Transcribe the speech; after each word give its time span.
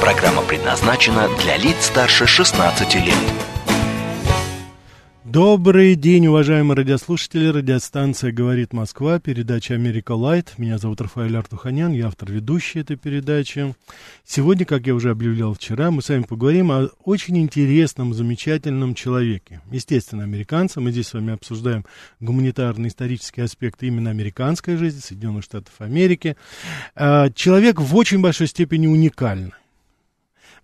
Программа 0.00 0.42
предназначена 0.42 1.28
для 1.42 1.56
лиц 1.56 1.86
старше 1.86 2.26
16 2.26 2.94
лет. 2.96 3.14
Добрый 5.24 5.96
день, 5.96 6.28
уважаемые 6.28 6.76
радиослушатели. 6.76 7.48
Радиостанция 7.48 8.30
«Говорит 8.30 8.72
Москва», 8.72 9.18
передача 9.18 9.74
«Америка 9.74 10.12
Лайт». 10.12 10.54
Меня 10.56 10.78
зовут 10.78 11.00
Рафаэль 11.00 11.36
Артуханян, 11.36 11.92
я 11.92 12.06
автор 12.06 12.30
ведущей 12.30 12.78
этой 12.78 12.96
передачи. 12.96 13.74
Сегодня, 14.24 14.64
как 14.64 14.86
я 14.86 14.94
уже 14.94 15.10
объявлял 15.10 15.52
вчера, 15.52 15.90
мы 15.90 16.00
с 16.00 16.08
вами 16.08 16.22
поговорим 16.22 16.70
о 16.70 16.88
очень 17.04 17.38
интересном, 17.38 18.14
замечательном 18.14 18.94
человеке. 18.94 19.60
Естественно, 19.70 20.22
американцам. 20.22 20.84
Мы 20.84 20.92
здесь 20.92 21.08
с 21.08 21.14
вами 21.14 21.34
обсуждаем 21.34 21.84
гуманитарные 22.20 22.88
исторические 22.88 23.44
аспекты 23.44 23.88
именно 23.88 24.10
американской 24.10 24.76
жизни, 24.76 25.00
Соединенных 25.00 25.42
Штатов 25.44 25.74
Америки. 25.80 26.36
А, 26.94 27.30
человек 27.30 27.80
в 27.80 27.96
очень 27.96 28.20
большой 28.20 28.46
степени 28.46 28.86
уникальный. 28.86 29.52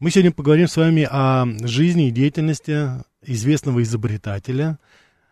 Мы 0.02 0.10
сегодня 0.10 0.32
поговорим 0.32 0.66
с 0.66 0.76
вами 0.76 1.06
о 1.08 1.46
жизни 1.64 2.08
и 2.08 2.10
деятельности 2.10 2.88
известного 3.24 3.84
изобретателя, 3.84 4.80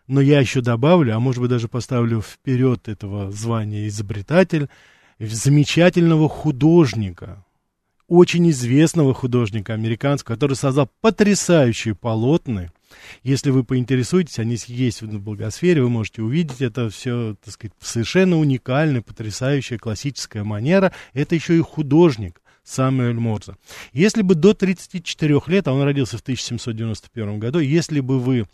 но 0.07 0.21
я 0.21 0.39
еще 0.39 0.61
добавлю, 0.61 1.13
а 1.13 1.19
может 1.19 1.41
быть 1.41 1.49
даже 1.49 1.67
поставлю 1.67 2.21
вперед 2.21 2.87
этого 2.87 3.31
звания 3.31 3.89
изобретатель, 3.89 4.69
замечательного 5.19 6.29
художника, 6.29 7.43
очень 8.07 8.49
известного 8.49 9.13
художника 9.13 9.73
американского, 9.73 10.35
который 10.35 10.55
создал 10.55 10.89
потрясающие 11.01 11.93
полотна. 11.93 12.71
Если 13.23 13.49
вы 13.49 13.65
поинтересуетесь, 13.65 14.39
они 14.39 14.57
есть 14.67 15.01
в 15.01 15.19
благосфере, 15.19 15.83
вы 15.83 15.89
можете 15.89 16.21
увидеть 16.21 16.61
это 16.61 16.89
все, 16.89 17.35
так 17.43 17.53
сказать, 17.53 17.73
совершенно 17.81 18.39
уникальная, 18.39 19.01
потрясающая 19.01 19.77
классическая 19.77 20.45
манера. 20.45 20.93
Это 21.11 21.35
еще 21.35 21.57
и 21.57 21.61
художник. 21.61 22.41
Самуэль 22.71 23.19
Морзе. 23.19 23.55
Если 23.91 24.21
бы 24.21 24.35
до 24.35 24.53
34 24.53 25.41
лет, 25.47 25.67
а 25.67 25.73
он 25.73 25.83
родился 25.83 26.17
в 26.17 26.21
1791 26.21 27.39
году, 27.39 27.59
если 27.59 27.99
бы 27.99 28.19
вы 28.19 28.45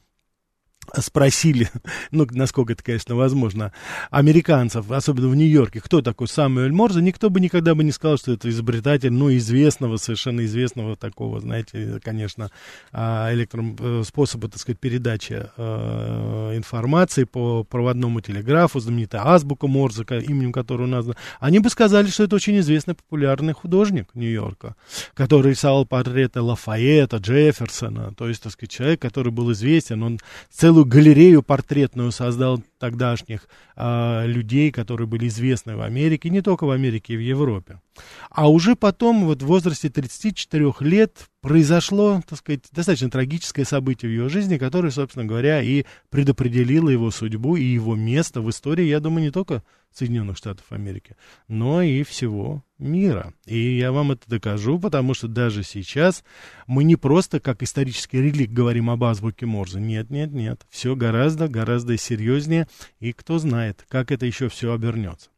спросили, 0.96 1.70
ну, 2.12 2.28
насколько 2.32 2.74
это, 2.74 2.84
конечно, 2.84 3.16
возможно, 3.16 3.72
американцев, 4.10 4.90
особенно 4.92 5.30
в 5.30 5.36
Нью-Йорке, 5.36 5.82
кто 5.82 6.02
такой 6.02 6.28
Самуэль 6.28 6.72
Морзе, 6.72 7.02
никто 7.02 7.30
бы 7.30 7.40
никогда 7.40 7.76
бы 7.76 7.84
не 7.84 7.92
сказал, 7.92 8.18
что 8.18 8.34
это 8.34 8.50
изобретатель, 8.50 9.12
ну, 9.12 9.34
известного, 9.36 9.98
совершенно 9.98 10.46
известного 10.46 10.96
такого, 10.96 11.40
знаете, 11.40 12.00
конечно, 12.04 12.52
а, 12.92 13.34
электроспособа, 13.34 14.50
так 14.50 14.60
сказать, 14.60 14.80
передачи 14.80 15.48
э, 15.58 16.54
информации 16.56 17.24
по 17.24 17.64
проводному 17.64 18.22
телеграфу, 18.22 18.80
знаменитая 18.80 19.26
азбука 19.26 19.68
Морзе, 19.68 20.04
именем 20.04 20.52
которого 20.52 20.88
названа. 20.88 21.18
Они 21.40 21.60
бы 21.60 21.70
сказали, 21.70 22.08
что 22.08 22.24
это 22.24 22.36
очень 22.36 22.60
известный 22.60 22.96
популярный 22.96 23.54
художник 23.54 24.10
Нью-Йорка, 24.14 24.76
который 25.14 25.52
рисовал 25.52 25.86
портреты 25.86 26.42
Лафайета, 26.42 27.18
Джефферсона, 27.18 28.14
то 28.16 28.28
есть, 28.28 28.44
так 28.44 28.54
сказать, 28.54 28.72
человек, 28.72 29.02
который 29.02 29.32
был 29.32 29.52
известен, 29.52 30.04
он 30.04 30.20
целый 30.52 30.77
целую 30.78 30.86
галерею 30.86 31.42
портретную 31.42 32.12
создал 32.12 32.62
тогдашних 32.78 33.48
а, 33.76 34.26
людей, 34.26 34.72
которые 34.72 35.08
были 35.08 35.28
известны 35.28 35.76
в 35.76 35.82
Америке, 35.82 36.30
не 36.30 36.42
только 36.42 36.66
в 36.66 36.70
Америке, 36.70 37.14
и 37.14 37.18
в 37.18 37.20
Европе. 37.20 37.82
А 38.30 38.48
уже 38.48 38.76
потом, 38.76 39.26
вот 39.26 39.42
в 39.42 39.48
возрасте 39.48 39.90
34 39.90 40.74
лет, 40.82 41.30
произошло, 41.42 42.22
так 42.30 42.38
сказать, 42.38 42.62
достаточно 42.72 43.10
трагическое 43.10 43.66
событие 43.66 44.12
в 44.12 44.14
его 44.14 44.30
жизни, 44.30 44.60
которое, 44.60 44.92
собственно 44.92 45.26
говоря, 45.26 45.64
и 45.64 45.86
предопределило 46.12 46.90
его 46.90 47.10
судьбу 47.10 47.56
и 47.56 47.64
его 47.64 47.96
место 47.96 48.42
в 48.42 48.50
истории, 48.52 48.86
я 48.86 49.00
думаю, 49.00 49.24
не 49.24 49.32
только 49.32 49.64
Соединенных 49.98 50.38
Штатов 50.38 50.72
Америки, 50.72 51.16
но 51.48 51.82
и 51.82 52.04
всего 52.04 52.64
мира. 52.78 53.34
И 53.46 53.78
я 53.78 53.92
вам 53.92 54.12
это 54.12 54.30
докажу, 54.30 54.80
потому 54.80 55.14
что 55.14 55.28
даже 55.28 55.64
сейчас 55.64 56.24
мы 56.68 56.84
не 56.84 56.96
просто 56.96 57.40
как 57.40 57.64
исторический 57.64 58.22
релик 58.22 58.52
говорим 58.52 58.90
об 58.90 59.04
азбуке 59.04 59.46
Морзе. 59.48 59.80
Нет, 59.80 60.12
нет, 60.12 60.32
нет. 60.32 60.66
Все 60.70 60.96
гораздо, 60.96 61.48
гораздо 61.48 61.98
серьезнее. 61.98 62.68
И 63.00 63.12
кто 63.12 63.40
знает, 63.40 63.86
как 63.90 64.12
это 64.12 64.26
еще 64.26 64.50
все 64.50 64.72
обернется. 64.72 65.30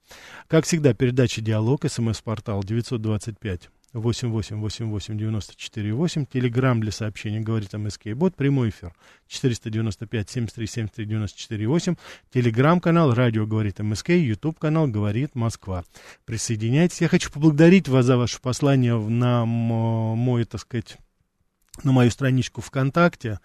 Как 0.47 0.65
всегда, 0.65 0.93
передача 0.93 1.39
«Диалог», 1.39 1.85
смс-портал 1.87 2.63
925 2.63 3.69
888894 3.93 6.25
Телеграмм 6.31 6.81
для 6.81 6.91
сообщений 6.91 7.39
говорит 7.39 7.73
МСК 7.73 8.09
Бот. 8.13 8.35
Прямой 8.35 8.69
эфир 8.69 8.93
495 9.27 10.29
73 10.29 10.67
73 10.67 11.05
94 11.05 11.67
8. 11.67 11.95
Телеграм-канал 12.31 13.13
Радио 13.13 13.45
говорит 13.45 13.79
МСК. 13.79 14.09
Ютуб 14.09 14.59
канал 14.59 14.87
говорит 14.87 15.35
Москва. 15.35 15.83
Присоединяйтесь. 16.25 17.01
Я 17.01 17.07
хочу 17.07 17.31
поблагодарить 17.31 17.87
вас 17.87 18.05
за 18.05 18.17
ваше 18.17 18.41
послание 18.41 18.97
на 18.97 19.45
мой, 19.45 20.45
так 20.45 20.61
сказать, 20.61 20.97
на 21.83 21.91
мою 21.91 22.11
страничку 22.11 22.61
ВКонтакте. 22.61 23.39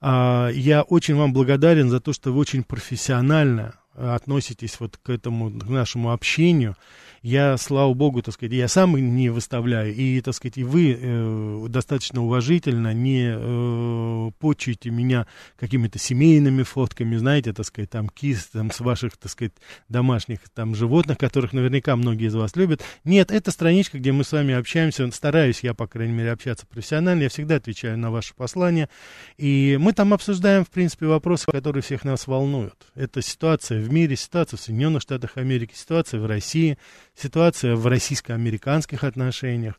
А, 0.00 0.48
я 0.48 0.82
очень 0.82 1.16
вам 1.16 1.32
благодарен 1.32 1.90
за 1.90 2.00
то, 2.00 2.12
что 2.12 2.32
вы 2.32 2.38
очень 2.38 2.64
профессионально 2.64 3.74
относитесь 3.94 4.78
вот 4.80 4.96
к 4.96 5.10
этому, 5.10 5.50
к 5.50 5.68
нашему 5.68 6.12
общению 6.12 6.76
я, 7.22 7.56
слава 7.56 7.94
богу, 7.94 8.20
так 8.20 8.34
сказать, 8.34 8.52
я 8.52 8.66
сам 8.66 8.96
не 8.96 9.30
выставляю, 9.30 9.94
и, 9.94 10.20
так 10.20 10.34
сказать, 10.34 10.58
и 10.58 10.64
вы 10.64 10.98
э, 11.00 11.66
достаточно 11.68 12.22
уважительно 12.22 12.92
не 12.92 13.32
э, 13.32 14.30
почуете 14.40 14.90
меня 14.90 15.28
какими-то 15.56 16.00
семейными 16.00 16.64
фотками, 16.64 17.16
знаете, 17.16 17.52
так 17.52 17.64
сказать, 17.64 17.90
там, 17.90 18.08
кис, 18.08 18.46
там, 18.46 18.72
с 18.72 18.80
ваших, 18.80 19.16
так 19.16 19.30
сказать, 19.30 19.52
домашних, 19.88 20.40
там, 20.52 20.74
животных, 20.74 21.16
которых 21.16 21.52
наверняка 21.52 21.94
многие 21.94 22.26
из 22.26 22.34
вас 22.34 22.56
любят. 22.56 22.82
Нет, 23.04 23.30
это 23.30 23.52
страничка, 23.52 23.98
где 23.98 24.10
мы 24.10 24.24
с 24.24 24.32
вами 24.32 24.54
общаемся, 24.54 25.08
стараюсь 25.12 25.60
я, 25.62 25.74
по 25.74 25.86
крайней 25.86 26.14
мере, 26.14 26.32
общаться 26.32 26.66
профессионально, 26.66 27.22
я 27.22 27.28
всегда 27.28 27.56
отвечаю 27.56 27.98
на 27.98 28.10
ваши 28.10 28.34
послания, 28.34 28.88
и 29.36 29.78
мы 29.80 29.92
там 29.92 30.12
обсуждаем, 30.12 30.64
в 30.64 30.70
принципе, 30.70 31.06
вопросы, 31.06 31.46
которые 31.46 31.84
всех 31.84 32.04
нас 32.04 32.26
волнуют. 32.26 32.88
Это 32.96 33.22
ситуация 33.22 33.81
в 33.82 33.92
мире, 33.92 34.16
ситуация 34.16 34.56
в 34.56 34.60
Соединенных 34.60 35.02
Штатах 35.02 35.36
Америки, 35.36 35.72
ситуация 35.74 36.20
в 36.20 36.26
России, 36.26 36.78
ситуация 37.14 37.76
в 37.76 37.86
российско-американских 37.86 39.04
отношениях. 39.04 39.74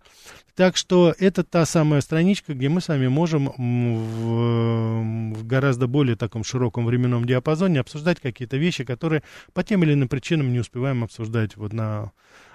Так 0.56 0.78
что 0.78 1.16
это 1.18 1.44
та 1.44 1.66
самая 1.66 2.02
страничка, 2.02 2.54
где 2.54 2.70
мы 2.70 2.80
с 2.80 2.88
вами 2.88 3.08
можем 3.08 3.48
в, 3.58 5.34
в 5.36 5.48
гораздо 5.48 5.88
более 5.88 6.16
таком 6.16 6.44
широком 6.44 6.86
временном 6.86 7.26
диапазоне 7.26 7.80
обсуждать 7.80 8.20
какие-то 8.20 8.58
вещи, 8.58 8.84
которые 8.84 9.24
по 9.54 9.64
тем 9.64 9.84
или 9.84 9.94
иным 9.94 10.10
причинам 10.10 10.54
не 10.54 10.60
успеваем 10.60 11.04
обсуждать 11.04 11.58
вот 11.58 11.74
на 11.74 12.12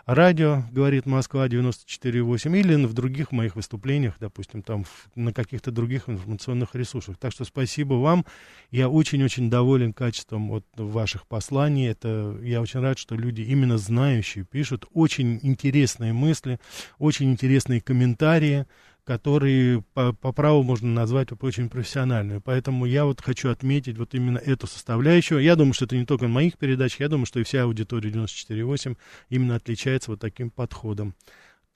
радио, 0.09 0.63
говорит 0.73 1.05
Москва 1.05 1.47
94.8, 1.47 2.59
или 2.59 2.85
в 2.87 2.95
других 2.95 3.31
моих 3.31 3.57
выступлениях, 3.57 4.15
допустим, 4.19 4.63
там 4.63 4.87
на 5.15 5.35
каких-то 5.35 5.71
других 5.71 6.09
информационных 6.09 6.75
ресурсах. 6.75 7.19
Так 7.19 7.33
что 7.33 7.45
спасибо 7.45 7.95
вам. 7.95 8.25
Я 8.71 8.89
очень-очень 8.89 9.51
доволен 9.51 9.93
качеством 9.93 10.49
вот 10.49 10.65
ваших 10.77 11.27
посланий. 11.27 11.89
Это, 11.89 12.39
я 12.43 12.63
очень 12.63 12.81
рад, 12.81 12.99
что 12.99 13.17
люди 13.17 13.43
именно 13.43 13.77
знающие 13.77 14.45
пишут 14.45 14.87
очень 14.95 15.41
интересные 15.43 16.15
мысли, 16.15 16.59
очень 16.99 17.31
интересные 17.31 17.83
комментарии 17.83 18.67
которые 19.09 19.83
по, 19.95 20.13
по 20.13 20.33
праву 20.33 20.63
можно 20.63 20.87
назвать 20.87 21.29
очень 21.41 21.71
профессиональную. 21.71 22.43
Поэтому 22.43 22.85
я 22.85 23.07
вот 23.07 23.23
хочу 23.23 23.49
отметить 23.49 23.97
вот 23.97 24.13
именно 24.13 24.37
эту 24.37 24.67
составляющую. 24.67 25.41
Я 25.41 25.57
думаю, 25.57 25.73
что 25.73 25.87
это 25.87 25.97
не 25.97 26.05
только 26.05 26.27
в 26.27 26.29
моих 26.29 26.59
передачах, 26.59 27.01
я 27.01 27.09
думаю, 27.09 27.25
что 27.25 27.41
и 27.41 27.43
вся 27.43 27.63
аудитория 27.63 28.11
94.8 28.11 28.99
именно 29.31 29.57
отличается 29.57 30.11
вот 30.11 30.21
таким 30.21 30.51
подходом 30.51 31.15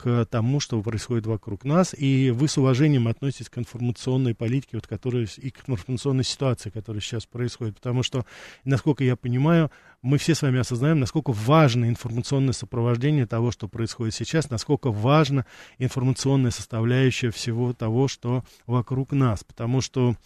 к 0.02 0.26
тому, 0.26 0.58
что 0.58 0.82
происходит 0.82 1.26
вокруг 1.26 1.64
нас, 1.64 1.94
и 1.96 2.32
вы 2.32 2.48
с 2.48 2.58
уважением 2.58 3.06
относитесь 3.06 3.48
к 3.48 3.58
информационной 3.58 4.34
политике, 4.34 4.70
вот, 4.72 4.88
которая, 4.88 5.28
и 5.36 5.50
к 5.50 5.68
информационной 5.68 6.24
ситуации, 6.24 6.70
которая 6.70 7.00
сейчас 7.00 7.24
происходит. 7.24 7.76
Потому 7.76 8.02
что, 8.02 8.26
насколько 8.64 9.04
я 9.04 9.14
понимаю, 9.14 9.70
мы 10.02 10.18
все 10.18 10.34
с 10.34 10.42
вами 10.42 10.58
осознаем, 10.58 10.98
насколько 10.98 11.30
важно 11.30 11.88
информационное 11.88 12.52
сопровождение 12.52 13.26
того, 13.26 13.52
что 13.52 13.68
происходит 13.68 14.14
сейчас, 14.14 14.50
насколько 14.50 14.90
важна 14.90 15.46
информационная 15.78 16.50
составляющая 16.50 17.30
всего 17.30 17.72
того, 17.72 18.08
что 18.08 18.44
вокруг 18.66 19.12
нас. 19.12 19.44
Потому 19.44 19.80
что 19.80 20.16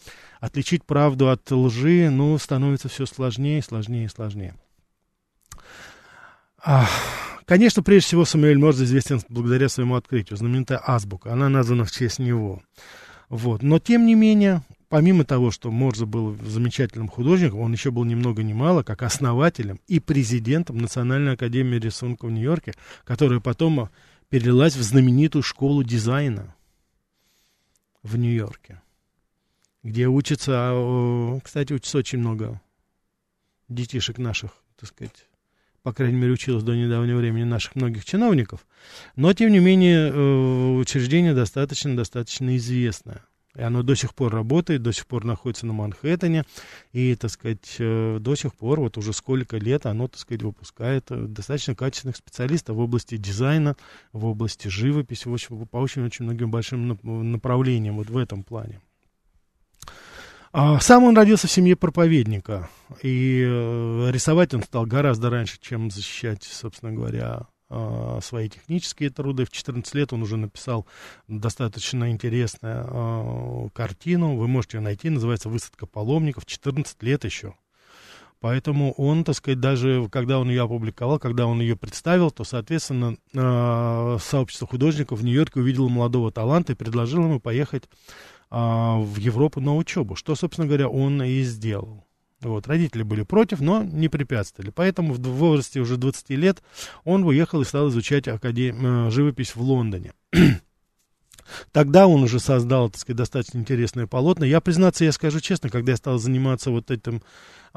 отличить 0.40 0.84
правду 0.84 1.28
от 1.28 1.50
лжи, 1.50 2.08
ну, 2.08 2.38
становится 2.38 2.88
все 2.88 3.04
сложнее, 3.04 3.60
сложнее 3.60 4.06
и 4.06 4.08
сложнее. 4.08 4.54
Ах. 6.64 7.35
Конечно, 7.46 7.80
прежде 7.84 8.08
всего, 8.08 8.24
Самуэль 8.24 8.58
Морзе 8.58 8.84
известен 8.84 9.20
благодаря 9.28 9.68
своему 9.68 9.94
открытию, 9.94 10.36
знаменитая 10.36 10.82
азбука. 10.84 11.32
Она 11.32 11.48
названа 11.48 11.84
в 11.84 11.92
честь 11.92 12.18
него. 12.18 12.60
Вот. 13.28 13.62
Но, 13.62 13.78
тем 13.78 14.04
не 14.04 14.16
менее, 14.16 14.62
помимо 14.88 15.24
того, 15.24 15.52
что 15.52 15.70
Морзе 15.70 16.06
был 16.06 16.36
замечательным 16.44 17.08
художником, 17.08 17.60
он 17.60 17.70
еще 17.72 17.92
был 17.92 18.02
ни 18.02 18.16
много 18.16 18.42
ни 18.42 18.52
мало 18.52 18.82
как 18.82 19.02
основателем 19.02 19.80
и 19.86 20.00
президентом 20.00 20.78
Национальной 20.78 21.34
академии 21.34 21.78
рисунка 21.78 22.26
в 22.26 22.32
Нью-Йорке, 22.32 22.74
которая 23.04 23.38
потом 23.38 23.90
перелилась 24.28 24.74
в 24.74 24.82
знаменитую 24.82 25.44
школу 25.44 25.84
дизайна 25.84 26.52
в 28.02 28.16
Нью-Йорке, 28.16 28.82
где 29.84 30.08
учатся, 30.08 30.52
а, 30.72 31.38
кстати, 31.44 31.72
учатся 31.72 31.98
очень 31.98 32.18
много 32.18 32.60
детишек 33.68 34.18
наших, 34.18 34.50
так 34.76 34.88
сказать, 34.88 35.28
по 35.86 35.92
крайней 35.92 36.16
мере, 36.16 36.32
училось 36.32 36.64
до 36.64 36.74
недавнего 36.74 37.18
времени 37.18 37.44
наших 37.44 37.76
многих 37.76 38.04
чиновников, 38.04 38.66
но, 39.14 39.32
тем 39.34 39.52
не 39.52 39.60
менее, 39.60 40.10
э, 40.10 40.78
учреждение 40.80 41.32
достаточно-достаточно 41.32 42.56
известное. 42.56 43.22
И 43.54 43.62
оно 43.62 43.84
до 43.84 43.94
сих 43.94 44.12
пор 44.12 44.32
работает, 44.32 44.82
до 44.82 44.92
сих 44.92 45.06
пор 45.06 45.24
находится 45.24 45.64
на 45.64 45.74
Манхэттене, 45.74 46.42
и, 46.92 47.14
так 47.14 47.30
сказать, 47.30 47.76
э, 47.78 48.18
до 48.20 48.34
сих 48.34 48.56
пор, 48.56 48.80
вот 48.80 48.98
уже 48.98 49.12
сколько 49.12 49.58
лет 49.58 49.86
оно, 49.86 50.08
так 50.08 50.18
сказать, 50.18 50.42
выпускает 50.42 51.06
э, 51.10 51.26
достаточно 51.28 51.76
качественных 51.76 52.16
специалистов 52.16 52.74
в 52.74 52.80
области 52.80 53.16
дизайна, 53.16 53.76
в 54.12 54.24
области 54.24 54.66
живописи, 54.66 55.28
в 55.28 55.34
общем, 55.34 55.68
по 55.68 55.76
очень-очень 55.76 56.24
многим 56.24 56.50
большим 56.50 56.98
направлениям 57.04 57.98
вот 57.98 58.10
в 58.10 58.16
этом 58.16 58.42
плане. 58.42 58.80
А 60.52 60.80
сам 60.80 61.04
он 61.04 61.16
родился 61.16 61.46
в 61.46 61.50
семье 61.50 61.76
проповедника, 61.76 62.68
и 63.02 63.44
э, 63.46 64.10
рисовать 64.10 64.54
он 64.54 64.62
стал 64.62 64.86
гораздо 64.86 65.28
раньше, 65.30 65.58
чем 65.60 65.90
защищать, 65.90 66.44
собственно 66.44 66.92
говоря, 66.92 67.46
э, 67.68 68.18
свои 68.22 68.48
технические 68.48 69.10
труды. 69.10 69.44
В 69.44 69.50
14 69.50 69.94
лет 69.94 70.12
он 70.12 70.22
уже 70.22 70.36
написал 70.36 70.86
достаточно 71.28 72.10
интересную 72.10 72.86
э, 72.88 73.68
картину, 73.74 74.36
вы 74.36 74.48
можете 74.48 74.78
ее 74.78 74.82
найти, 74.82 75.10
называется 75.10 75.48
«Высадка 75.48 75.86
паломников», 75.86 76.46
14 76.46 77.02
лет 77.02 77.24
еще. 77.24 77.54
Поэтому 78.38 78.92
он, 78.92 79.24
так 79.24 79.34
сказать, 79.34 79.60
даже 79.60 80.08
когда 80.10 80.38
он 80.38 80.50
ее 80.50 80.62
опубликовал, 80.62 81.18
когда 81.18 81.46
он 81.46 81.60
ее 81.60 81.74
представил, 81.74 82.30
то, 82.30 82.44
соответственно, 82.44 83.16
сообщество 83.32 84.66
художников 84.68 85.20
в 85.20 85.24
Нью-Йорке 85.24 85.58
увидело 85.58 85.88
молодого 85.88 86.30
таланта 86.30 86.74
и 86.74 86.76
предложило 86.76 87.24
ему 87.24 87.40
поехать 87.40 87.84
а, 88.50 88.98
в 88.98 89.16
Европу 89.16 89.60
на 89.60 89.76
учебу, 89.76 90.14
что, 90.16 90.34
собственно 90.34 90.66
говоря, 90.66 90.88
он 90.88 91.22
и 91.22 91.42
сделал. 91.42 92.06
Вот, 92.40 92.66
родители 92.66 93.02
были 93.02 93.22
против, 93.22 93.60
но 93.60 93.82
не 93.82 94.08
препятствовали. 94.08 94.70
Поэтому 94.70 95.14
в 95.14 95.20
возрасте 95.20 95.80
уже 95.80 95.96
20 95.96 96.30
лет 96.30 96.62
он 97.04 97.24
уехал 97.24 97.62
и 97.62 97.64
стал 97.64 97.88
изучать 97.88 98.28
академ... 98.28 99.08
Э, 99.08 99.10
живопись 99.10 99.56
в 99.56 99.62
Лондоне. 99.62 100.12
Тогда 101.72 102.06
он 102.06 102.22
уже 102.22 102.38
создал, 102.38 102.90
так 102.90 103.00
сказать, 103.00 103.16
достаточно 103.16 103.58
интересное 103.58 104.06
полотна. 104.06 104.44
Я, 104.44 104.60
признаться, 104.60 105.04
я 105.04 105.12
скажу 105.12 105.40
честно, 105.40 105.70
когда 105.70 105.92
я 105.92 105.96
стал 105.96 106.18
заниматься 106.18 106.70
вот 106.70 106.90
этим 106.90 107.22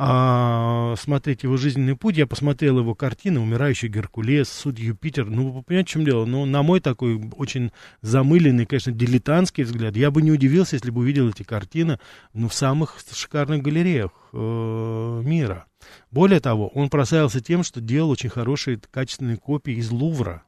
а, 0.01 0.95
смотреть 0.95 1.43
его 1.43 1.57
жизненный 1.57 1.93
путь, 1.93 2.15
я 2.15 2.25
посмотрел 2.25 2.79
его 2.79 2.95
картины 2.95 3.41
«Умирающий 3.41 3.89
Геркулес», 3.89 4.47
«Суд 4.47 4.79
Юпитер». 4.79 5.25
Ну, 5.25 5.49
вы 5.49 5.61
понимаете, 5.61 5.89
в 5.89 5.91
чем 5.91 6.05
дело? 6.05 6.23
Ну, 6.23 6.45
на 6.45 6.63
мой 6.63 6.79
такой 6.79 7.21
очень 7.35 7.73
замыленный, 8.01 8.65
конечно, 8.65 8.93
дилетантский 8.93 9.65
взгляд, 9.65 9.97
я 9.97 10.09
бы 10.09 10.21
не 10.21 10.31
удивился, 10.31 10.77
если 10.77 10.89
бы 10.89 11.01
увидел 11.01 11.27
эти 11.27 11.43
картины 11.43 11.99
ну, 12.31 12.47
в 12.47 12.53
самых 12.53 12.95
шикарных 13.11 13.61
галереях 13.61 14.11
э, 14.31 15.21
мира. 15.25 15.65
Более 16.11 16.39
того, 16.39 16.69
он 16.69 16.89
прославился 16.89 17.41
тем, 17.41 17.63
что 17.63 17.81
делал 17.81 18.11
очень 18.11 18.29
хорошие 18.29 18.79
качественные 18.91 19.35
копии 19.35 19.73
из 19.73 19.91
Лувра. 19.91 20.43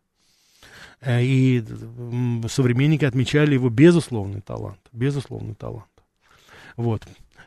Э, 1.02 1.22
и 1.22 1.62
современники 2.48 3.04
отмечали 3.04 3.56
его 3.56 3.70
безусловный 3.70 4.40
талант. 4.40 4.80
Безусловный 4.94 5.56
талант. 5.56 5.92
Вот. 6.78 7.04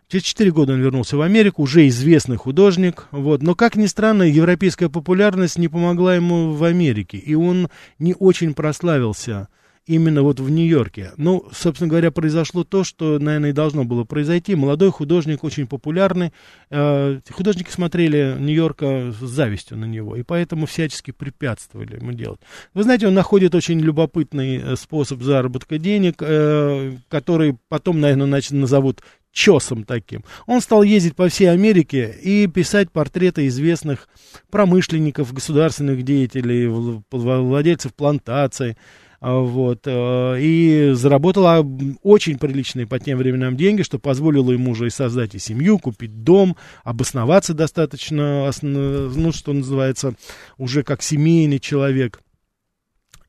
Через 0.09 0.25
4 0.25 0.51
года 0.53 0.75
он 0.75 0.81
вернулся 0.81 1.17
в 1.17 1.23
Америку, 1.23 1.63
уже 1.63 1.89
известный 1.89 2.37
художник, 2.37 3.09
вот. 3.11 3.43
Но, 3.43 3.55
как 3.55 3.77
ни 3.77 3.87
странно, 3.87 4.23
европейская 4.23 4.89
популярность 4.89 5.59
не 5.59 5.69
помогла 5.69 6.15
ему 6.15 6.53
в 6.53 6.65
Америке, 6.65 7.19
и 7.19 7.35
он 7.35 7.69
не 7.99 8.15
очень 8.19 8.55
прославился 8.55 9.49
именно 9.87 10.23
вот 10.23 10.41
в 10.41 10.49
Нью-Йорке. 10.49 11.13
Ну, 11.17 11.47
собственно 11.53 11.89
говоря, 11.89 12.11
произошло 12.11 12.65
то, 12.65 12.85
что, 12.85 13.19
наверное, 13.19 13.51
и 13.51 13.53
должно 13.53 13.85
было 13.85 14.05
произойти. 14.05 14.55
Молодой 14.55 14.91
художник, 14.91 15.45
очень 15.45 15.67
популярный. 15.67 16.33
Э, 16.71 17.21
художники 17.31 17.71
смотрели 17.71 18.37
Нью-Йорка 18.39 19.13
с 19.13 19.23
завистью 19.23 19.77
на 19.77 19.85
него, 19.85 20.17
и 20.17 20.23
поэтому 20.23 20.67
всячески 20.67 21.11
препятствовали 21.11 21.97
ему 21.97 22.13
делать. 22.13 22.41
Вы 22.73 22.83
знаете, 22.83 23.09
он 23.09 23.15
находит 23.15 23.55
очень 23.55 23.79
любопытный 23.79 24.57
э, 24.57 24.77
способ 24.77 25.23
заработка 25.23 25.79
денег, 25.79 26.17
э, 26.21 26.97
который 27.09 27.59
потом, 27.69 28.01
наверное, 28.01 28.43
назовут 28.51 29.03
чесом 29.35 29.85
таким. 29.85 30.25
Он 30.47 30.63
стал 30.63 30.83
ездить 30.83 31.17
по 31.17 31.29
всей 31.29 31.51
Америке 31.51 32.17
и 32.23 32.47
писать 32.47 32.91
портреты 32.91 33.47
известных 33.49 34.09
промышленников, 34.51 35.35
государственных 35.35 36.05
деятелей, 36.05 36.69
владельцев 37.11 37.93
плантаций. 37.93 38.79
А, 39.27 39.39
вот, 39.39 39.87
э, 39.87 40.37
и 40.39 40.91
заработала 40.93 41.67
очень 42.03 42.39
приличные 42.39 42.87
по 42.87 42.99
тем 42.99 43.17
временам 43.17 43.57
деньги, 43.57 43.81
что 43.81 43.99
позволило 43.99 44.53
ему 44.53 44.73
уже 44.73 44.89
и 44.89 44.91
создать 44.91 45.35
и 45.35 45.39
семью, 45.39 45.79
купить 45.79 46.25
дом, 46.25 46.57
обосноваться 46.83 47.55
достаточно, 47.55 48.51
ну, 48.61 49.33
что 49.33 49.55
называется, 49.55 50.15
уже 50.59 50.83
как 50.83 51.03
семейный 51.03 51.59
человек. 51.59 52.21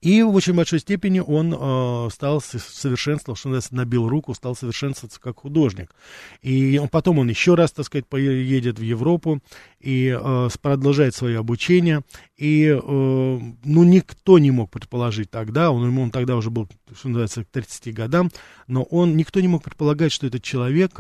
И 0.06 0.22
в 0.22 0.36
очень 0.36 0.54
большой 0.54 0.82
степени 0.82 1.20
он 1.20 1.52
э, 1.52 2.10
стал 2.12 2.40
совершенствоваться, 2.40 3.40
что 3.40 3.50
называется, 3.50 3.74
набил 3.74 4.08
руку, 4.08 4.36
стал 4.36 4.56
совершенствоваться 4.56 5.20
как 5.20 5.40
художник. 5.40 5.96
И 6.44 6.78
он, 6.78 6.90
потом 6.90 7.18
он 7.18 7.28
еще 7.28 7.56
раз, 7.56 7.72
так 7.72 7.88
сказать, 7.88 8.06
поедет 8.06 8.78
в 8.78 8.84
Европу 8.84 9.42
и 9.80 10.16
э, 10.16 10.50
продолжает 10.62 11.16
свое 11.16 11.40
обучение. 11.40 12.04
И, 12.38 12.68
э, 12.68 12.80
ну, 12.80 13.84
никто 13.84 14.38
не 14.38 14.52
мог 14.52 14.70
предположить 14.70 15.32
тогда, 15.32 15.72
он, 15.72 15.98
он 15.98 16.12
тогда 16.12 16.36
уже 16.36 16.52
был, 16.52 16.70
что 16.96 17.08
называется, 17.08 17.44
к 17.44 17.48
30 17.48 17.92
годам, 17.96 18.30
но 18.68 18.84
он, 18.84 19.18
никто 19.18 19.40
не 19.40 19.48
мог 19.48 19.64
предполагать, 19.64 20.12
что 20.12 20.28
этот 20.28 20.44
человек 20.44 21.00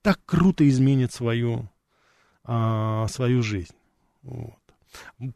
так 0.00 0.20
круто 0.26 0.68
изменит 0.68 1.12
свою, 1.12 1.68
э, 2.46 3.06
свою 3.10 3.42
жизнь. 3.42 3.74
Вот. 4.22 4.61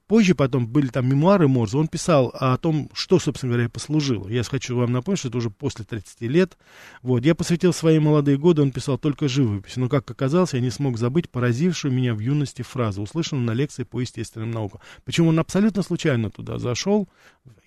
Позже 0.06 0.34
потом 0.34 0.66
были 0.66 0.88
там 0.88 1.08
мемуары 1.08 1.48
Морза, 1.48 1.78
он 1.78 1.88
писал 1.88 2.28
о 2.34 2.56
том, 2.56 2.90
что, 2.92 3.18
собственно 3.18 3.52
говоря, 3.52 3.68
послужило. 3.68 4.28
Я 4.28 4.42
хочу 4.42 4.76
вам 4.76 4.92
напомнить, 4.92 5.20
что 5.20 5.28
это 5.28 5.38
уже 5.38 5.50
после 5.50 5.84
30 5.84 6.22
лет. 6.22 6.56
Вот, 7.02 7.24
я 7.24 7.34
посвятил 7.34 7.72
свои 7.72 7.98
молодые 7.98 8.38
годы, 8.38 8.62
он 8.62 8.72
писал 8.72 8.98
только 8.98 9.28
живопись. 9.28 9.76
Но, 9.76 9.88
как 9.88 10.10
оказалось, 10.10 10.54
я 10.54 10.60
не 10.60 10.70
смог 10.70 10.98
забыть 10.98 11.30
поразившую 11.30 11.92
меня 11.92 12.14
в 12.14 12.18
юности 12.18 12.62
фразу, 12.62 13.02
услышанную 13.02 13.46
на 13.46 13.52
лекции 13.52 13.84
по 13.84 14.00
естественным 14.00 14.50
наукам. 14.50 14.80
Причем 15.04 15.28
он 15.28 15.38
абсолютно 15.38 15.82
случайно 15.82 16.30
туда 16.30 16.58
зашел 16.58 17.08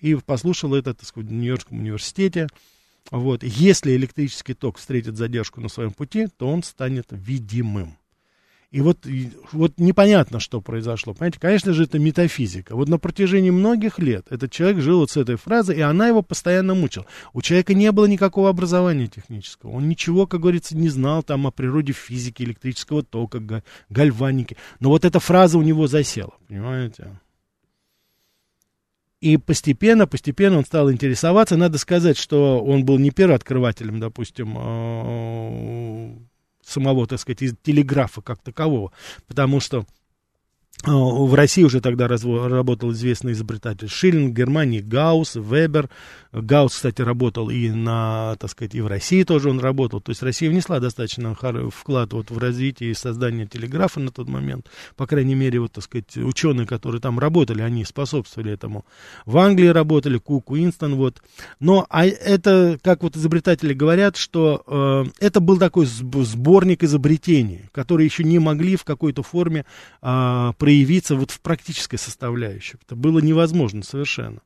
и 0.00 0.14
послушал 0.14 0.74
это, 0.74 0.94
так 0.94 1.06
сказать, 1.06 1.30
в 1.30 1.32
Нью-Йоркском 1.32 1.78
университете. 1.78 2.48
Вот, 3.10 3.42
если 3.42 3.96
электрический 3.96 4.54
ток 4.54 4.78
встретит 4.78 5.16
задержку 5.16 5.60
на 5.60 5.68
своем 5.68 5.92
пути, 5.92 6.28
то 6.28 6.48
он 6.48 6.62
станет 6.62 7.06
видимым. 7.10 7.96
И 8.70 8.82
вот, 8.82 9.04
вот 9.50 9.72
непонятно, 9.78 10.38
что 10.38 10.60
произошло. 10.60 11.12
Понимаете, 11.12 11.40
конечно 11.40 11.72
же, 11.72 11.84
это 11.84 11.98
метафизика. 11.98 12.76
Вот 12.76 12.88
на 12.88 12.98
протяжении 12.98 13.50
многих 13.50 13.98
лет 13.98 14.26
этот 14.30 14.52
человек 14.52 14.80
жил 14.80 15.00
вот 15.00 15.10
с 15.10 15.16
этой 15.16 15.34
фразой, 15.34 15.78
и 15.78 15.80
она 15.80 16.06
его 16.06 16.22
постоянно 16.22 16.74
мучила. 16.74 17.04
У 17.32 17.42
человека 17.42 17.74
не 17.74 17.90
было 17.90 18.06
никакого 18.06 18.48
образования 18.48 19.08
технического. 19.08 19.72
Он 19.72 19.88
ничего, 19.88 20.28
как 20.28 20.40
говорится, 20.40 20.76
не 20.76 20.88
знал 20.88 21.24
там 21.24 21.48
о 21.48 21.50
природе 21.50 21.92
физики, 21.92 22.44
электрического 22.44 23.02
тока, 23.02 23.42
гальваники. 23.88 24.56
Но 24.78 24.90
вот 24.90 25.04
эта 25.04 25.18
фраза 25.18 25.58
у 25.58 25.62
него 25.62 25.88
засела, 25.88 26.34
понимаете? 26.46 27.18
И 29.20 29.36
постепенно, 29.36 30.06
постепенно 30.06 30.58
он 30.58 30.64
стал 30.64 30.92
интересоваться. 30.92 31.56
Надо 31.56 31.76
сказать, 31.76 32.16
что 32.16 32.60
он 32.64 32.84
был 32.84 32.98
не 32.98 33.10
первооткрывателем, 33.10 33.98
допустим, 33.98 34.54
а, 34.56 36.16
самого, 36.70 37.06
так 37.06 37.20
сказать, 37.20 37.60
телеграфа 37.62 38.22
как 38.22 38.42
такового, 38.42 38.92
потому 39.26 39.60
что 39.60 39.84
в 40.86 41.34
России 41.34 41.62
уже 41.62 41.80
тогда 41.80 42.08
работал 42.08 42.92
известный 42.92 43.32
изобретатель 43.32 43.88
Шиллинг, 43.88 44.32
в 44.32 44.34
Германии 44.36 44.80
Гаусс, 44.80 45.34
Вебер. 45.34 45.90
Гаусс, 46.32 46.74
кстати, 46.74 47.02
работал 47.02 47.50
и 47.50 47.70
на, 47.70 48.36
так 48.38 48.50
сказать, 48.50 48.74
и 48.74 48.80
в 48.80 48.86
России 48.86 49.24
тоже 49.24 49.50
он 49.50 49.58
работал. 49.58 50.00
То 50.00 50.10
есть 50.10 50.22
Россия 50.22 50.48
внесла 50.48 50.78
достаточно 50.78 51.34
вклад 51.34 52.12
вот 52.12 52.30
в 52.30 52.38
развитие 52.38 52.92
и 52.92 52.94
создание 52.94 53.46
телеграфа 53.46 54.00
на 54.00 54.10
тот 54.10 54.28
момент. 54.28 54.70
По 54.96 55.06
крайней 55.06 55.34
мере, 55.34 55.60
вот, 55.60 55.72
так 55.72 55.84
сказать, 55.84 56.16
ученые, 56.16 56.66
которые 56.66 57.00
там 57.00 57.18
работали, 57.18 57.62
они 57.62 57.84
способствовали 57.84 58.52
этому. 58.52 58.84
В 59.26 59.38
Англии 59.38 59.66
работали, 59.66 60.18
Кук, 60.18 60.50
Уинстон, 60.50 60.94
вот. 60.94 61.20
Но 61.58 61.84
а 61.90 62.06
это, 62.06 62.78
как 62.82 63.02
вот 63.02 63.16
изобретатели 63.16 63.74
говорят, 63.74 64.16
что 64.16 64.62
э, 64.66 65.04
это 65.18 65.40
был 65.40 65.58
такой 65.58 65.86
сборник 65.86 66.84
изобретений, 66.84 67.68
которые 67.72 68.06
еще 68.06 68.22
не 68.22 68.38
могли 68.38 68.76
в 68.76 68.84
какой-то 68.84 69.22
форме 69.22 69.64
э, 70.00 70.52
проявиться 70.70 71.16
вот 71.16 71.32
в 71.32 71.40
практической 71.40 71.96
составляющей. 71.96 72.76
Это 72.86 72.94
было 72.94 73.18
невозможно 73.18 73.82
совершенно. 73.82 74.40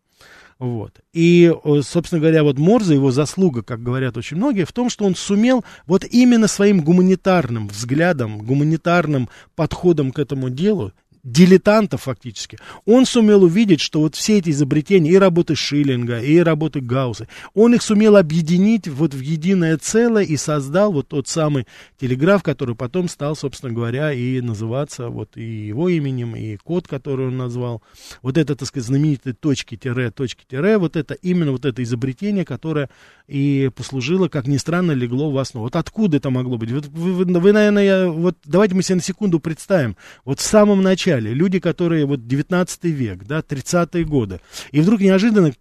Вот. 0.59 1.00
И, 1.12 1.52
собственно 1.83 2.19
говоря, 2.19 2.45
вот 2.45 2.57
Морзе, 2.57 2.95
его 2.95 3.11
заслуга, 3.11 3.62
как 3.62 3.83
говорят 3.83 4.16
очень 4.16 4.38
многие, 4.38 4.64
в 4.64 4.73
том, 4.73 4.88
что 4.88 5.04
он 5.04 5.16
сумел 5.16 5.66
вот 5.87 6.02
именно 6.04 6.49
своим 6.49 6.81
гуманитарным 6.81 7.69
взглядом, 7.69 8.38
гуманитарным 8.38 9.28
подходом 9.54 10.12
к 10.12 10.19
этому 10.19 10.49
делу 10.49 10.93
дилетантов 11.25 12.02
фактически, 12.02 12.59
он 12.85 13.07
сумел 13.07 13.43
увидеть, 13.43 13.81
что 13.81 14.00
вот 14.00 14.14
все 14.14 14.38
эти 14.38 14.50
изобретения, 14.50 15.11
и 15.11 15.16
работы 15.16 15.54
Шиллинга, 15.54 16.21
и 16.21 16.38
работы 16.38 16.81
Гаусса, 16.81 17.26
он 17.54 17.75
их 17.75 17.83
сумел 17.83 18.16
объединить 18.16 18.87
вот 18.87 19.14
в 19.14 19.21
единое 19.21 19.78
целое 19.78 20.25
и 20.25 20.37
создал 20.37 20.93
вот 20.93 21.09
тот 21.09 21.26
самый 21.26 21.66
телеграф, 21.99 22.43
который 22.43 22.75
потом 22.75 23.09
стал, 23.09 23.35
собственно 23.35 23.73
говоря, 23.73 24.12
и 24.12 24.40
называться 24.43 25.09
вот 25.09 25.37
и 25.37 25.66
его 25.69 25.88
именем, 25.88 26.37
и 26.37 26.57
код, 26.57 26.87
который 26.87 27.28
он 27.28 27.38
назвал. 27.38 27.83
Вот 28.21 28.37
это, 28.37 28.54
так 28.54 28.69
сказать, 28.69 28.87
знаменитые 28.87 29.35
точки-тире, 29.35 30.11
точки-тире, 30.11 30.76
вот 30.76 30.97
это 30.97 31.14
именно 31.14 31.52
вот 31.52 31.64
это 31.64 31.83
изобретение, 31.83 32.45
которое 32.45 32.90
и 33.26 33.71
послужило, 33.75 34.28
как 34.28 34.47
ни 34.47 34.59
странно, 34.59 34.93
легло 34.93 35.31
в 35.31 35.38
основу. 35.38 35.64
Вот 35.66 35.76
откуда 35.76 36.19
это 36.19 36.28
могло 36.28 36.59
быть? 36.59 36.71
Вот 36.71 36.87
вы, 36.88 37.14
вы, 37.14 37.25
вы 37.25 37.52
наверное, 37.52 38.11
вот 38.11 38.37
давайте 38.45 38.75
мы 38.75 38.83
себе 38.83 38.97
на 38.97 39.00
секунду 39.00 39.40
представим, 39.40 39.97
вот 40.26 40.40
в 40.40 40.43
самом 40.43 40.83
начале 40.83 41.13
начале, 41.14 41.35
люди, 41.35 41.59
которые 41.59 42.06
вот 42.06 42.26
19 42.26 42.85
век, 42.85 43.25
да, 43.25 43.40
30-е 43.40 44.04
годы, 44.04 44.40
и 44.73 44.80
вдруг 44.80 45.00
неожиданно 45.00 45.52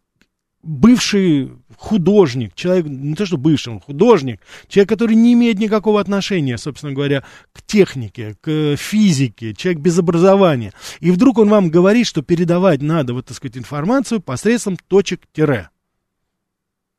бывший 0.61 1.51
художник, 1.75 2.55
человек, 2.55 2.85
не 2.85 3.15
то 3.15 3.25
что 3.25 3.37
бывший, 3.37 3.73
он 3.73 3.81
художник, 3.81 4.39
человек, 4.69 4.89
который 4.89 5.15
не 5.15 5.33
имеет 5.33 5.59
никакого 5.59 5.99
отношения, 5.99 6.57
собственно 6.57 6.93
говоря, 6.93 7.23
к 7.51 7.61
технике, 7.61 8.37
к 8.39 8.77
физике, 8.77 9.53
человек 9.53 9.81
без 9.81 9.99
образования. 9.99 10.71
И 11.01 11.11
вдруг 11.11 11.37
он 11.37 11.49
вам 11.49 11.69
говорит, 11.69 12.07
что 12.07 12.21
передавать 12.21 12.81
надо, 12.81 13.13
вот, 13.13 13.25
так 13.25 13.35
сказать, 13.35 13.57
информацию 13.57 14.21
посредством 14.21 14.77
точек-тире 14.87 15.69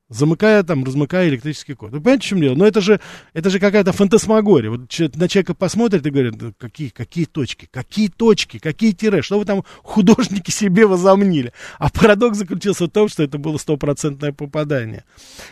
замыкая 0.08 0.62
там, 0.62 0.84
размыкая 0.84 1.28
электрический 1.28 1.74
код. 1.74 1.90
Вы 1.90 2.00
понимаете, 2.00 2.26
в 2.26 2.28
чем 2.28 2.40
дело? 2.40 2.54
Но 2.54 2.66
это 2.66 2.80
же, 2.80 3.00
это 3.32 3.50
же 3.50 3.58
какая-то 3.58 3.92
фантасмагория. 3.92 4.70
Вот 4.70 4.80
на 5.16 5.28
человека 5.28 5.54
посмотрит 5.54 6.06
и 6.06 6.10
говорит, 6.10 6.34
какие, 6.58 6.90
какие 6.90 7.24
точки, 7.24 7.68
какие 7.70 8.08
точки, 8.08 8.58
какие 8.58 8.92
тире, 8.92 9.22
что 9.22 9.38
вы 9.38 9.44
там 9.44 9.64
художники 9.82 10.50
себе 10.50 10.86
возомнили. 10.86 11.52
А 11.78 11.90
парадокс 11.90 12.38
заключился 12.38 12.84
в 12.86 12.90
том, 12.90 13.08
что 13.08 13.22
это 13.22 13.38
было 13.38 13.56
стопроцентное 13.56 14.32
попадание. 14.32 15.04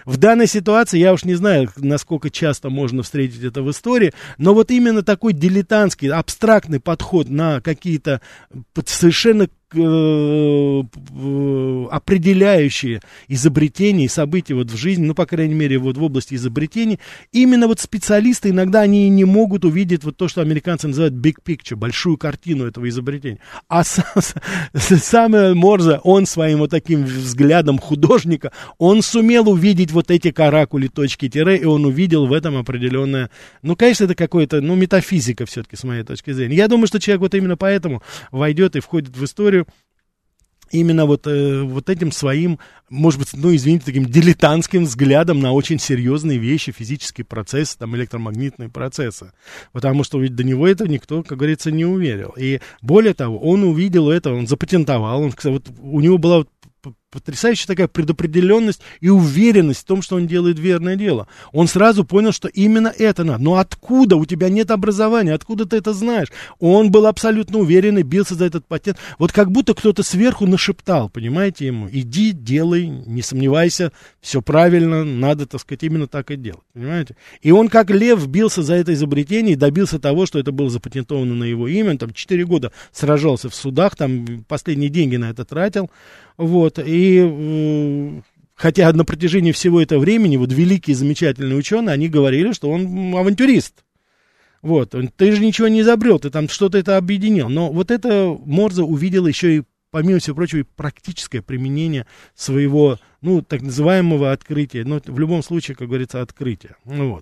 В 0.04 0.16
данной 0.18 0.46
ситуации, 0.46 0.98
я 0.98 1.12
уж 1.12 1.24
не 1.24 1.34
знаю, 1.34 1.70
насколько 1.76 2.30
часто 2.30 2.68
можно 2.68 3.02
встретить 3.02 3.42
это 3.42 3.62
в 3.62 3.70
истории, 3.70 4.12
но 4.38 4.54
вот 4.54 4.70
именно 4.70 5.02
такой 5.02 5.32
дилетантский, 5.32 6.10
абстрактный 6.10 6.80
подход 6.80 7.28
на 7.28 7.60
какие-то 7.60 8.20
совершенно 8.84 9.48
определяющие 11.90 13.00
изобретения 13.28 14.04
и 14.04 14.08
события 14.08 14.54
вот 14.54 14.70
в 14.70 14.76
жизни, 14.76 15.04
ну, 15.04 15.14
по 15.14 15.26
крайней 15.26 15.54
мере, 15.54 15.78
вот 15.78 15.96
в 15.96 16.02
области 16.02 16.34
изобретений, 16.34 16.98
именно 17.32 17.66
вот 17.66 17.80
специалисты 17.80 18.50
иногда 18.50 18.80
они 18.82 19.08
не 19.08 19.24
могут 19.24 19.64
увидеть 19.64 20.04
вот 20.04 20.16
то, 20.16 20.28
что 20.28 20.40
американцы 20.40 20.88
называют 20.88 21.14
big 21.14 21.36
picture, 21.44 21.76
большую 21.76 22.16
картину 22.16 22.66
этого 22.66 22.88
изобретения. 22.88 23.38
А 23.68 23.82
сам 23.84 25.56
Морзе, 25.56 26.00
он 26.04 26.26
своим 26.26 26.58
вот 26.58 26.70
таким 26.70 27.04
взглядом 27.04 27.78
художника, 27.78 28.52
он 28.78 29.02
сумел 29.02 29.48
увидеть 29.48 29.92
вот 29.92 30.10
эти 30.10 30.30
каракули, 30.30 30.88
точки, 30.88 31.28
тире, 31.28 31.56
и 31.56 31.64
он 31.64 31.84
увидел 31.84 32.26
в 32.26 32.32
этом 32.32 32.56
определенное, 32.56 33.30
ну, 33.62 33.76
конечно, 33.76 34.04
это 34.04 34.14
какое-то, 34.14 34.60
ну, 34.60 34.74
метафизика 34.74 35.46
все-таки, 35.46 35.76
с 35.76 35.84
моей 35.84 36.02
точки 36.02 36.32
зрения. 36.32 36.56
Я 36.56 36.68
думаю, 36.68 36.86
что 36.86 37.00
человек 37.00 37.22
вот 37.22 37.34
именно 37.34 37.56
поэтому 37.56 38.02
войдет 38.30 38.76
и 38.76 38.80
входит 38.80 39.16
в 39.16 39.24
историю, 39.24 39.61
именно 40.72 41.06
вот, 41.06 41.26
э, 41.26 41.62
вот 41.62 41.88
этим 41.88 42.10
своим, 42.10 42.58
может 42.90 43.20
быть, 43.20 43.28
ну, 43.34 43.54
извините, 43.54 43.84
таким 43.86 44.06
дилетантским 44.06 44.84
взглядом 44.84 45.40
на 45.40 45.52
очень 45.52 45.78
серьезные 45.78 46.38
вещи, 46.38 46.72
физические 46.72 47.24
процессы, 47.24 47.78
там, 47.78 47.94
электромагнитные 47.94 48.68
процессы. 48.68 49.32
Потому 49.72 50.02
что 50.02 50.18
ведь 50.18 50.34
до 50.34 50.44
него 50.44 50.66
это 50.66 50.88
никто, 50.88 51.22
как 51.22 51.38
говорится, 51.38 51.70
не 51.70 51.84
уверил. 51.84 52.34
И 52.36 52.60
более 52.80 53.14
того, 53.14 53.38
он 53.38 53.62
увидел 53.62 54.10
это, 54.10 54.32
он 54.32 54.46
запатентовал, 54.46 55.22
он, 55.22 55.32
вот, 55.44 55.68
у 55.80 56.00
него 56.00 56.18
была 56.18 56.44
потрясающая 57.12 57.66
такая 57.66 57.86
предопределенность 57.86 58.80
и 59.00 59.10
уверенность 59.10 59.82
в 59.82 59.84
том, 59.84 60.02
что 60.02 60.16
он 60.16 60.26
делает 60.26 60.58
верное 60.58 60.96
дело. 60.96 61.28
Он 61.52 61.68
сразу 61.68 62.04
понял, 62.04 62.32
что 62.32 62.48
именно 62.48 62.88
это 62.88 63.22
надо. 63.22 63.42
Но 63.42 63.56
откуда? 63.56 64.16
У 64.16 64.24
тебя 64.24 64.48
нет 64.48 64.70
образования, 64.70 65.34
откуда 65.34 65.66
ты 65.66 65.76
это 65.76 65.92
знаешь? 65.92 66.28
Он 66.58 66.90
был 66.90 67.06
абсолютно 67.06 67.58
уверен 67.58 67.98
и 67.98 68.02
бился 68.02 68.34
за 68.34 68.46
этот 68.46 68.66
патент. 68.66 68.98
Вот 69.18 69.30
как 69.30 69.52
будто 69.52 69.74
кто-то 69.74 70.02
сверху 70.02 70.46
нашептал, 70.46 71.10
понимаете, 71.10 71.66
ему, 71.66 71.88
иди, 71.92 72.32
делай, 72.32 72.86
не 72.86 73.20
сомневайся, 73.20 73.92
все 74.20 74.40
правильно, 74.40 75.04
надо, 75.04 75.46
так 75.46 75.60
сказать, 75.60 75.82
именно 75.82 76.06
так 76.06 76.30
и 76.30 76.36
делать, 76.36 76.62
понимаете? 76.72 77.16
И 77.42 77.50
он 77.50 77.68
как 77.68 77.90
лев 77.90 78.26
бился 78.26 78.62
за 78.62 78.74
это 78.74 78.94
изобретение 78.94 79.52
и 79.52 79.56
добился 79.56 79.98
того, 79.98 80.24
что 80.24 80.38
это 80.38 80.50
было 80.50 80.70
запатентовано 80.70 81.34
на 81.34 81.44
его 81.44 81.68
имя. 81.68 81.90
Он 81.90 81.98
там 81.98 82.12
4 82.12 82.44
года 82.46 82.72
сражался 82.90 83.50
в 83.50 83.54
судах, 83.54 83.96
там 83.96 84.44
последние 84.48 84.88
деньги 84.88 85.16
на 85.16 85.30
это 85.30 85.44
тратил. 85.44 85.90
Вот, 86.38 86.78
и 86.78 87.01
хотя 88.54 88.92
на 88.92 89.04
протяжении 89.04 89.52
всего 89.52 89.80
этого 89.80 90.00
времени 90.00 90.36
вот 90.36 90.52
великие 90.52 90.94
замечательные 90.96 91.56
ученые, 91.56 91.94
они 91.94 92.08
говорили, 92.08 92.52
что 92.52 92.70
он 92.70 93.14
авантюрист. 93.14 93.84
Вот, 94.62 94.94
ты 95.16 95.32
же 95.32 95.44
ничего 95.44 95.66
не 95.66 95.80
изобрел, 95.80 96.20
ты 96.20 96.30
там 96.30 96.48
что-то 96.48 96.78
это 96.78 96.96
объединил. 96.96 97.48
Но 97.48 97.72
вот 97.72 97.90
это 97.90 98.38
Морзе 98.44 98.82
увидел 98.82 99.26
еще 99.26 99.56
и, 99.56 99.62
помимо 99.90 100.20
всего 100.20 100.36
прочего, 100.36 100.60
и 100.60 100.62
практическое 100.62 101.42
применение 101.42 102.06
своего, 102.36 103.00
ну, 103.22 103.42
так 103.42 103.62
называемого 103.62 104.30
открытия. 104.30 104.84
Но 104.84 105.00
в 105.04 105.18
любом 105.18 105.42
случае, 105.42 105.76
как 105.76 105.88
говорится, 105.88 106.22
открытия. 106.22 106.76
Ну, 106.84 107.20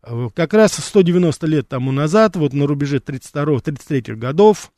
вот. 0.00 0.32
Как 0.34 0.54
раз 0.54 0.72
190 0.72 1.46
лет 1.46 1.68
тому 1.68 1.92
назад, 1.92 2.36
вот 2.36 2.54
на 2.54 2.66
рубеже 2.66 2.96
32-33 2.96 4.14
годов, 4.16 4.72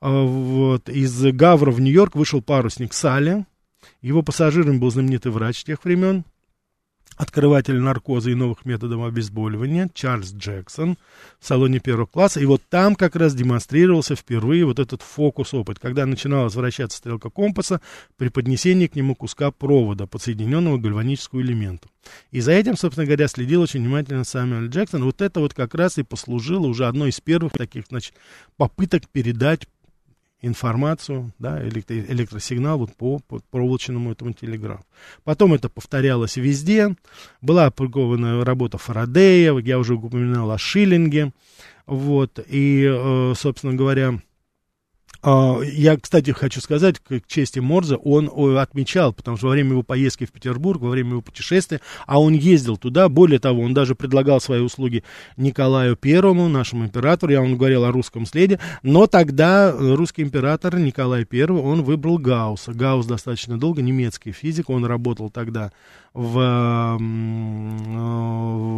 а, 0.00 0.22
вот, 0.22 0.88
из 0.88 1.20
Гавра 1.32 1.72
в 1.72 1.80
Нью-Йорк 1.80 2.14
вышел 2.14 2.40
парусник 2.40 2.94
Салли. 2.94 3.44
Его 4.02 4.22
пассажиром 4.22 4.80
был 4.80 4.90
знаменитый 4.90 5.32
врач 5.32 5.64
тех 5.64 5.84
времен, 5.84 6.24
открыватель 7.20 7.78
наркоза 7.78 8.30
и 8.30 8.34
новых 8.34 8.64
методов 8.64 9.04
обезболивания 9.04 9.90
Чарльз 9.92 10.32
Джексон 10.32 10.96
в 11.38 11.46
салоне 11.46 11.78
первого 11.78 12.06
класса. 12.06 12.40
И 12.40 12.46
вот 12.46 12.62
там 12.70 12.94
как 12.94 13.14
раз 13.14 13.34
демонстрировался 13.34 14.16
впервые 14.16 14.64
вот 14.64 14.78
этот 14.78 15.02
фокус-опыт, 15.02 15.78
когда 15.78 16.06
начинала 16.06 16.44
возвращаться 16.44 16.96
стрелка 16.96 17.28
компаса 17.28 17.82
при 18.16 18.28
поднесении 18.28 18.86
к 18.86 18.96
нему 18.96 19.14
куска 19.14 19.50
провода, 19.50 20.06
подсоединенного 20.06 20.78
к 20.78 20.80
гальваническому 20.80 21.42
элементу. 21.42 21.90
И 22.30 22.40
за 22.40 22.52
этим, 22.52 22.78
собственно 22.78 23.04
говоря, 23.04 23.28
следил 23.28 23.60
очень 23.60 23.80
внимательно 23.80 24.24
Сэмюэл 24.24 24.68
Джексон. 24.68 25.04
Вот 25.04 25.20
это 25.20 25.40
вот 25.40 25.52
как 25.52 25.74
раз 25.74 25.98
и 25.98 26.02
послужило 26.02 26.66
уже 26.66 26.86
одной 26.86 27.10
из 27.10 27.20
первых 27.20 27.52
таких, 27.52 27.84
значит, 27.90 28.14
попыток 28.56 29.06
передать 29.08 29.68
информацию, 30.42 31.32
да, 31.38 31.62
электро, 31.66 31.98
электросигнал 31.98 32.78
вот 32.78 32.94
по, 32.96 33.18
по 33.20 33.40
проволочному 33.50 34.12
этому 34.12 34.32
телеграфу. 34.32 34.84
Потом 35.24 35.54
это 35.54 35.68
повторялось 35.68 36.36
везде. 36.36 36.94
Была 37.40 37.66
опубликована 37.66 38.44
работа 38.44 38.78
Фарадея, 38.78 39.56
я 39.58 39.78
уже 39.78 39.94
упоминал 39.94 40.50
о 40.50 40.58
Шиллинге. 40.58 41.32
Вот, 41.86 42.38
и, 42.46 42.86
э, 42.88 43.34
собственно 43.36 43.74
говоря, 43.74 44.20
я, 45.22 45.98
кстати, 45.98 46.30
хочу 46.30 46.62
сказать, 46.62 46.98
к 46.98 47.20
чести 47.26 47.58
Морзе, 47.58 47.96
он 47.96 48.30
отмечал, 48.58 49.12
потому 49.12 49.36
что 49.36 49.48
во 49.48 49.52
время 49.52 49.72
его 49.72 49.82
поездки 49.82 50.24
в 50.24 50.32
Петербург, 50.32 50.80
во 50.80 50.88
время 50.88 51.10
его 51.10 51.20
путешествия, 51.20 51.82
а 52.06 52.18
он 52.18 52.32
ездил 52.32 52.78
туда, 52.78 53.08
более 53.10 53.38
того, 53.38 53.60
он 53.62 53.74
даже 53.74 53.94
предлагал 53.94 54.40
свои 54.40 54.60
услуги 54.60 55.04
Николаю 55.36 55.94
Первому, 55.96 56.48
нашему 56.48 56.84
императору, 56.86 57.32
я 57.32 57.42
вам 57.42 57.58
говорил 57.58 57.84
о 57.84 57.92
русском 57.92 58.24
следе, 58.24 58.60
но 58.82 59.06
тогда 59.06 59.72
русский 59.72 60.22
император 60.22 60.78
Николай 60.78 61.26
Первый, 61.26 61.60
он 61.60 61.82
выбрал 61.82 62.16
Гаусса. 62.16 62.72
Гаусс 62.72 63.04
достаточно 63.04 63.58
долго, 63.58 63.82
немецкий 63.82 64.32
физик, 64.32 64.70
он 64.70 64.86
работал 64.86 65.28
тогда 65.28 65.70
в, 66.12 66.38
э, 66.40 66.96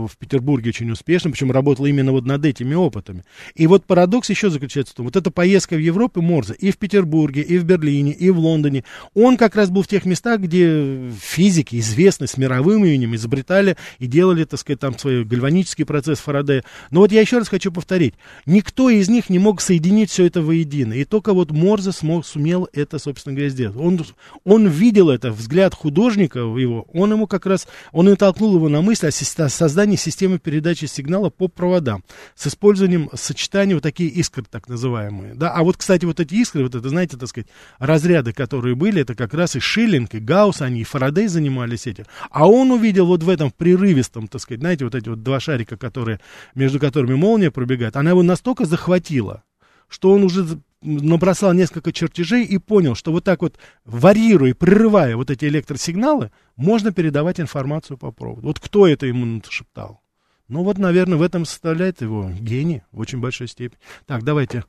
в 0.07 0.17
Петербурге 0.19 0.71
очень 0.71 0.91
успешно, 0.91 1.31
причем 1.31 1.51
работал 1.51 1.87
именно 1.87 2.13
вот 2.13 2.27
над 2.27 2.45
этими 2.45 2.75
опытами. 2.75 3.25
И 3.55 3.67
вот 3.67 3.87
парадокс 3.87 4.29
еще 4.29 4.51
заключается 4.51 4.93
в 4.93 4.97
том, 4.97 5.07
вот 5.07 5.17
эта 5.17 5.31
поездка 5.31 5.75
в 5.75 5.79
Европу 5.79 6.21
Морзе 6.21 6.55
и 6.55 6.71
в 6.71 6.77
Петербурге, 6.77 7.41
и 7.41 7.59
в 7.59 7.65
Берлине, 7.65 8.13
и 8.13 8.29
в 8.31 8.39
Лондоне, 8.39 8.85
он 9.15 9.39
как 9.39 9.57
раз 9.57 9.71
был 9.71 9.83
в 9.83 9.89
тех 9.89 10.05
местах, 10.05 10.41
где 10.41 11.11
физики, 11.21 11.77
известные 11.77 12.29
с 12.29 12.37
мировым 12.37 12.85
именем, 12.85 13.15
изобретали 13.15 13.77
и 13.99 14.07
делали, 14.07 14.45
так 14.45 14.61
сказать, 14.61 14.81
там 14.81 14.99
свой 14.99 15.25
гальванический 15.25 15.87
процесс 15.87 16.19
Фарадея. 16.19 16.65
Но 16.91 17.01
вот 17.01 17.13
я 17.13 17.21
еще 17.23 17.39
раз 17.39 17.49
хочу 17.49 17.73
повторить, 17.73 18.15
никто 18.45 18.91
из 18.91 19.09
них 19.09 19.31
не 19.31 19.39
мог 19.39 19.63
соединить 19.63 20.11
все 20.11 20.27
это 20.27 20.43
воедино, 20.43 20.93
и 20.93 21.05
только 21.05 21.33
вот 21.33 21.51
Морзе 21.51 21.93
смог, 21.93 22.27
сумел 22.27 22.69
это, 22.75 22.99
собственно 22.99 23.35
говоря, 23.35 23.49
сделать. 23.49 23.77
Он, 23.77 24.05
он 24.45 24.69
видел 24.69 25.09
это, 25.09 25.31
взгляд 25.33 25.75
художника 25.75 26.41
его, 26.41 26.87
он 26.93 27.13
ему 27.13 27.22
как 27.27 27.47
раз, 27.47 27.67
он 27.93 28.09
и 28.09 28.17
толкнул 28.17 28.55
его 28.57 28.69
на 28.69 28.83
мысль 28.83 29.09
о, 29.09 29.49
создании 29.49 29.97
системы 29.97 30.39
передачи 30.39 30.87
сигнала 30.87 31.31
по 31.31 31.49
проводам 31.49 32.05
с 32.35 32.47
использованием 32.47 33.11
сочетания 33.15 33.75
вот 33.75 33.83
такие 33.83 34.11
искры 34.11 34.45
так 34.49 34.69
называемые. 34.69 35.35
Да? 35.35 35.53
А 35.53 35.63
вот, 35.63 35.77
кстати, 35.77 36.05
вот 36.05 36.21
эти 36.21 36.35
искры, 36.35 36.63
вот 36.65 36.75
это, 36.75 36.89
знаете, 36.89 37.17
так 37.17 37.29
сказать, 37.29 37.49
разряды, 37.79 38.33
которые 38.33 38.75
были, 38.75 39.03
это 39.03 39.15
как 39.15 39.35
раз 39.35 39.57
и 39.57 39.61
Шиллинг, 39.61 40.15
и 40.15 40.19
Гаусс, 40.19 40.63
они 40.63 40.81
и 40.81 40.85
Фарадей 40.85 41.29
занимались 41.29 41.87
этим. 41.87 42.05
А 42.31 42.49
он 42.49 42.71
увидел 42.71 43.07
вот 43.07 43.23
в 43.23 43.29
этом 43.29 43.51
прерывистом, 43.51 44.29
так 44.29 44.41
сказать, 44.41 44.61
знаете, 44.61 44.85
вот 44.85 44.95
эти 44.95 45.09
вот 45.09 45.23
два 45.23 45.41
шарика, 45.41 45.77
которые, 45.77 46.21
между 46.55 46.79
которыми 46.79 47.15
молния 47.15 47.51
пробегает, 47.51 47.97
она 47.97 48.11
его 48.11 48.23
настолько 48.23 48.65
захватила, 48.65 49.43
что 49.93 50.11
он 50.11 50.25
уже 50.25 50.59
набросал 50.81 51.53
несколько 51.53 51.93
чертежей 51.93 52.45
и 52.45 52.59
понял, 52.59 52.95
что 52.95 53.13
вот 53.13 53.25
так 53.25 53.43
вот 53.43 53.59
варьируя, 53.85 54.55
прерывая 54.55 55.17
вот 55.17 55.31
эти 55.31 55.45
электросигналы, 55.45 56.33
можно 56.57 56.93
передавать 56.93 57.39
информацию 57.39 57.99
по 57.99 58.11
проводу. 58.11 58.47
Вот 58.47 58.59
кто 58.59 58.87
это 58.87 59.07
ему 59.07 59.43
шептал? 59.49 60.01
Ну 60.49 60.65
вот, 60.65 60.79
наверное, 60.79 61.19
в 61.19 61.23
этом 61.23 61.45
составляет 61.45 62.01
его 62.01 62.31
гений 62.31 62.83
в 62.91 63.01
очень 63.01 63.21
большой 63.21 63.49
степени. 63.49 63.79
Так, 64.07 64.25
давайте. 64.25 64.65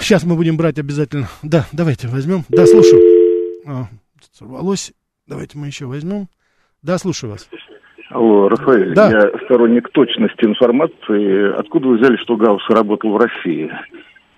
Сейчас 0.00 0.24
мы 0.24 0.34
будем 0.34 0.56
брать 0.56 0.78
обязательно. 0.78 1.28
Да, 1.42 1.66
давайте 1.72 2.08
возьмем. 2.08 2.44
Да, 2.48 2.66
слушаю. 2.66 3.00
А, 3.66 3.88
сорвалось. 4.32 4.92
Давайте 5.26 5.58
мы 5.58 5.66
еще 5.66 5.86
возьмем. 5.86 6.28
Да, 6.82 6.98
слушаю 6.98 7.32
вас. 7.32 7.48
Алло, 8.10 8.48
Рафаэль, 8.48 8.92
да. 8.92 9.08
я 9.08 9.38
сторонник 9.44 9.88
точности 9.90 10.44
информации. 10.44 11.52
Откуда 11.56 11.88
вы 11.88 11.98
взяли, 11.98 12.16
что 12.16 12.36
Гаусс 12.36 12.68
работал 12.68 13.12
в 13.12 13.16
России? 13.16 13.70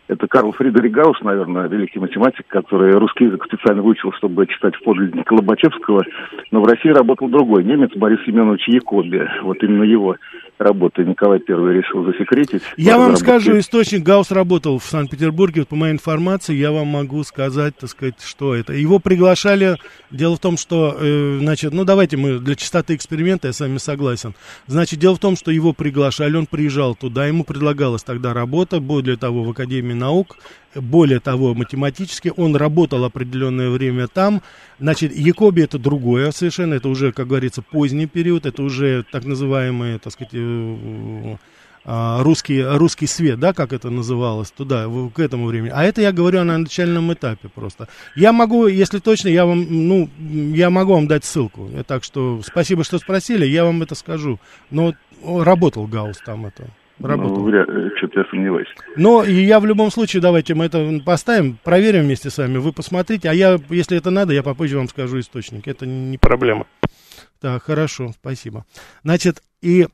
Это 0.09 0.29
Карл 0.29 0.53
Фридрих 0.53 0.93
Гаусс, 0.93 1.19
наверное, 1.23 1.69
великий 1.69 1.99
математик, 1.99 2.47
который 2.49 2.93
русский 2.93 3.25
язык 3.25 3.45
специально 3.47 3.81
выучил, 3.83 4.13
чтобы 4.13 4.47
читать 4.47 4.75
в 4.77 4.83
подлиннике 4.83 5.35
Лобачевского. 5.35 6.03
Но 6.51 6.61
в 6.61 6.67
России 6.67 6.91
работал 6.91 7.29
другой 7.29 7.65
немец 7.65 7.93
Борис 7.97 8.23
Семенович 8.27 8.69
Якоби. 8.69 9.27
Вот 9.43 9.63
именно 9.63 9.85
его 9.85 10.17
работы 10.59 11.05
Николай 11.05 11.41
Первый 11.41 11.75
решил 11.75 12.05
засекретить. 12.05 12.63
Я 12.77 12.99
вам 12.99 13.17
скажу, 13.17 13.59
источник 13.59 14.03
Гаусс 14.03 14.31
работал 14.31 14.79
в 14.79 14.85
Санкт-Петербурге, 14.85 15.63
вот 15.63 15.69
по 15.69 15.77
моей 15.77 15.93
информации, 15.93 16.55
я 16.55 16.73
вам 16.73 16.89
могу 16.89 17.23
сказать, 17.25 17.77
так 17.77 17.91
сказать, 17.91 18.21
что 18.23 18.55
это. 18.55 18.73
Его 18.73 18.99
приглашали, 18.99 19.77
дело 20.11 20.37
в 20.37 20.41
том, 20.41 20.57
что, 20.57 20.97
э, 20.99 21.39
значит, 21.41 21.73
ну 21.73 21.85
давайте 21.85 22.17
мы 22.17 22.39
для 22.39 22.55
чистоты 22.55 22.95
эксперимента, 22.95 23.49
я 23.49 23.53
с 23.53 23.61
вами 23.61 23.79
согласен. 23.79 24.35
Значит, 24.67 24.99
дело 24.99 25.17
в 25.17 25.21
том, 25.21 25.37
что 25.37 25.51
его 25.51 25.73
приглашали, 25.73 26.37
он 26.37 26.47
приезжал 26.47 26.95
туда, 26.95 27.27
ему 27.27 27.45
предлагалась 27.45 28.03
тогда 28.03 28.33
работа, 28.33 28.81
более 28.81 29.17
того, 29.17 29.45
в 29.45 29.51
Академии 29.51 29.95
наук, 29.95 30.37
более 30.75 31.21
того, 31.21 31.55
математически, 31.55 32.33
он 32.37 32.57
работал 32.57 33.05
определенное 33.05 33.71
время 33.71 34.09
там. 34.09 34.43
Значит, 34.79 35.15
Якоби 35.15 35.63
это 35.63 35.79
другое 35.79 36.31
совершенно, 36.33 36.75
это 36.75 36.89
уже, 36.89 37.13
как 37.13 37.29
говорится, 37.29 37.63
поздний 37.63 38.07
период, 38.07 38.47
это 38.47 38.63
уже 38.63 39.05
так 39.11 39.25
называемый, 39.25 39.99
так 39.99 40.13
сказать, 40.13 40.33
э, 40.33 41.37
а, 41.85 42.23
русский, 42.23 42.63
русский 42.63 43.07
свет, 43.07 43.41
да, 43.41 43.53
как 43.53 43.73
это 43.73 43.91
называлось, 43.91 44.53
туда, 44.53 44.87
к 45.15 45.19
этому 45.19 45.47
времени. 45.47 45.73
А 45.75 45.83
это 45.83 46.01
я 46.01 46.13
говорю 46.13 46.45
на 46.45 46.59
начальном 46.59 47.13
этапе 47.13 47.49
просто. 47.49 47.89
Я 48.15 48.33
могу, 48.33 48.67
если 48.69 49.01
точно, 49.01 49.29
я 49.29 49.47
вам, 49.47 49.67
ну, 49.69 50.09
я 50.55 50.71
могу 50.71 50.95
вам 50.95 51.09
дать 51.09 51.25
ссылку. 51.25 51.69
Так 51.87 52.05
что 52.05 52.41
спасибо, 52.45 52.85
что 52.85 52.99
спросили, 52.99 53.47
я 53.47 53.65
вам 53.65 53.83
это 53.83 53.97
скажу. 53.97 54.39
Но 54.71 54.95
работал 55.25 55.87
Гаус 55.87 56.19
там 56.25 56.47
это. 56.47 56.69
Работал. 57.03 57.37
Ну, 57.37 57.45
вряд, 57.45 57.69
что-то 57.97 58.21
я 58.21 58.25
сомневаюсь. 58.31 58.69
Но 58.97 59.25
и 59.25 59.35
я 59.35 59.61
в 59.61 59.67
любом 59.67 59.91
случае, 59.91 60.23
давайте 60.23 60.55
мы 60.55 60.67
это 60.67 61.01
поставим, 61.05 61.59
проверим 61.63 62.03
вместе 62.03 62.31
с 62.31 62.39
вами, 62.39 62.59
вы 62.59 62.73
посмотрите, 62.73 63.29
а 63.29 63.35
я, 63.35 63.59
если 63.71 63.97
это 63.97 64.11
надо, 64.11 64.33
я 64.33 64.43
попозже 64.43 64.77
вам 64.77 64.89
скажу 64.89 65.19
источник, 65.21 65.69
это 65.69 65.87
не 65.87 66.19
проблема. 66.19 66.67
Так, 67.41 67.65
хорошо, 67.65 68.13
спасибо. 68.13 68.65
Значит, 69.03 69.43
и 69.61 69.87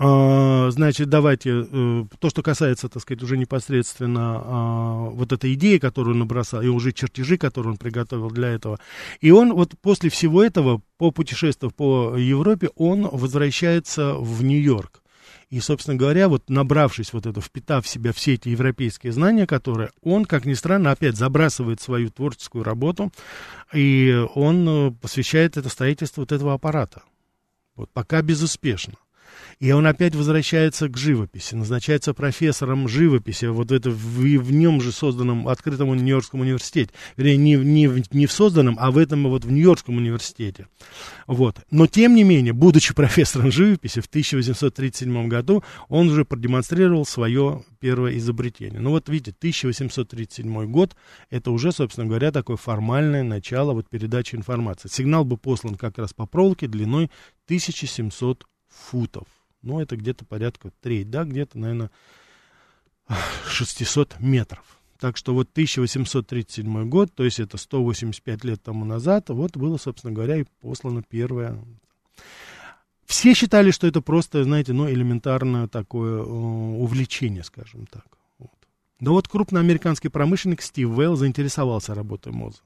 а, 0.00 0.70
значит, 0.70 1.08
давайте, 1.08 1.66
э, 1.70 2.04
то, 2.20 2.30
что 2.30 2.40
касается, 2.40 2.88
так 2.88 3.02
сказать, 3.02 3.20
уже 3.20 3.36
непосредственно 3.36 4.40
а, 4.44 5.10
вот 5.10 5.32
этой 5.32 5.54
идеи, 5.54 5.78
которую 5.78 6.14
он 6.14 6.20
набросал, 6.20 6.62
и 6.62 6.68
уже 6.68 6.92
чертежи, 6.92 7.36
которые 7.36 7.72
он 7.72 7.78
приготовил 7.78 8.30
для 8.30 8.48
этого. 8.48 8.78
И 9.20 9.32
он 9.32 9.52
вот 9.52 9.72
после 9.82 10.08
всего 10.08 10.44
этого, 10.44 10.82
по 10.98 11.10
путешествию 11.10 11.72
по 11.72 12.16
Европе, 12.16 12.70
он 12.76 13.08
возвращается 13.10 14.14
в 14.14 14.44
Нью-Йорк. 14.44 15.02
И, 15.50 15.60
собственно 15.60 15.96
говоря, 15.96 16.28
вот 16.28 16.50
набравшись 16.50 17.12
вот 17.14 17.24
это, 17.24 17.40
впитав 17.40 17.86
в 17.86 17.88
себя 17.88 18.12
все 18.12 18.34
эти 18.34 18.50
европейские 18.50 19.12
знания, 19.12 19.46
которые 19.46 19.90
он, 20.02 20.26
как 20.26 20.44
ни 20.44 20.52
странно, 20.52 20.90
опять 20.90 21.16
забрасывает 21.16 21.80
свою 21.80 22.10
творческую 22.10 22.64
работу, 22.64 23.10
и 23.72 24.24
он 24.34 24.68
э, 24.68 24.90
посвящает 25.00 25.56
это 25.56 25.70
строительству 25.70 26.22
вот 26.22 26.32
этого 26.32 26.52
аппарата. 26.52 27.02
Вот 27.76 27.90
пока 27.90 28.20
безуспешно. 28.20 28.94
И 29.60 29.72
он 29.72 29.86
опять 29.86 30.14
возвращается 30.14 30.88
к 30.88 30.96
живописи, 30.96 31.56
назначается 31.56 32.14
профессором 32.14 32.86
живописи, 32.86 33.46
вот 33.46 33.72
это 33.72 33.90
в, 33.90 34.20
в 34.20 34.52
нем 34.52 34.80
же 34.80 34.92
созданном 34.92 35.48
открытом 35.48 35.88
Нью-Йоркском 35.88 36.40
университете. 36.40 36.92
Вернее, 37.16 37.36
не, 37.36 37.54
не, 37.56 38.04
не 38.12 38.26
в 38.26 38.32
созданном, 38.32 38.76
а 38.78 38.92
в 38.92 38.98
этом 38.98 39.28
вот 39.28 39.44
в 39.44 39.50
Нью-Йоркском 39.50 39.96
университете. 39.96 40.68
Вот. 41.26 41.56
Но, 41.72 41.88
тем 41.88 42.14
не 42.14 42.22
менее, 42.22 42.52
будучи 42.52 42.94
профессором 42.98 43.50
живописи 43.50 44.00
в 44.00 44.06
1837 44.06 45.28
году, 45.28 45.64
он 45.88 46.08
уже 46.08 46.24
продемонстрировал 46.24 47.04
свое 47.04 47.64
первое 47.80 48.16
изобретение. 48.16 48.80
Ну 48.80 48.90
вот 48.90 49.08
видите, 49.08 49.34
1837 49.36 50.70
год, 50.70 50.94
это 51.30 51.50
уже, 51.50 51.72
собственно 51.72 52.06
говоря, 52.06 52.30
такое 52.30 52.56
формальное 52.56 53.24
начало 53.24 53.72
вот 53.72 53.88
передачи 53.88 54.36
информации. 54.36 54.88
Сигнал 54.88 55.24
был 55.24 55.36
послан 55.36 55.74
как 55.74 55.98
раз 55.98 56.12
по 56.14 56.26
проволоке 56.26 56.68
длиной 56.68 57.10
1700 57.46 58.44
футов. 58.68 59.26
Ну, 59.62 59.80
это 59.80 59.96
где-то 59.96 60.24
порядка 60.24 60.70
треть, 60.80 61.10
да, 61.10 61.24
где-то, 61.24 61.58
наверное, 61.58 61.90
600 63.48 64.20
метров. 64.20 64.78
Так 64.98 65.16
что 65.16 65.32
вот 65.32 65.48
1837 65.52 66.88
год, 66.88 67.14
то 67.14 67.24
есть 67.24 67.38
это 67.38 67.56
185 67.56 68.44
лет 68.44 68.62
тому 68.62 68.84
назад, 68.84 69.30
вот 69.30 69.56
было, 69.56 69.76
собственно 69.76 70.12
говоря, 70.12 70.38
и 70.38 70.44
послано 70.60 71.02
первое. 71.08 71.58
Все 73.06 73.32
считали, 73.32 73.70
что 73.70 73.86
это 73.86 74.02
просто, 74.02 74.42
знаете, 74.44 74.72
ну, 74.72 74.90
элементарное 74.90 75.68
такое 75.68 76.18
э, 76.18 76.22
увлечение, 76.22 77.44
скажем 77.44 77.86
так. 77.86 78.04
Вот. 78.38 78.50
Да 79.00 79.12
вот 79.12 79.28
крупный 79.28 79.60
американский 79.60 80.08
промышленник 80.08 80.60
Стив 80.60 80.90
Вейл 80.90 81.16
заинтересовался 81.16 81.94
работой 81.94 82.32
Моза. 82.32 82.58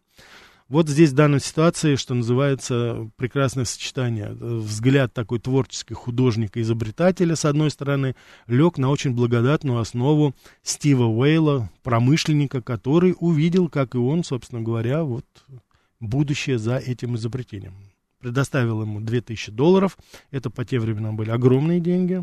Вот 0.69 0.89
здесь 0.89 1.11
в 1.11 1.15
данной 1.15 1.41
ситуации, 1.41 1.97
что 1.97 2.15
называется, 2.15 3.11
прекрасное 3.17 3.65
сочетание. 3.65 4.31
Взгляд 4.31 5.13
такой 5.13 5.39
творческий 5.39 5.95
художника-изобретателя, 5.95 7.37
с 7.37 7.45
одной 7.45 7.71
стороны, 7.71 8.15
лег 8.47 8.79
на 8.79 8.91
очень 8.91 9.15
благодатную 9.15 9.79
основу 9.81 10.35
Стива 10.63 11.05
Уэйла, 11.05 11.71
промышленника, 11.83 12.63
который 12.63 13.15
увидел, 13.19 13.69
как 13.69 13.95
и 13.95 13.99
он, 13.99 14.25
собственно 14.25 14.63
говоря, 14.63 15.03
вот 15.03 15.27
будущее 16.01 16.59
за 16.59 16.77
этим 16.77 17.17
изобретением. 17.17 17.75
Предоставил 18.21 18.83
ему 18.83 19.01
2000 19.01 19.51
долларов, 19.51 19.99
это 20.31 20.49
по 20.49 20.65
тем 20.65 20.83
временам 20.83 21.17
были 21.17 21.31
огромные 21.31 21.81
деньги, 21.81 22.23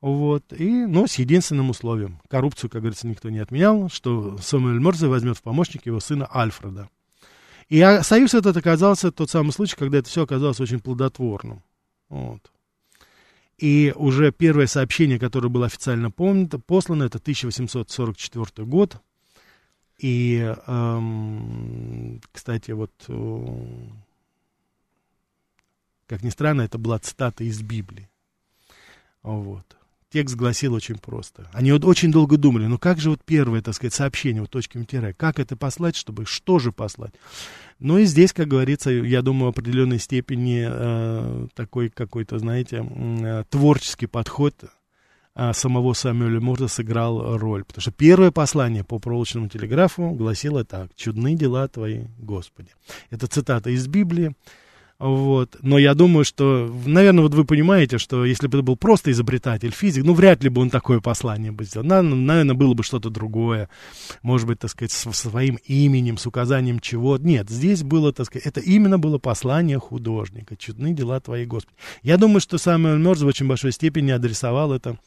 вот, 0.00 0.52
и, 0.52 0.86
но 0.86 1.06
с 1.06 1.16
единственным 1.16 1.70
условием. 1.70 2.20
Коррупцию, 2.28 2.70
как 2.70 2.82
говорится, 2.82 3.06
никто 3.06 3.28
не 3.28 3.38
отменял, 3.38 3.88
что 3.90 4.38
Самуэль 4.38 4.80
Морзе 4.80 5.08
возьмет 5.08 5.36
в 5.36 5.42
помощник 5.42 5.86
его 5.86 6.00
сына 6.00 6.28
Альфреда. 6.34 6.88
И 7.70 8.00
союз 8.02 8.34
этот 8.34 8.56
оказался 8.56 9.12
тот 9.12 9.30
самый 9.30 9.52
случай, 9.52 9.76
когда 9.76 9.98
это 9.98 10.08
все 10.08 10.24
оказалось 10.24 10.60
очень 10.60 10.80
плодотворным. 10.80 11.62
Вот. 12.08 12.50
И 13.58 13.94
уже 13.94 14.32
первое 14.32 14.66
сообщение, 14.66 15.20
которое 15.20 15.48
было 15.48 15.66
официально 15.66 16.10
помнито, 16.10 16.58
послано, 16.58 17.04
это 17.04 17.18
1844 17.18 18.66
год. 18.66 18.96
И, 19.98 20.54
эм, 20.66 22.20
кстати, 22.32 22.72
вот, 22.72 22.92
э, 23.06 23.86
как 26.08 26.24
ни 26.24 26.30
странно, 26.30 26.62
это 26.62 26.76
была 26.78 26.98
цитата 26.98 27.44
из 27.44 27.62
Библии. 27.62 28.10
Вот 29.22 29.79
текст 30.10 30.36
гласил 30.36 30.74
очень 30.74 30.98
просто. 30.98 31.48
Они 31.52 31.72
вот 31.72 31.84
очень 31.84 32.10
долго 32.12 32.36
думали, 32.36 32.66
ну 32.66 32.78
как 32.78 32.98
же 32.98 33.10
вот 33.10 33.20
первое, 33.24 33.62
так 33.62 33.74
сказать, 33.74 33.94
сообщение, 33.94 34.42
вот 34.42 34.50
точками 34.50 34.84
тире, 34.84 35.14
как 35.16 35.38
это 35.38 35.56
послать, 35.56 35.96
чтобы, 35.96 36.26
что 36.26 36.58
же 36.58 36.72
послать? 36.72 37.14
Ну 37.78 37.96
и 37.96 38.04
здесь, 38.04 38.32
как 38.32 38.48
говорится, 38.48 38.90
я 38.90 39.22
думаю, 39.22 39.46
в 39.46 39.58
определенной 39.58 39.98
степени 39.98 40.66
э, 40.68 41.46
такой 41.54 41.88
какой-то, 41.88 42.38
знаете, 42.38 42.84
э, 42.84 43.44
творческий 43.48 44.06
подход 44.06 44.54
э, 45.34 45.52
самого 45.54 45.94
Самуэля 45.94 46.40
Морда 46.40 46.68
сыграл 46.68 47.38
роль. 47.38 47.64
Потому 47.64 47.80
что 47.80 47.92
первое 47.92 48.32
послание 48.32 48.84
по 48.84 48.98
проволочному 48.98 49.48
телеграфу 49.48 50.10
гласило 50.10 50.62
так. 50.64 50.94
«Чудны 50.94 51.36
дела 51.36 51.68
твои, 51.68 52.04
Господи». 52.18 52.68
Это 53.08 53.28
цитата 53.28 53.70
из 53.70 53.86
Библии. 53.88 54.34
Вот. 55.00 55.56
Но 55.62 55.78
я 55.78 55.94
думаю, 55.94 56.26
что, 56.26 56.70
наверное, 56.84 57.22
вот 57.22 57.32
вы 57.32 57.46
понимаете, 57.46 57.96
что 57.96 58.26
если 58.26 58.48
бы 58.48 58.58
это 58.58 58.66
был 58.66 58.76
просто 58.76 59.10
изобретатель, 59.10 59.70
физик, 59.70 60.04
ну, 60.04 60.12
вряд 60.12 60.44
ли 60.44 60.50
бы 60.50 60.60
он 60.60 60.68
такое 60.68 61.00
послание 61.00 61.52
бы 61.52 61.64
сделал. 61.64 61.86
Наверное, 61.86 62.54
было 62.54 62.74
бы 62.74 62.82
что-то 62.82 63.08
другое. 63.08 63.70
Может 64.20 64.46
быть, 64.46 64.58
так 64.58 64.70
сказать, 64.70 64.92
со 64.92 65.10
своим 65.12 65.56
именем, 65.64 66.18
с 66.18 66.26
указанием 66.26 66.80
чего. 66.80 67.16
Нет, 67.16 67.48
здесь 67.48 67.82
было, 67.82 68.12
так 68.12 68.26
сказать, 68.26 68.46
это 68.46 68.60
именно 68.60 68.98
было 68.98 69.16
послание 69.16 69.78
художника. 69.78 70.54
Чудны 70.54 70.92
дела 70.92 71.18
твои, 71.18 71.46
Господи. 71.46 71.78
Я 72.02 72.18
думаю, 72.18 72.42
что 72.42 72.58
Самуэль 72.58 72.98
Морз 72.98 73.22
в 73.22 73.26
очень 73.26 73.48
большой 73.48 73.72
степени 73.72 74.10
адресовал 74.10 74.70
это 74.70 74.98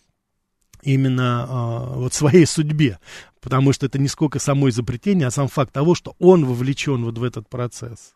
именно 0.81 1.45
э, 1.47 1.97
вот 1.99 2.15
своей 2.15 2.47
судьбе, 2.47 2.97
потому 3.41 3.73
что 3.73 3.85
это 3.85 3.99
не 3.99 4.07
сколько 4.07 4.39
само 4.39 4.69
изобретение, 4.69 5.27
а 5.27 5.31
сам 5.31 5.47
факт 5.47 5.71
того, 5.71 5.93
что 5.93 6.15
он 6.17 6.45
вовлечен 6.45 7.05
вот 7.05 7.19
в 7.19 7.23
этот 7.23 7.47
процесс. 7.47 8.15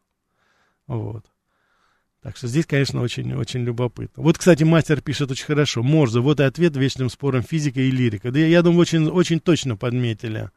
Вот. 0.88 1.24
Так 2.28 2.36
что 2.36 2.50
здесь, 2.50 2.66
конечно, 2.66 3.02
очень, 3.02 3.34
очень 3.36 3.64
любопытно. 3.64 4.22
Вот, 4.22 4.38
кстати, 4.38 4.62
мастер 4.64 5.00
пишет 5.00 5.32
очень 5.32 5.46
хорошо. 5.46 5.82
Морзе, 5.82 6.20
вот 6.20 6.42
и 6.42 6.44
ответ 6.44 6.76
вечным 6.76 7.10
спорам 7.10 7.42
физика 7.42 7.80
и 7.80 7.90
лирика. 7.90 8.34
Да 8.34 8.40
я, 8.40 8.48
я 8.48 8.62
думаю, 8.62 8.82
очень, 8.82 9.08
очень 9.08 9.40
точно 9.40 9.78
подметили. 9.78 10.50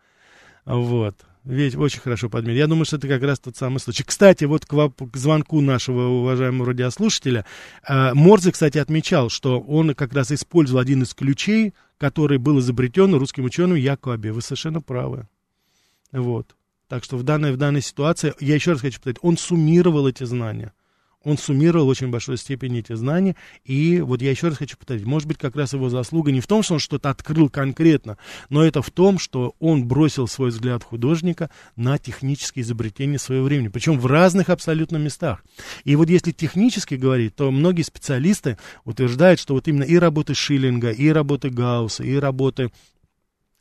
Вот. 0.65 1.15
Ведь 1.45 1.77
очень 1.77 2.01
хорошо 2.01 2.29
подметили. 2.29 2.59
Я 2.59 2.67
думаю, 2.67 2.87
что 2.87 2.97
это 2.97 3.07
как 3.07 3.23
раз 3.23 3.39
тот 3.39 3.57
самый 3.57 3.79
случай. 3.79 4.03
Кстати, 4.03 4.47
вот 4.47 4.67
к, 4.67 4.91
к 4.91 5.17
звонку 5.17 5.61
нашего 5.61 6.09
уважаемого 6.09 6.67
радиослушателя, 6.71 7.45
э, 7.87 8.15
Морзе, 8.15 8.51
кстати, 8.51 8.79
отмечал, 8.79 9.31
что 9.31 9.61
он 9.61 9.95
как 9.95 10.13
раз 10.13 10.33
использовал 10.33 10.81
один 10.81 11.05
из 11.05 11.15
ключей, 11.15 11.75
который 11.99 12.39
был 12.39 12.59
изобретен 12.59 13.15
русским 13.15 13.45
ученым 13.45 13.77
Якобе. 13.77 14.33
Вы 14.33 14.43
совершенно 14.43 14.81
правы. 14.81 15.29
Вот. 16.11 16.57
Так 16.89 17.05
что 17.05 17.17
в 17.17 17.23
данной, 17.23 17.53
в 17.53 17.59
данной 17.59 17.81
ситуации, 17.81 18.35
я 18.41 18.57
еще 18.57 18.73
раз 18.73 18.81
хочу 18.81 18.97
повторить, 18.97 19.19
он 19.23 19.37
суммировал 19.39 20.09
эти 20.09 20.25
знания 20.25 20.73
он 21.23 21.37
суммировал 21.37 21.87
в 21.87 21.89
очень 21.89 22.09
большой 22.09 22.39
степени 22.39 22.81
эти 22.81 22.95
знания. 22.95 23.37
И 23.65 24.01
вот 24.01 24.23
я 24.23 24.31
еще 24.31 24.49
раз 24.49 24.57
хочу 24.57 24.77
повторить, 24.77 25.05
может 25.05 25.29
быть, 25.29 25.39
как 25.39 25.55
раз 25.57 25.73
его 25.73 25.89
заслуга 25.89 26.33
не 26.33 26.41
в 26.41 26.47
том, 26.47 26.63
что 26.63 26.75
он 26.75 26.81
что-то 26.81 27.11
открыл 27.11 27.49
конкретно, 27.51 28.17
но 28.49 28.65
это 28.65 28.83
в 28.83 28.91
том, 28.91 29.19
что 29.19 29.55
он 29.61 29.87
бросил 29.87 30.27
свой 30.27 30.51
взгляд 30.51 30.83
художника 30.83 31.51
на 31.77 31.99
технические 31.99 32.63
изобретения 32.63 33.19
своего 33.19 33.45
времени, 33.45 33.69
причем 33.69 33.99
в 33.99 34.07
разных 34.07 34.49
абсолютно 34.49 34.97
местах. 34.97 35.45
И 35.85 35.97
вот 35.97 36.09
если 36.09 36.33
технически 36.33 36.95
говорить, 36.95 37.37
то 37.37 37.51
многие 37.51 37.83
специалисты 37.83 38.59
утверждают, 38.85 39.41
что 39.41 39.55
вот 39.55 39.69
именно 39.69 39.85
и 39.85 39.97
работы 39.97 40.35
Шиллинга, 40.35 40.91
и 40.91 41.09
работы 41.09 41.51
Гаусса, 41.51 42.03
и 42.03 42.15
работы 42.17 42.71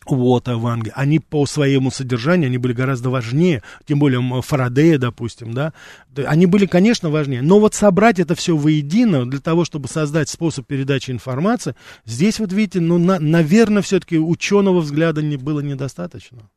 Уота 0.05 0.57
в 0.57 0.65
Англии, 0.65 0.93
они 0.95 1.19
по 1.19 1.45
своему 1.45 1.91
содержанию, 1.91 2.47
они 2.47 2.57
были 2.57 2.73
гораздо 2.73 3.09
важнее, 3.09 3.63
тем 3.85 3.99
более 3.99 4.41
Фарадея, 4.41 4.97
допустим, 4.97 5.53
да, 5.53 5.73
они 6.15 6.45
были, 6.45 6.65
конечно, 6.65 7.09
важнее, 7.09 7.41
но 7.41 7.59
вот 7.59 7.75
собрать 7.75 8.19
это 8.19 8.33
все 8.35 8.55
воедино 8.55 9.29
для 9.29 9.39
того, 9.39 9.65
чтобы 9.65 9.87
создать 9.87 10.29
способ 10.29 10.65
передачи 10.65 11.11
информации, 11.11 11.75
здесь 12.05 12.39
вот 12.39 12.53
видите, 12.53 12.79
ну, 12.79 12.97
на, 12.97 13.19
наверное, 13.19 13.81
все-таки 13.81 14.17
ученого 14.17 14.79
взгляда 14.79 15.21
не 15.21 15.37
было 15.37 15.59
недостаточно, 15.59 16.49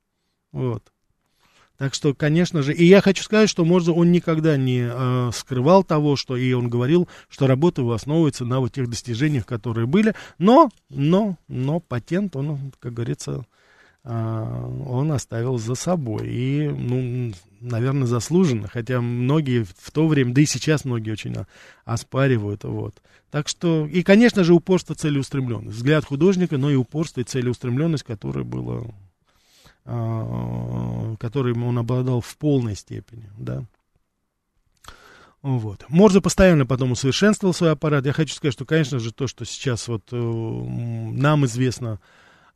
вот. 0.52 0.84
Так 1.82 1.94
что, 1.94 2.14
конечно 2.14 2.62
же, 2.62 2.72
и 2.72 2.84
я 2.84 3.00
хочу 3.00 3.24
сказать, 3.24 3.50
что, 3.50 3.64
может, 3.64 3.88
он 3.88 4.12
никогда 4.12 4.56
не 4.56 4.88
э, 4.88 5.30
скрывал 5.34 5.82
того, 5.82 6.14
что 6.14 6.36
и 6.36 6.52
он 6.52 6.68
говорил, 6.68 7.08
что 7.28 7.48
работа 7.48 7.80
его 7.80 7.92
основывается 7.92 8.44
на 8.44 8.60
вот 8.60 8.72
тех 8.72 8.88
достижениях, 8.88 9.44
которые 9.46 9.88
были, 9.88 10.14
но, 10.38 10.70
но, 10.90 11.38
но 11.48 11.80
патент, 11.80 12.36
он, 12.36 12.72
как 12.78 12.94
говорится, 12.94 13.46
э, 14.04 14.72
он 14.86 15.10
оставил 15.10 15.58
за 15.58 15.74
собой. 15.74 16.28
И, 16.28 16.68
ну, 16.68 17.32
наверное, 17.60 18.06
заслуженно, 18.06 18.68
хотя 18.68 19.00
многие 19.00 19.64
в 19.64 19.90
то 19.90 20.06
время, 20.06 20.34
да 20.34 20.40
и 20.40 20.46
сейчас 20.46 20.84
многие 20.84 21.10
очень 21.10 21.34
оспаривают, 21.84 22.62
вот. 22.62 23.02
Так 23.32 23.48
что, 23.48 23.88
и, 23.88 24.04
конечно 24.04 24.44
же, 24.44 24.54
упорство, 24.54 24.94
целеустремленность. 24.94 25.78
Взгляд 25.78 26.04
художника, 26.04 26.58
но 26.58 26.70
и 26.70 26.76
упорство 26.76 27.22
и 27.22 27.24
целеустремленность, 27.24 28.04
которое 28.04 28.44
было 28.44 28.86
которым 29.84 31.64
он 31.64 31.78
обладал 31.78 32.20
в 32.20 32.36
полной 32.36 32.76
степени, 32.76 33.30
да. 33.36 33.64
Вот. 35.42 35.84
Морзе 35.88 36.20
постоянно 36.20 36.66
потом 36.66 36.92
усовершенствовал 36.92 37.52
свой 37.52 37.72
аппарат. 37.72 38.06
Я 38.06 38.12
хочу 38.12 38.34
сказать, 38.34 38.54
что, 38.54 38.64
конечно 38.64 39.00
же, 39.00 39.12
то, 39.12 39.26
что 39.26 39.44
сейчас 39.44 39.88
вот 39.88 40.04
э, 40.12 40.16
нам 40.16 41.44
известно 41.46 41.98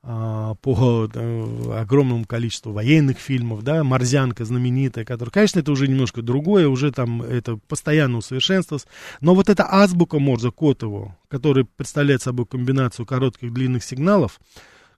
э, 0.05 0.55
по 0.63 1.09
э, 1.13 1.81
огромному 1.81 2.25
количеству 2.27 2.73
военных 2.73 3.19
фильмов, 3.19 3.63
да, 3.65 3.83
«Морзянка» 3.83 4.45
знаменитая, 4.45 5.05
которая, 5.05 5.33
конечно, 5.33 5.59
это 5.59 5.73
уже 5.73 5.89
немножко 5.89 6.23
другое, 6.23 6.69
уже 6.69 6.93
там 6.93 7.23
это 7.23 7.57
постоянно 7.57 8.19
усовершенствовалось, 8.19 8.87
но 9.21 9.35
вот 9.35 9.49
эта 9.49 9.67
азбука 9.69 10.21
Морзе, 10.21 10.53
код 10.53 10.83
его, 10.83 11.17
который 11.27 11.65
представляет 11.65 12.23
собой 12.23 12.47
комбинацию 12.47 13.05
коротких 13.05 13.53
длинных 13.53 13.83
сигналов, 13.83 14.39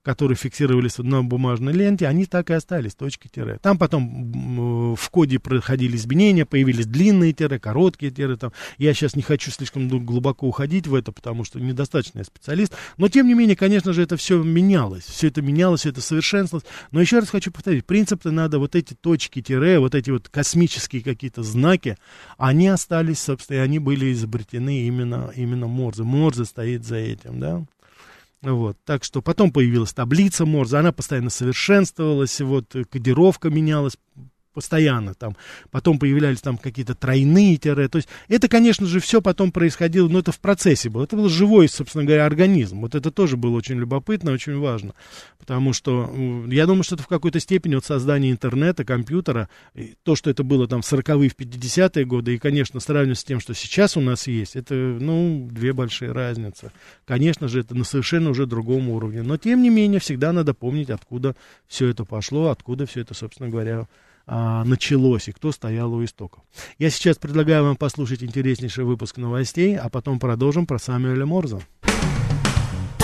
которые 0.03 0.37
фиксировались 0.37 0.99
на 0.99 1.23
бумажной 1.23 1.73
ленте, 1.73 2.07
они 2.07 2.27
так 2.27 2.51
и 2.51 2.55
остались, 2.55 2.95
точки-тире. 2.95 3.59
Там 3.63 3.79
потом 3.79 4.95
в 4.95 5.11
коде 5.11 5.39
проходили 5.39 5.97
изменения, 5.97 6.45
появились 6.47 6.87
длинные 6.87 7.33
тире, 7.33 7.59
короткие 7.59 8.11
тире. 8.11 8.37
Там. 8.37 8.53
Я 8.79 8.95
сейчас 8.95 9.17
не 9.17 9.23
хочу 9.23 9.51
слишком 9.51 9.89
глубоко 9.89 10.47
уходить 10.47 10.87
в 10.87 10.95
это, 10.95 11.13
потому 11.13 11.45
что 11.45 11.61
недостаточно 11.61 12.19
я 12.19 12.25
специалист. 12.25 12.75
Но, 12.97 13.09
тем 13.09 13.27
не 13.27 13.35
менее, 13.35 13.57
конечно 13.57 13.93
же, 13.93 14.03
это 14.03 14.17
все 14.17 14.43
менялось. 14.43 15.05
Все 15.05 15.29
это 15.29 15.43
менялось, 15.43 15.87
это 15.87 16.01
совершенствовалось. 16.01 16.67
Но 16.91 17.01
еще 17.01 17.19
раз 17.19 17.29
хочу 17.31 17.51
повторить, 17.51 17.85
принцип-то 17.85 18.31
надо, 18.31 18.59
вот 18.59 18.75
эти 18.75 18.95
точки 18.95 19.43
тире, 19.43 19.79
вот 19.79 19.95
эти 19.95 20.11
вот 20.11 20.29
космические 20.29 21.03
какие-то 21.03 21.43
знаки, 21.43 21.97
они 22.37 22.69
остались, 22.69 23.21
собственно, 23.21 23.59
и 23.59 23.61
они 23.61 23.79
были 23.79 24.13
изобретены 24.13 24.87
именно, 24.87 25.31
именно 25.35 25.67
Морзе. 25.67 26.03
Морзе 26.03 26.45
стоит 26.45 26.85
за 26.85 26.97
этим, 26.97 27.41
да. 27.41 27.65
Вот, 28.43 28.79
так 28.85 29.03
что 29.03 29.21
потом 29.21 29.53
появилась 29.53 29.93
таблица 29.93 30.47
Морзе, 30.47 30.77
она 30.77 30.93
постоянно 30.93 31.31
совершенствовалась, 31.31 32.41
вот, 32.41 32.75
кодировка 32.89 33.51
менялась 33.51 33.97
постоянно 34.59 35.15
там. 35.15 35.37
Потом 35.71 36.01
появлялись 36.01 36.41
там 36.41 36.59
какие-то 36.59 36.97
тройные 36.97 37.59
тире. 37.59 37.87
То 37.87 37.99
есть 37.99 38.09
это, 38.27 38.49
конечно 38.49 38.89
же, 38.89 38.99
все 38.99 39.23
потом 39.23 39.53
происходило, 39.53 40.09
но 40.09 40.19
это 40.19 40.33
в 40.33 40.41
процессе 40.41 40.91
было. 40.91 41.05
Это 41.05 41.15
был 41.15 41.29
живой, 41.29 41.69
собственно 41.69 42.03
говоря, 42.03 42.27
организм. 42.27 42.81
Вот 42.81 42.97
это 42.97 43.13
тоже 43.13 43.37
было 43.37 43.57
очень 43.57 43.77
любопытно, 43.77 44.33
очень 44.33 44.59
важно. 44.59 44.95
Потому 45.39 45.73
что 45.73 46.13
я 46.49 46.67
думаю, 46.67 46.83
что 46.83 46.97
это 46.97 47.05
в 47.05 47.07
какой-то 47.07 47.39
степени 47.39 47.77
вот 47.77 47.85
создание 47.85 48.33
интернета, 48.33 48.85
компьютера, 48.85 49.49
то, 50.03 50.17
что 50.17 50.29
это 50.29 50.43
было 50.43 50.67
там 50.67 50.83
в 50.83 50.93
40-е, 50.93 51.29
в 51.29 51.37
50-е 51.37 52.05
годы, 52.05 52.35
и, 52.35 52.39
конечно, 52.39 52.81
сравнивать 52.81 53.21
с 53.21 53.25
тем, 53.25 53.39
что 53.39 53.55
сейчас 53.55 53.97
у 53.97 54.01
нас 54.01 54.27
есть, 54.27 54.57
это, 54.57 54.75
ну, 54.75 55.49
две 55.53 55.73
большие 55.73 56.11
разницы. 56.11 56.73
Конечно 57.07 57.47
же, 57.47 57.61
это 57.61 57.77
на 57.77 57.85
совершенно 57.85 58.31
уже 58.31 58.47
другом 58.47 58.89
уровне. 58.89 59.23
Но, 59.23 59.37
тем 59.37 59.63
не 59.63 59.71
менее, 59.71 60.01
всегда 60.01 60.33
надо 60.33 60.53
помнить, 60.53 60.91
откуда 60.91 61.37
все 61.69 61.87
это 61.87 62.05
пошло, 62.05 62.49
откуда 62.49 62.87
все 62.87 63.03
это, 63.03 63.15
собственно 63.15 63.49
говоря, 63.49 63.87
а, 64.29 64.63
началось 64.65 65.29
и 65.29 65.33
кто 65.33 65.53
стоял 65.53 65.93
у 65.95 66.05
истоков. 66.05 66.43
Я 66.79 66.91
сейчас 66.91 67.17
предлагаю 67.17 67.65
вам 67.65 67.77
послушать 67.77 68.23
интереснейший 68.23 68.85
выпуск 68.85 69.17
новостей, 69.17 69.77
а 69.77 69.89
потом 69.89 70.21
продолжим 70.21 70.67
про 70.67 70.79
Самуэля 70.79 71.25
Морза. 71.25 71.61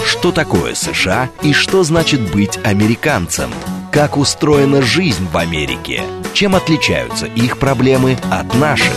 Что 0.04 0.32
такое 0.32 0.74
США 0.74 1.30
и 1.42 1.52
что 1.52 1.82
значит 1.82 2.20
быть 2.32 2.58
американцем? 2.62 3.50
Как 3.90 4.18
устроена 4.18 4.82
жизнь 4.82 5.26
в 5.32 5.36
Америке? 5.36 6.02
Чем 6.34 6.54
отличаются 6.54 7.26
их 7.26 7.58
проблемы 7.58 8.18
от 8.30 8.54
наших? 8.54 8.94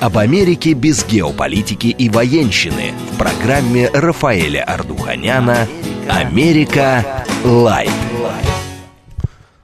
Об 0.00 0.18
Америке 0.18 0.72
без 0.72 1.06
геополитики 1.06 1.88
и 1.88 2.08
военщины 2.08 2.92
в 3.12 3.18
программе 3.18 3.88
Рафаэля 3.90 4.64
Ардуханяна 4.64 5.68
«Америка. 6.08 7.24
Light». 7.44 7.90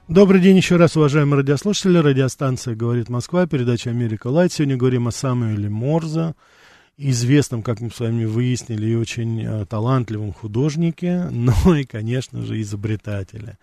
Добрый 0.07 0.39
день 0.39 0.55
еще 0.55 0.77
раз, 0.77 0.95
уважаемые 0.95 1.39
радиослушатели. 1.39 1.97
Радиостанция 1.97 2.75
«Говорит 2.75 3.09
Москва», 3.09 3.45
передача 3.45 3.89
«Америка 3.89 4.27
Light». 4.27 4.53
Сегодня 4.53 4.77
говорим 4.77 5.09
о 5.09 5.11
Самуэле 5.11 5.67
Морзе, 5.67 6.33
известном, 6.95 7.61
как 7.61 7.81
мы 7.81 7.91
с 7.91 7.99
вами 7.99 8.23
выяснили, 8.23 8.87
и 8.87 8.95
очень 8.95 9.43
э, 9.43 9.65
талантливом 9.65 10.31
художнике, 10.31 11.23
но 11.31 11.75
и, 11.75 11.83
конечно 11.83 12.41
же, 12.41 12.61
изобретателе. 12.61 13.57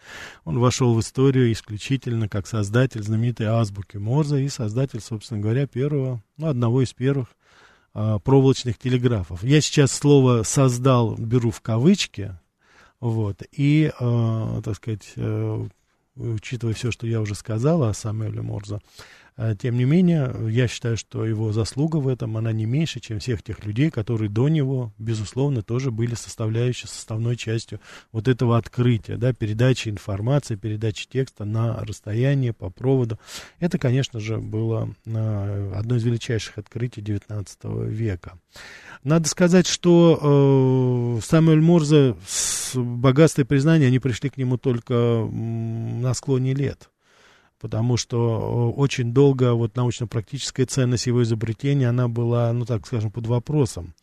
Он 0.44 0.58
вошел 0.58 0.92
в 0.92 1.00
историю 1.00 1.50
исключительно 1.50 2.28
как 2.28 2.46
создатель 2.46 3.02
знаменитой 3.02 3.46
азбуки 3.46 3.96
Морзе 3.96 4.44
и 4.44 4.50
создатель, 4.50 5.00
собственно 5.00 5.40
говоря, 5.40 5.66
первого, 5.66 6.22
ну, 6.36 6.48
одного 6.48 6.82
из 6.82 6.92
первых 6.92 7.28
э, 7.94 8.18
проволочных 8.22 8.76
телеграфов. 8.76 9.42
Я 9.42 9.62
сейчас 9.62 9.92
слово 9.92 10.42
«создал» 10.42 11.14
беру 11.16 11.50
в 11.50 11.62
кавычки, 11.62 12.36
вот, 13.00 13.42
и, 13.50 13.90
э, 13.98 14.60
так 14.62 14.76
сказать, 14.76 15.10
э, 15.16 15.68
учитывая 16.16 16.74
все, 16.74 16.90
что 16.90 17.06
я 17.06 17.20
уже 17.20 17.34
сказал 17.34 17.82
о 17.82 17.94
Самуэле 17.94 18.42
Морзе, 18.42 18.80
тем 19.58 19.76
не 19.76 19.84
менее, 19.84 20.32
я 20.48 20.68
считаю, 20.68 20.96
что 20.96 21.24
его 21.24 21.52
заслуга 21.52 21.96
в 21.96 22.06
этом, 22.06 22.36
она 22.36 22.52
не 22.52 22.66
меньше, 22.66 23.00
чем 23.00 23.18
всех 23.18 23.42
тех 23.42 23.64
людей, 23.64 23.90
которые 23.90 24.30
до 24.30 24.48
него, 24.48 24.92
безусловно, 24.98 25.62
тоже 25.62 25.90
были 25.90 26.14
составляющей, 26.14 26.86
составной 26.86 27.36
частью 27.36 27.80
вот 28.12 28.28
этого 28.28 28.56
открытия, 28.56 29.16
да, 29.16 29.32
передачи 29.32 29.88
информации, 29.88 30.54
передачи 30.54 31.08
текста 31.08 31.44
на 31.44 31.84
расстояние, 31.84 32.52
по 32.52 32.70
проводу. 32.70 33.18
Это, 33.58 33.76
конечно 33.76 34.20
же, 34.20 34.38
было 34.38 34.94
а, 35.06 35.72
одно 35.74 35.96
из 35.96 36.04
величайших 36.04 36.58
открытий 36.58 37.00
XIX 37.00 37.88
века. 37.88 38.38
Надо 39.02 39.28
сказать, 39.28 39.66
что 39.66 41.18
э, 41.18 41.24
Самуэль 41.24 41.60
Морзе 41.60 42.14
с 42.24 42.76
богатством 42.76 43.46
признания, 43.46 43.88
они 43.88 43.98
пришли 43.98 44.30
к 44.30 44.36
нему 44.36 44.58
только 44.58 45.28
на 45.28 46.14
склоне 46.14 46.54
лет 46.54 46.88
потому 47.64 47.96
что 47.96 48.70
очень 48.72 49.14
долго 49.14 49.54
вот 49.54 49.74
научно-практическая 49.74 50.66
ценность 50.66 51.06
его 51.06 51.22
изобретения, 51.22 51.88
она 51.88 52.08
была, 52.08 52.52
ну 52.52 52.66
так 52.66 52.86
скажем, 52.86 53.10
под 53.10 53.26
вопросом. 53.26 53.94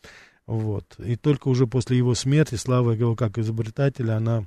Вот. 0.48 0.96
И 0.98 1.14
только 1.14 1.46
уже 1.46 1.68
после 1.68 1.96
его 1.96 2.16
смерти 2.16 2.56
слава 2.56 2.90
его 2.90 3.14
как 3.14 3.38
изобретателя, 3.38 4.16
она 4.16 4.46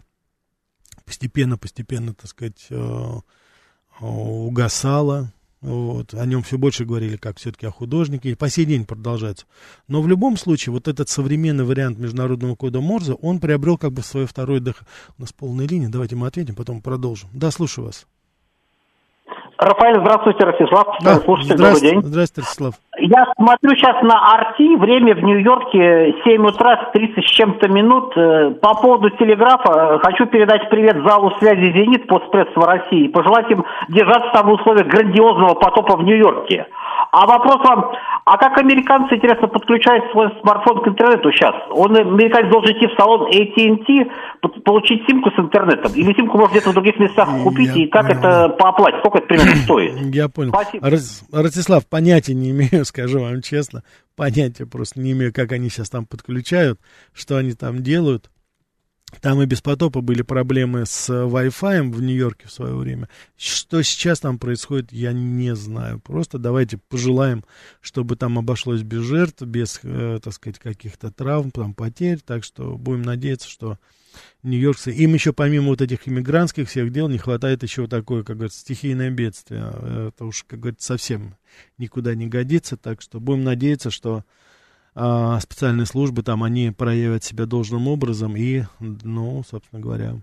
постепенно-постепенно, 1.06 2.14
так 2.14 2.30
сказать, 2.30 2.68
э, 2.70 3.12
угасала. 4.02 5.32
Вот. 5.62 6.14
О 6.14 6.26
нем 6.26 6.44
все 6.44 6.58
больше 6.58 6.84
говорили, 6.84 7.16
как 7.16 7.38
все-таки 7.38 7.68
о 7.68 7.72
художнике. 7.72 8.32
И 8.32 8.36
по 8.36 8.50
сей 8.50 8.66
день 8.66 8.84
продолжается. 8.84 9.46
Но 9.88 10.02
в 10.02 10.10
любом 10.10 10.36
случае, 10.36 10.74
вот 10.74 10.90
этот 10.90 11.08
современный 11.08 11.64
вариант 11.64 12.00
международного 12.00 12.56
кода 12.58 12.82
Морзе, 12.82 13.14
он 13.14 13.40
приобрел 13.40 13.78
как 13.78 13.94
бы 13.94 14.02
свое 14.02 14.28
второе 14.28 14.60
дыхание. 14.60 14.90
У 15.18 15.22
нас 15.22 15.32
полная 15.32 15.70
линия, 15.70 15.88
давайте 15.88 16.18
мы 16.18 16.28
ответим, 16.28 16.54
потом 16.54 16.82
продолжим. 16.82 17.30
Да, 17.32 17.50
слушаю 17.50 17.86
вас. 17.86 18.06
Рафаэль, 19.58 20.00
здравствуйте, 20.02 20.44
Ростислав. 20.44 20.98
Да, 21.02 21.16
Слушайте, 21.24 21.56
добрый 21.56 21.82
день. 21.82 22.02
Здравствуйте, 22.02 22.42
Ростислав. 22.42 22.74
Я 22.98 23.26
смотрю 23.38 23.76
сейчас 23.76 24.02
на 24.04 24.34
Арти, 24.34 24.76
время 24.78 25.16
в 25.16 25.24
Нью-Йорке 25.24 26.16
7 26.24 26.46
утра, 26.46 26.90
30 26.94 27.26
с 27.26 27.30
чем-то 27.30 27.70
минут. 27.70 28.14
Э, 28.18 28.52
по 28.52 28.74
поводу 28.76 29.10
телеграфа 29.12 30.00
хочу 30.04 30.26
передать 30.26 30.70
привет 30.70 30.98
залу 31.06 31.32
связи 31.40 31.72
«Зенит» 31.72 32.08
постпредства 32.08 32.66
России. 32.66 33.08
Пожелать 33.08 33.50
им 33.52 33.66
держаться 33.90 34.30
там 34.34 34.48
в 34.48 34.54
условиях 34.54 34.88
грандиозного 34.88 35.56
потопа 35.56 35.98
в 35.98 36.04
Нью-Йорке. 36.04 36.68
А 37.12 37.26
вопрос 37.26 37.58
вам, 37.64 37.92
а 38.26 38.40
как 38.40 38.58
американцы, 38.58 39.16
интересно, 39.16 39.48
подключают 39.48 40.12
свой 40.12 40.30
смартфон 40.42 40.82
к 40.82 40.88
интернету 40.88 41.32
сейчас? 41.32 41.54
Он, 41.70 41.96
американец 41.96 42.52
должен 42.52 42.76
идти 42.76 42.88
в 42.88 42.98
салон 42.98 43.30
AT&T, 43.30 44.62
получить 44.64 45.06
симку 45.08 45.30
с 45.30 45.40
интернетом? 45.40 45.92
Или 45.94 46.12
симку 46.16 46.40
можно 46.40 46.54
где-то 46.54 46.72
в 46.72 46.74
других 46.74 46.98
местах 46.98 47.30
купить? 47.44 47.76
Я 47.76 47.84
и 47.84 47.88
как 47.88 48.08
понял. 48.08 48.20
это 48.20 48.50
по 48.50 48.70
оплате? 48.70 48.98
Сколько 48.98 49.20
это 49.20 49.28
примерно 49.28 49.56
стоит? 49.64 50.16
Я 50.16 50.28
понял. 50.28 50.50
Спасибо. 50.50 50.90
Ростислав, 51.32 51.88
понятия 51.88 52.34
не 52.34 52.50
имею, 52.50 52.84
скажу 52.86 53.20
вам 53.20 53.44
честно. 53.44 53.84
Понятия 54.16 54.66
просто 54.66 55.00
не 55.00 55.12
имею, 55.12 55.32
как 55.32 55.52
они 55.52 55.70
сейчас 55.70 55.92
там 55.92 56.08
подключают, 56.08 56.80
что 57.14 57.38
они 57.38 57.54
там 57.54 57.84
делают. 57.84 58.32
Там 59.22 59.42
и 59.42 59.46
без 59.46 59.62
потопа 59.62 60.02
были 60.02 60.22
проблемы 60.22 60.86
с 60.86 61.10
Wi-Fi 61.10 61.92
в 61.92 62.02
Нью-Йорке 62.02 62.48
в 62.48 62.52
свое 62.52 62.76
время. 62.76 63.10
Что 63.38 63.82
сейчас 63.82 64.20
там 64.20 64.40
происходит, 64.40 64.92
я 64.92 65.14
не 65.14 65.56
знаю. 65.56 66.00
Просто 66.00 66.38
давайте 66.38 66.78
пожелаем, 66.78 67.44
чтобы 67.82 68.16
там 68.16 68.38
обошлось 68.38 68.82
без 68.82 69.04
жертв, 69.04 69.42
без, 69.44 69.80
э, 69.84 70.20
так 70.24 70.34
сказать, 70.34 70.60
каких-то 70.60 71.12
травм, 71.12 71.52
там, 71.52 71.74
потерь. 71.74 72.20
Так 72.26 72.44
что 72.44 72.78
будем 72.78 73.04
надеяться, 73.04 73.50
что 73.50 73.78
нью-йоркцы... 74.44 74.92
Им 74.92 75.14
еще 75.14 75.34
помимо 75.34 75.68
вот 75.68 75.82
этих 75.82 76.08
иммигрантских 76.08 76.70
всех 76.70 76.92
дел 76.92 77.10
не 77.10 77.18
хватает 77.18 77.64
еще 77.64 77.88
такое, 77.88 78.24
как 78.24 78.38
говорится, 78.38 78.60
стихийное 78.60 79.10
бедствие. 79.10 79.74
Это 80.08 80.26
уж, 80.26 80.44
как 80.44 80.60
говорится, 80.60 80.88
совсем 80.88 81.36
никуда 81.78 82.16
не 82.16 82.28
годится. 82.28 82.78
Так 82.78 83.02
что 83.02 83.20
будем 83.20 83.44
надеяться, 83.44 83.92
что 83.92 84.24
а, 84.96 85.40
специальные 85.42 85.86
службы 85.86 86.24
там, 86.24 86.42
они 86.44 86.72
проявят 86.72 87.24
себя 87.24 87.46
должным 87.46 87.88
образом 87.90 88.36
и, 88.38 88.64
ну, 88.80 89.44
собственно 89.48 89.82
говоря, 89.82 90.16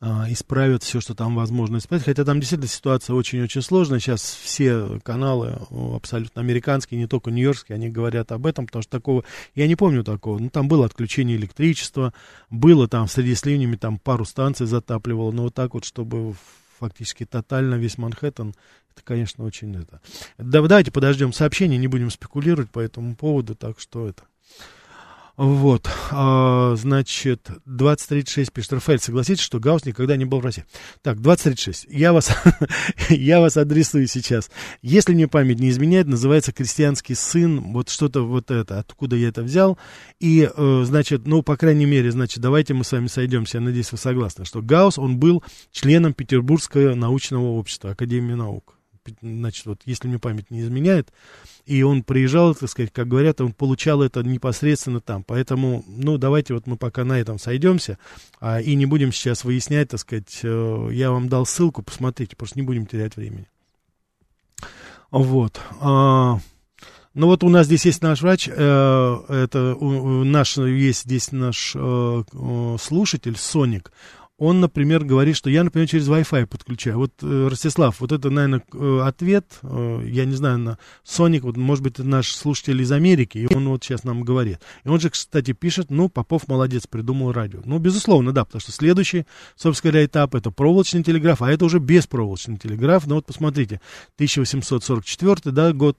а, 0.00 0.26
исправят 0.30 0.82
все, 0.82 1.00
что 1.00 1.14
там 1.14 1.36
возможно 1.36 1.76
исправить. 1.76 2.06
Хотя 2.06 2.24
там 2.24 2.40
действительно 2.40 2.68
ситуация 2.68 3.14
очень-очень 3.14 3.62
сложная. 3.62 4.00
Сейчас 4.00 4.22
все 4.22 4.98
каналы 5.04 5.60
абсолютно 5.94 6.40
американские, 6.40 6.98
не 6.98 7.06
только 7.06 7.30
нью-йоркские, 7.30 7.76
они 7.76 7.88
говорят 7.88 8.32
об 8.32 8.46
этом, 8.46 8.66
потому 8.66 8.82
что 8.82 8.90
такого, 8.90 9.24
я 9.54 9.68
не 9.68 9.76
помню 9.76 10.02
такого. 10.02 10.38
Ну, 10.38 10.48
там 10.50 10.66
было 10.66 10.86
отключение 10.86 11.36
электричества, 11.36 12.14
было 12.50 12.88
там 12.88 13.06
среди 13.06 13.34
с 13.34 13.44
ливнями 13.44 13.76
там 13.76 13.98
пару 13.98 14.24
станций 14.24 14.66
затапливало, 14.66 15.30
но 15.30 15.44
вот 15.44 15.54
так 15.54 15.74
вот, 15.74 15.84
чтобы 15.84 16.34
фактически 16.82 17.24
тотально 17.24 17.76
весь 17.76 17.96
Манхэттен 17.96 18.54
это, 18.94 19.02
конечно, 19.04 19.44
очень 19.44 19.74
это. 19.76 20.00
Да, 20.36 20.60
давайте 20.62 20.90
подождем 20.90 21.32
сообщения, 21.32 21.78
не 21.78 21.88
будем 21.88 22.10
спекулировать 22.10 22.70
по 22.70 22.80
этому 22.80 23.16
поводу, 23.16 23.54
так 23.54 23.80
что 23.80 24.08
это. 24.08 24.24
Вот, 25.36 25.88
а, 26.10 26.74
значит, 26.76 27.50
2036 27.64 28.52
пишет 28.52 28.74
Рафаэль, 28.74 28.98
согласитесь, 28.98 29.42
что 29.42 29.58
Гаусс 29.58 29.86
никогда 29.86 30.16
не 30.16 30.26
был 30.26 30.40
в 30.40 30.44
России. 30.44 30.66
Так, 31.00 31.22
2036, 31.22 31.86
я 31.88 32.12
вас, 32.12 32.30
я 33.08 33.40
вас 33.40 33.56
адресую 33.56 34.06
сейчас. 34.08 34.50
Если 34.82 35.14
мне 35.14 35.28
память 35.28 35.58
не 35.58 35.70
изменяет, 35.70 36.06
называется 36.06 36.52
«Крестьянский 36.52 37.14
сын», 37.14 37.72
вот 37.72 37.88
что-то 37.88 38.26
вот 38.26 38.50
это, 38.50 38.78
откуда 38.78 39.16
я 39.16 39.28
это 39.28 39.42
взял. 39.42 39.78
И, 40.20 40.50
э, 40.54 40.82
значит, 40.84 41.26
ну, 41.26 41.42
по 41.42 41.56
крайней 41.56 41.86
мере, 41.86 42.10
значит, 42.12 42.40
давайте 42.40 42.74
мы 42.74 42.84
с 42.84 42.92
вами 42.92 43.06
сойдемся, 43.06 43.56
я 43.56 43.62
надеюсь, 43.62 43.90
вы 43.90 43.96
согласны, 43.96 44.44
что 44.44 44.60
Гаусс, 44.60 44.98
он 44.98 45.16
был 45.16 45.42
членом 45.70 46.12
Петербургского 46.12 46.94
научного 46.94 47.46
общества, 47.52 47.92
Академии 47.92 48.34
наук 48.34 48.76
значит, 49.20 49.66
вот 49.66 49.80
если 49.84 50.08
мне 50.08 50.18
память 50.18 50.50
не 50.50 50.60
изменяет, 50.60 51.12
и 51.66 51.82
он 51.82 52.02
приезжал, 52.02 52.54
так 52.54 52.68
сказать, 52.68 52.92
как 52.92 53.08
говорят, 53.08 53.40
он 53.40 53.52
получал 53.52 54.02
это 54.02 54.22
непосредственно 54.22 55.00
там. 55.00 55.22
Поэтому, 55.24 55.84
ну, 55.86 56.18
давайте 56.18 56.54
вот 56.54 56.66
мы 56.66 56.76
пока 56.76 57.04
на 57.04 57.18
этом 57.18 57.38
сойдемся, 57.38 57.98
а, 58.40 58.60
и 58.60 58.74
не 58.74 58.86
будем 58.86 59.12
сейчас 59.12 59.44
выяснять, 59.44 59.90
так 59.90 60.00
сказать, 60.00 60.40
э, 60.42 60.88
я 60.92 61.10
вам 61.10 61.28
дал 61.28 61.46
ссылку, 61.46 61.82
посмотрите, 61.82 62.36
просто 62.36 62.58
не 62.58 62.66
будем 62.66 62.86
терять 62.86 63.16
времени. 63.16 63.46
Вот. 65.10 65.60
А, 65.80 66.38
ну 67.14 67.26
вот 67.26 67.44
у 67.44 67.50
нас 67.50 67.66
здесь 67.66 67.84
есть 67.84 68.02
наш 68.02 68.22
врач, 68.22 68.48
э, 68.48 69.16
это 69.28 69.74
у, 69.74 70.24
наш, 70.24 70.56
есть 70.56 71.02
здесь 71.02 71.30
наш 71.30 71.72
э, 71.74 72.22
слушатель, 72.80 73.36
Соник 73.36 73.92
он, 74.42 74.58
например, 74.58 75.04
говорит, 75.04 75.36
что 75.36 75.50
я, 75.50 75.62
например, 75.62 75.88
через 75.88 76.08
Wi-Fi 76.08 76.46
подключаю. 76.46 76.98
Вот, 76.98 77.12
э, 77.22 77.46
Ростислав, 77.48 78.00
вот 78.00 78.10
это, 78.10 78.28
наверное, 78.28 78.64
э, 78.74 79.00
ответ, 79.04 79.46
э, 79.62 80.02
я 80.04 80.24
не 80.24 80.34
знаю, 80.34 80.58
на 80.58 80.78
Соник, 81.04 81.44
вот, 81.44 81.56
может 81.56 81.84
быть, 81.84 81.92
это 81.92 82.02
наш 82.02 82.32
слушатель 82.32 82.82
из 82.82 82.90
Америки, 82.90 83.38
и 83.38 83.54
он 83.54 83.68
вот 83.68 83.84
сейчас 83.84 84.02
нам 84.02 84.24
говорит. 84.24 84.58
И 84.82 84.88
он 84.88 84.98
же, 84.98 85.10
кстати, 85.10 85.52
пишет, 85.52 85.90
ну, 85.90 86.08
Попов 86.08 86.48
молодец, 86.48 86.88
придумал 86.88 87.30
радио. 87.30 87.60
Ну, 87.64 87.78
безусловно, 87.78 88.32
да, 88.32 88.44
потому 88.44 88.60
что 88.60 88.72
следующий, 88.72 89.26
собственно 89.54 89.92
говоря, 89.92 90.06
этап 90.06 90.34
это 90.34 90.50
проволочный 90.50 91.04
телеграф, 91.04 91.40
а 91.40 91.48
это 91.48 91.64
уже 91.64 91.78
беспроволочный 91.78 92.58
телеграф. 92.58 93.06
Ну, 93.06 93.14
вот 93.14 93.26
посмотрите, 93.26 93.80
1844, 94.16 95.52
да, 95.52 95.72
год, 95.72 95.98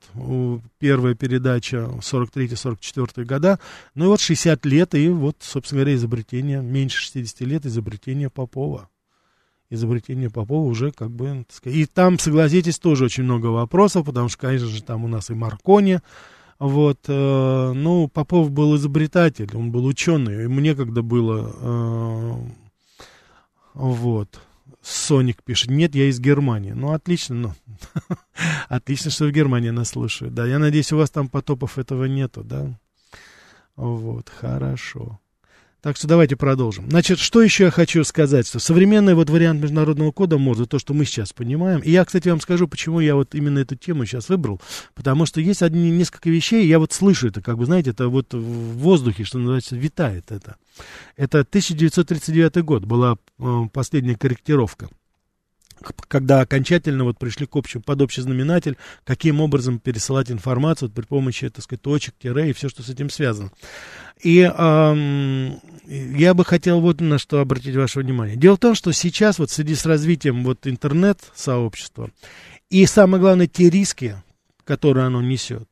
первая 0.80 1.16
передача, 1.16 1.90
43-44 2.02 3.24
года, 3.24 3.58
ну, 3.96 4.04
и 4.04 4.08
вот 4.10 4.20
60 4.20 4.66
лет, 4.66 4.96
и 4.96 5.08
вот, 5.08 5.38
собственно 5.40 5.80
говоря, 5.80 5.96
изобретение, 5.96 6.62
меньше 6.62 6.98
60 6.98 7.40
лет 7.48 7.66
изобретение 7.66 8.30
Попова. 8.34 8.90
Изобретение 9.70 10.30
Попова 10.30 10.68
уже 10.68 10.92
как 10.92 11.12
бы... 11.12 11.46
И 11.64 11.86
там, 11.86 12.20
согласитесь, 12.20 12.80
тоже 12.80 13.06
очень 13.06 13.24
много 13.24 13.48
вопросов, 13.48 14.06
потому 14.06 14.30
что, 14.30 14.38
конечно 14.38 14.68
же, 14.68 14.84
там 14.84 15.06
у 15.06 15.08
нас 15.08 15.30
и 15.30 15.34
Маркони, 15.34 16.00
вот, 16.60 17.00
э, 17.08 17.72
ну, 17.74 18.08
Попов 18.08 18.52
был 18.52 18.76
изобретатель, 18.76 19.50
он 19.56 19.72
был 19.72 19.86
ученый, 19.86 20.44
ему 20.44 20.60
некогда 20.60 21.02
было, 21.02 21.52
э, 21.60 22.34
вот, 23.74 24.40
Соник 24.84 25.42
пишет, 25.44 25.72
нет, 25.72 25.96
я 25.96 26.10
из 26.10 26.20
Германии. 26.20 26.72
Ну, 26.72 26.92
отлично, 26.92 27.36
ну, 27.36 27.54
отлично, 28.68 29.12
что 29.12 29.26
в 29.26 29.32
Германии 29.32 29.70
нас 29.70 29.90
слушают, 29.90 30.34
да. 30.34 30.46
Я 30.46 30.60
надеюсь, 30.60 30.92
у 30.92 30.98
вас 30.98 31.10
там 31.10 31.30
потопов 31.30 31.78
этого 31.78 32.04
нету, 32.04 32.44
да. 32.44 32.78
Вот, 33.78 34.30
хорошо. 34.30 35.20
Так 35.84 35.98
что 35.98 36.08
давайте 36.08 36.38
продолжим. 36.38 36.90
Значит, 36.90 37.20
что 37.20 37.42
еще 37.42 37.66
я 37.66 37.70
хочу 37.70 38.06
сказать, 38.06 38.48
что 38.48 38.60
современный 38.60 39.16
вот 39.16 39.30
вариант 39.30 39.62
международного 39.62 40.14
кода 40.14 40.38
Морзе, 40.38 40.66
то, 40.66 40.80
что 40.80 40.94
мы 40.94 41.04
сейчас 41.04 41.34
понимаем, 41.34 41.82
и 41.82 41.92
я, 41.92 42.06
кстати, 42.06 42.30
вам 42.30 42.40
скажу, 42.40 42.70
почему 42.70 43.02
я 43.02 43.16
вот 43.16 43.36
именно 43.36 43.60
эту 43.60 43.76
тему 43.76 44.06
сейчас 44.06 44.30
выбрал, 44.30 44.62
потому 44.96 45.26
что 45.26 45.42
есть 45.42 45.62
одни 45.62 45.92
несколько 45.92 46.30
вещей, 46.30 46.66
я 46.68 46.80
вот 46.80 46.94
слышу 46.94 47.28
это, 47.28 47.42
как 47.42 47.58
бы, 47.58 47.66
знаете, 47.66 47.90
это 47.90 48.08
вот 48.08 48.34
в 48.34 48.78
воздухе, 48.78 49.26
что 49.26 49.40
называется, 49.40 49.76
витает 49.76 50.32
это. 50.32 50.56
Это 51.18 51.42
1939 51.42 52.64
год 52.64 52.86
была 52.86 53.18
э, 53.40 53.62
последняя 53.74 54.16
корректировка 54.16 54.88
когда 56.08 56.42
окончательно 56.42 57.04
вот 57.04 57.18
пришли 57.18 57.46
к 57.46 57.56
общему, 57.56 57.84
под 57.84 58.02
общий 58.02 58.22
знаменатель, 58.22 58.78
каким 59.04 59.42
образом 59.42 59.80
пересылать 59.80 60.32
информацию 60.32 60.90
вот 60.90 60.96
при 60.96 61.06
помощи, 61.06 61.50
так 61.50 61.64
сказать, 61.64 61.82
точек, 61.82 62.16
тире 62.22 62.50
и 62.50 62.54
все, 62.54 62.70
что 62.70 62.84
с 62.84 62.90
этим 62.90 63.10
связано. 63.10 63.52
И 64.22 64.40
эм, 64.40 65.60
я 65.86 66.34
бы 66.34 66.46
хотел 66.46 66.80
вот 66.80 67.02
на 67.02 67.18
что 67.18 67.40
обратить 67.40 67.76
ваше 67.76 68.00
внимание. 68.00 68.36
Дело 68.36 68.56
в 68.56 68.60
том, 68.60 68.76
что 68.76 68.92
сейчас 68.92 69.40
вот 69.40 69.50
в 69.50 69.54
связи 69.54 69.76
с 69.76 69.86
развитием 69.86 70.44
вот 70.44 70.66
интернет-сообщества 70.66 72.10
И 72.70 72.86
самое 72.86 73.22
главное, 73.22 73.48
те 73.48 73.70
риски, 73.70 74.16
которые 74.66 75.06
оно 75.08 75.22
несет 75.22 75.68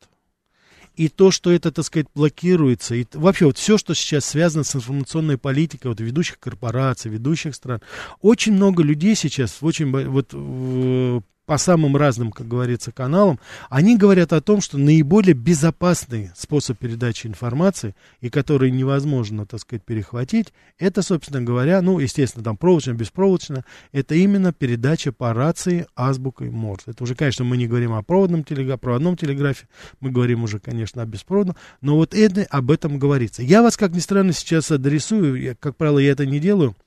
и 0.96 1.08
то, 1.10 1.32
что 1.32 1.52
это, 1.52 1.72
так 1.72 1.86
сказать, 1.86 2.08
блокируется, 2.14 2.96
и 2.96 3.06
вообще 3.14 3.46
вот 3.46 3.58
все, 3.58 3.78
что 3.78 3.94
сейчас 3.94 4.26
связано 4.26 4.64
с 4.64 4.76
информационной 4.76 5.38
политикой 5.38 5.88
вот 5.88 6.02
ведущих 6.02 6.40
корпораций, 6.40 7.12
ведущих 7.12 7.56
стран, 7.56 7.82
очень 8.22 8.54
много 8.54 8.84
людей 8.84 9.16
сейчас, 9.16 9.58
очень 9.62 9.92
вот 10.08 11.24
по 11.52 11.58
самым 11.58 11.98
разным, 11.98 12.32
как 12.32 12.48
говорится, 12.48 12.94
каналам, 12.94 13.38
они 13.70 13.98
говорят 13.98 14.32
о 14.32 14.40
том, 14.40 14.62
что 14.62 14.78
наиболее 14.78 15.34
безопасный 15.34 16.32
способ 16.34 16.78
передачи 16.78 17.28
информации, 17.28 17.94
и 18.22 18.30
который 18.30 18.72
невозможно, 18.72 19.46
так 19.46 19.60
сказать, 19.60 19.84
перехватить, 19.84 20.54
это, 20.80 21.02
собственно 21.02 21.42
говоря, 21.42 21.82
ну, 21.82 22.00
естественно, 22.00 22.42
там 22.42 22.56
проволочно, 22.56 22.94
беспроволочно, 22.94 23.66
это 23.92 24.16
именно 24.16 24.54
передача 24.54 25.12
по 25.12 25.34
рации 25.34 25.88
азбукой 25.94 26.52
Морс. 26.52 26.84
Это 26.86 27.04
уже, 27.04 27.16
конечно, 27.16 27.44
мы 27.44 27.58
не 27.58 27.68
говорим 27.68 27.92
о 27.92 28.02
проводном 28.02 28.46
телеграфе, 28.46 28.80
проводном 28.80 29.18
телеграфе, 29.18 29.68
мы 30.00 30.10
говорим 30.10 30.46
уже, 30.46 30.60
конечно, 30.60 31.02
о 31.02 31.06
беспроводном, 31.06 31.58
но 31.82 31.98
вот 31.98 32.14
это, 32.14 32.48
об 32.50 32.72
этом 32.72 32.98
говорится. 32.98 33.44
Я 33.44 33.62
вас, 33.62 33.76
как 33.76 33.92
ни 33.92 34.00
странно, 34.00 34.32
сейчас 34.32 34.72
адресую, 34.72 35.36
я, 35.42 35.56
как 35.56 35.76
правило, 35.76 36.00
я 36.00 36.12
это 36.12 36.26
не 36.26 36.40
делаю, 36.40 36.78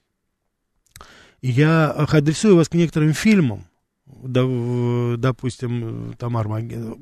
я 1.43 1.91
адресую 1.91 2.57
вас 2.57 2.71
к 2.71 2.75
некоторым 2.75 3.13
фильмам, 3.13 3.67
допустим, 4.25 6.15
Тамар 6.19 6.49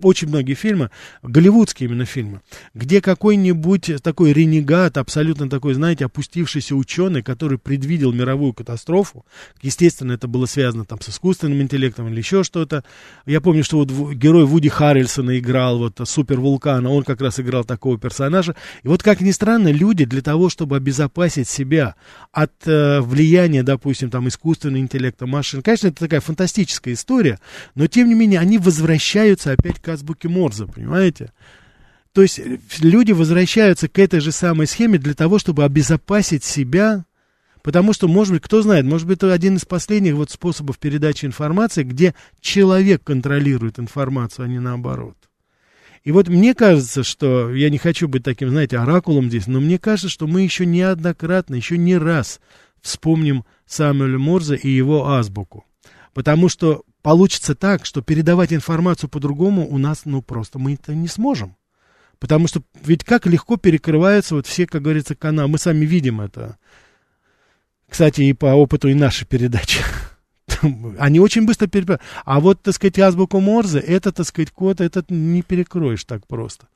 очень 0.03 0.29
многие 0.29 0.55
фильмы, 0.55 0.91
голливудские 1.23 1.89
именно 1.89 2.05
фильмы, 2.05 2.41
где 2.75 3.01
какой-нибудь 3.01 4.03
такой 4.03 4.33
ренегат, 4.33 4.97
абсолютно 4.97 5.49
такой, 5.49 5.75
знаете, 5.75 6.05
опустившийся 6.07 6.75
ученый, 6.75 7.23
который 7.23 7.59
предвидел 7.59 8.13
мировую 8.13 8.53
катастрофу, 8.53 9.25
естественно, 9.61 10.13
это 10.13 10.27
было 10.27 10.47
связано 10.47 10.85
там 10.85 11.01
с 11.01 11.09
искусственным 11.11 11.63
интеллектом 11.63 12.09
или 12.09 12.19
еще 12.19 12.43
что-то. 12.43 12.85
Я 13.27 13.41
помню, 13.41 13.63
что 13.63 13.79
вот 13.79 13.91
герой 14.15 14.45
Вуди 14.45 14.69
Харрельсона 14.69 15.39
играл 15.39 15.79
вот 15.79 16.01
Супер 16.05 16.41
Вулкана, 16.41 16.91
он 16.91 17.05
как 17.05 17.21
раз 17.21 17.39
играл 17.39 17.65
такого 17.65 17.99
персонажа. 17.99 18.57
И 18.83 18.89
вот, 18.89 19.03
как 19.03 19.21
ни 19.21 19.31
странно, 19.31 19.69
люди 19.69 20.05
для 20.05 20.23
того, 20.23 20.49
чтобы 20.49 20.77
обезопасить 20.77 21.49
себя 21.49 21.95
от 22.33 22.53
э, 22.67 23.01
влияния, 23.01 23.63
допустим, 23.63 24.11
там 24.11 24.29
искусственного 24.29 24.81
интеллекта, 24.81 25.27
машин, 25.27 25.63
конечно, 25.63 25.89
это 25.89 25.99
такая 25.99 26.21
фантастическая 26.21 26.95
история, 26.95 27.12
история, 27.13 27.39
но 27.75 27.87
тем 27.87 28.09
не 28.09 28.15
менее 28.15 28.41
они 28.41 28.59
возвращаются 28.59 29.53
опять 29.53 29.81
к 29.81 29.89
азбуке 29.89 30.29
Морзе, 30.29 30.67
понимаете? 30.67 31.33
То 32.13 32.23
есть 32.23 32.39
э, 32.39 32.59
люди 32.81 33.13
возвращаются 33.13 33.89
к 33.89 33.99
этой 33.99 34.21
же 34.21 34.33
самой 34.33 34.67
схеме 34.67 34.99
для 34.99 35.15
того, 35.15 35.39
чтобы 35.39 35.65
обезопасить 35.65 36.45
себя, 36.45 37.05
потому 37.63 37.93
что, 37.93 38.09
может 38.09 38.35
быть, 38.35 38.43
кто 38.43 38.63
знает, 38.63 38.85
может 38.85 39.07
быть, 39.07 39.19
это 39.19 39.33
один 39.33 39.57
из 39.57 39.65
последних 39.65 40.15
вот 40.15 40.31
способов 40.31 40.79
передачи 40.79 41.27
информации, 41.27 41.83
где 41.83 42.15
человек 42.41 43.03
контролирует 43.05 43.79
информацию, 43.79 44.47
а 44.47 44.49
не 44.49 44.59
наоборот. 44.59 45.17
И 46.05 46.11
вот 46.11 46.29
мне 46.29 46.55
кажется, 46.55 47.05
что, 47.05 47.55
я 47.55 47.71
не 47.71 47.79
хочу 47.79 48.09
быть 48.09 48.25
таким, 48.25 48.49
знаете, 48.49 48.79
оракулом 48.79 49.29
здесь, 49.29 49.47
но 49.47 49.61
мне 49.61 49.79
кажется, 49.79 50.09
что 50.09 50.27
мы 50.27 50.43
еще 50.43 50.67
неоднократно, 50.67 51.55
еще 51.55 51.79
не 51.79 51.97
раз 51.97 52.41
вспомним 52.81 53.45
Самуэля 53.67 54.19
Морза 54.19 54.57
и 54.57 54.69
его 54.69 55.11
азбуку. 55.11 55.65
Потому 56.13 56.49
что 56.49 56.83
получится 57.03 57.55
так, 57.55 57.85
что 57.85 58.01
передавать 58.01 58.53
информацию 58.53 59.11
по-другому 59.11 59.69
у 59.69 59.79
нас, 59.79 60.05
ну, 60.05 60.23
просто 60.23 60.59
мы 60.59 60.75
это 60.75 60.95
не 60.95 61.09
сможем. 61.09 61.57
Потому 62.19 62.47
что 62.47 62.63
ведь 62.85 63.05
как 63.05 63.27
легко 63.27 63.57
перекрываются 63.57 64.37
вот 64.37 64.47
все, 64.47 64.67
как 64.67 64.83
говорится, 64.83 65.17
каналы. 65.17 65.49
Мы 65.49 65.59
сами 65.59 65.85
видим 65.85 66.21
это. 66.21 66.57
Кстати, 67.89 68.23
и 68.23 68.33
по 68.33 68.47
опыту 68.55 68.89
и 68.89 68.95
нашей 68.95 69.27
передачи. 69.27 69.83
Они 70.99 71.19
очень 71.19 71.45
быстро 71.45 71.67
перекрывают. 71.67 72.03
А 72.25 72.39
вот, 72.39 72.63
так 72.63 72.75
сказать, 72.75 72.99
азбуку 73.01 73.41
Морзе, 73.41 73.81
это, 73.81 74.13
так 74.13 74.25
сказать, 74.25 74.53
код, 74.53 74.81
этот 74.81 75.11
не 75.11 75.43
перекроешь 75.43 76.05
так 76.05 76.27
просто. 76.29 76.69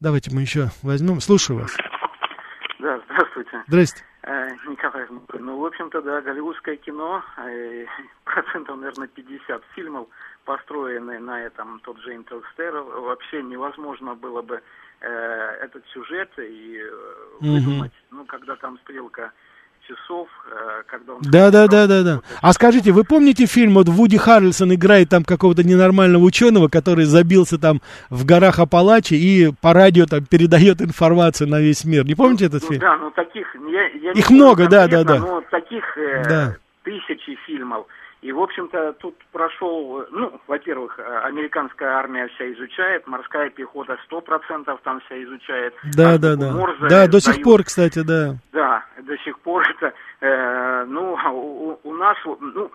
Давайте 0.00 0.30
мы 0.32 0.42
еще 0.42 0.70
возьмем. 0.82 1.20
Слушаю 1.20 1.60
вас. 1.60 1.74
Да, 2.78 3.00
здравствуйте. 3.06 3.64
Здрасте. 3.66 4.02
Э, 4.28 4.50
Николай, 4.66 5.06
ну, 5.38 5.58
в 5.58 5.64
общем-то, 5.64 6.02
да, 6.02 6.20
голливудское 6.20 6.76
кино, 6.76 7.24
э, 7.38 7.86
процентов, 8.24 8.76
наверное, 8.76 9.08
50 9.08 9.64
фильмов 9.74 10.06
построены 10.44 11.18
на 11.18 11.40
этом, 11.40 11.80
тот 11.80 11.98
же 12.00 12.14
Интерстер, 12.14 12.74
вообще 12.74 13.42
невозможно 13.42 14.14
было 14.14 14.42
бы 14.42 14.60
э, 15.00 15.08
этот 15.62 15.86
сюжет 15.94 16.30
и 16.38 16.76
э, 16.78 16.90
выдумать, 17.40 17.90
mm-hmm. 17.90 18.16
ну, 18.16 18.26
когда 18.26 18.56
там 18.56 18.78
стрелка 18.80 19.32
часов, 19.88 20.28
э, 20.50 20.82
когда 20.86 21.14
он... 21.14 21.22
Да, 21.22 21.50
да, 21.50 21.66
да, 21.66 21.86
да, 21.86 22.02
да. 22.02 22.20
А 22.42 22.52
скажите, 22.52 22.92
вы 22.92 23.04
помните 23.04 23.46
фильм, 23.46 23.74
вот 23.74 23.88
Вуди 23.88 24.18
Харрельсон 24.18 24.74
играет 24.74 25.08
там 25.08 25.24
какого-то 25.24 25.62
ненормального 25.64 26.22
ученого, 26.22 26.68
который 26.68 27.04
забился 27.04 27.58
там 27.58 27.80
в 28.10 28.24
горах 28.24 28.58
Апалачи 28.58 29.14
и 29.14 29.52
по 29.62 29.72
радио 29.72 30.06
там 30.06 30.24
передает 30.26 30.82
информацию 30.82 31.48
на 31.48 31.60
весь 31.60 31.84
мир. 31.84 32.04
Не 32.04 32.14
помните 32.14 32.46
этот 32.46 32.62
ну, 32.62 32.68
фильм? 32.68 32.80
Да, 32.80 32.96
ну 32.98 33.10
таких... 33.10 33.46
Я, 33.70 33.88
я 34.02 34.12
Их 34.12 34.30
много, 34.30 34.68
да, 34.68 34.86
да, 34.88 35.04
да. 35.04 35.18
Но 35.18 35.40
таких 35.50 35.84
э, 35.96 36.22
да. 36.28 36.56
тысячи 36.82 37.36
фильмов. 37.46 37.86
И, 38.20 38.32
в 38.32 38.40
общем-то, 38.40 38.94
тут 38.94 39.14
прошел, 39.30 40.04
ну, 40.10 40.40
во-первых, 40.48 40.98
э, 40.98 41.18
американская 41.20 41.90
армия 41.90 42.26
вся 42.28 42.52
изучает, 42.52 43.06
морская 43.06 43.48
пехота 43.48 43.96
сто 44.06 44.20
процентов 44.20 44.80
там 44.82 45.00
вся 45.00 45.22
изучает. 45.22 45.74
Да, 45.96 46.18
да, 46.18 46.34
да. 46.34 46.50
Морзе 46.50 46.88
да, 46.88 47.06
до 47.06 47.20
сих 47.20 47.42
пор, 47.42 47.62
кстати, 47.62 48.00
да. 48.00 48.34
Да, 48.52 48.84
до 49.02 49.16
сих 49.18 49.38
пор 49.38 49.64
это, 49.70 49.94
э, 50.20 50.84
ну, 50.88 51.16
у, 51.32 51.78
у 51.84 51.94
нас, 51.94 52.16
ну, 52.24 52.72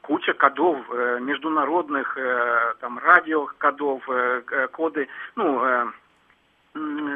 куча 0.00 0.32
кодов 0.32 0.78
э, 0.90 1.18
международных, 1.20 2.16
э, 2.16 2.74
там, 2.80 2.98
радиокодов, 2.98 4.02
э, 4.08 4.68
коды, 4.72 5.08
ну, 5.34 5.62
э, 5.62 5.86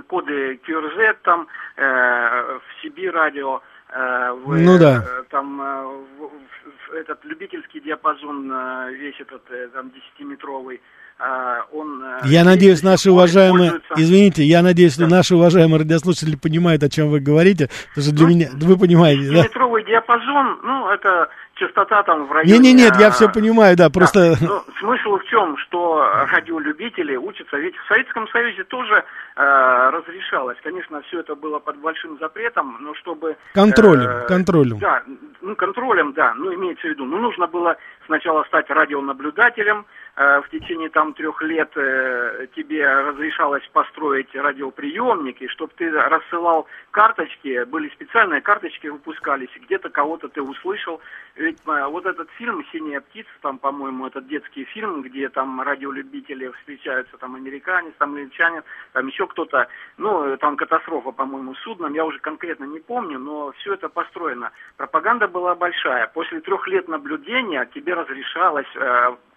коды 0.06 0.60
QRZ 0.66 1.16
там, 1.22 1.46
э, 1.76 2.58
в 2.58 2.82
Сибирь 2.82 3.10
радио, 3.10 3.62
э, 3.92 4.32
в, 4.32 4.56
ну 4.56 4.78
да. 4.78 5.04
Э, 5.04 5.22
там 5.30 5.60
э, 5.60 6.98
этот 7.00 7.24
любительский 7.24 7.80
диапазон 7.80 8.52
весь 8.92 9.20
этот 9.20 9.42
там 9.72 9.92
10-метровый, 10.18 10.80
а, 11.20 11.66
он... 11.72 12.02
Я 12.24 12.44
надеюсь, 12.44 12.82
наши 12.82 13.10
уважаемые... 13.10 13.80
Извините, 13.94 14.42
я 14.42 14.62
надеюсь, 14.62 14.94
что 14.94 15.06
наши 15.06 15.36
уважаемые 15.36 15.80
радиослушатели 15.80 16.34
понимают, 16.34 16.82
о 16.82 16.88
чем 16.88 17.10
вы 17.10 17.20
говорите, 17.20 17.68
потому 17.90 18.06
что 18.06 18.16
для 18.16 18.26
ну, 18.26 18.32
меня... 18.32 18.48
Вы 18.54 18.78
понимаете, 18.78 19.30
да? 19.30 19.42
метровый 19.42 19.84
диапазон, 19.84 20.60
ну, 20.62 20.90
это 20.90 21.28
частота 21.60 22.02
там 22.02 22.26
в 22.26 22.32
районе... 22.32 22.58
Не-не, 22.58 22.72
нет, 22.72 22.96
я 22.98 23.10
все 23.10 23.28
понимаю, 23.28 23.76
да, 23.76 23.90
просто... 23.90 24.34
Да, 24.40 24.46
ну, 24.48 24.64
смысл 24.78 25.18
в 25.18 25.24
чем, 25.24 25.56
что 25.58 26.02
радиолюбители 26.32 27.16
учатся, 27.16 27.58
ведь 27.58 27.76
в 27.76 27.86
Советском 27.86 28.26
Союзе 28.28 28.64
тоже 28.64 29.04
э, 29.36 29.90
разрешалось, 29.92 30.56
конечно, 30.62 31.02
все 31.02 31.20
это 31.20 31.34
было 31.34 31.58
под 31.58 31.76
большим 31.76 32.18
запретом, 32.18 32.78
но 32.80 32.94
чтобы... 32.94 33.36
Контролем, 33.52 34.08
э, 34.08 34.26
контролем. 34.26 34.78
Да, 34.78 35.02
ну, 35.42 35.54
контролем, 35.54 36.12
да, 36.14 36.34
ну, 36.34 36.52
имеется 36.54 36.86
в 36.86 36.90
виду, 36.90 37.04
ну, 37.04 37.18
нужно 37.18 37.46
было 37.46 37.76
сначала 38.06 38.42
стать 38.44 38.70
радионаблюдателем, 38.70 39.84
Э, 40.20 40.42
в 40.42 40.50
течение 40.50 40.90
там 40.90 41.14
трех 41.14 41.40
лет 41.40 41.70
э, 41.76 42.46
тебе 42.54 42.86
разрешалось 42.86 43.66
построить 43.72 44.34
радиоприемник, 44.34 45.40
и 45.40 45.48
чтобы 45.48 45.72
ты 45.76 45.90
рассылал 45.90 46.66
карточки, 46.90 47.64
были 47.64 47.88
специальные 47.88 48.42
карточки 48.42 48.88
выпускались, 48.88 49.48
и 49.56 49.60
где-то 49.60 49.88
кого-то 49.88 50.28
ты 50.28 50.42
услышал. 50.42 51.00
Ведь 51.36 51.49
э, 51.50 51.86
вот 51.86 52.06
этот 52.06 52.30
фильм 52.32 52.64
«Синяя 52.72 53.00
птица», 53.00 53.30
там, 53.42 53.58
по-моему, 53.58 54.06
этот 54.06 54.26
детский 54.28 54.64
фильм, 54.64 55.02
где 55.02 55.28
там 55.28 55.60
радиолюбители 55.60 56.48
встречаются, 56.60 57.16
там 57.18 57.34
американец, 57.34 57.94
там 57.98 58.10
англичанин, 58.10 58.62
там 58.92 59.06
еще 59.06 59.26
кто-то, 59.26 59.68
ну, 59.96 60.36
там 60.38 60.56
катастрофа, 60.56 61.12
по-моему, 61.12 61.54
с 61.54 61.58
судном, 61.60 61.94
я 61.94 62.04
уже 62.04 62.18
конкретно 62.18 62.64
не 62.64 62.80
помню, 62.80 63.18
но 63.18 63.52
все 63.52 63.74
это 63.74 63.88
построено. 63.88 64.50
Пропаганда 64.76 65.28
была 65.28 65.54
большая. 65.54 66.06
После 66.08 66.40
трех 66.40 66.66
лет 66.68 66.88
наблюдения 66.88 67.68
тебе 67.74 67.94
разрешалось 67.94 68.68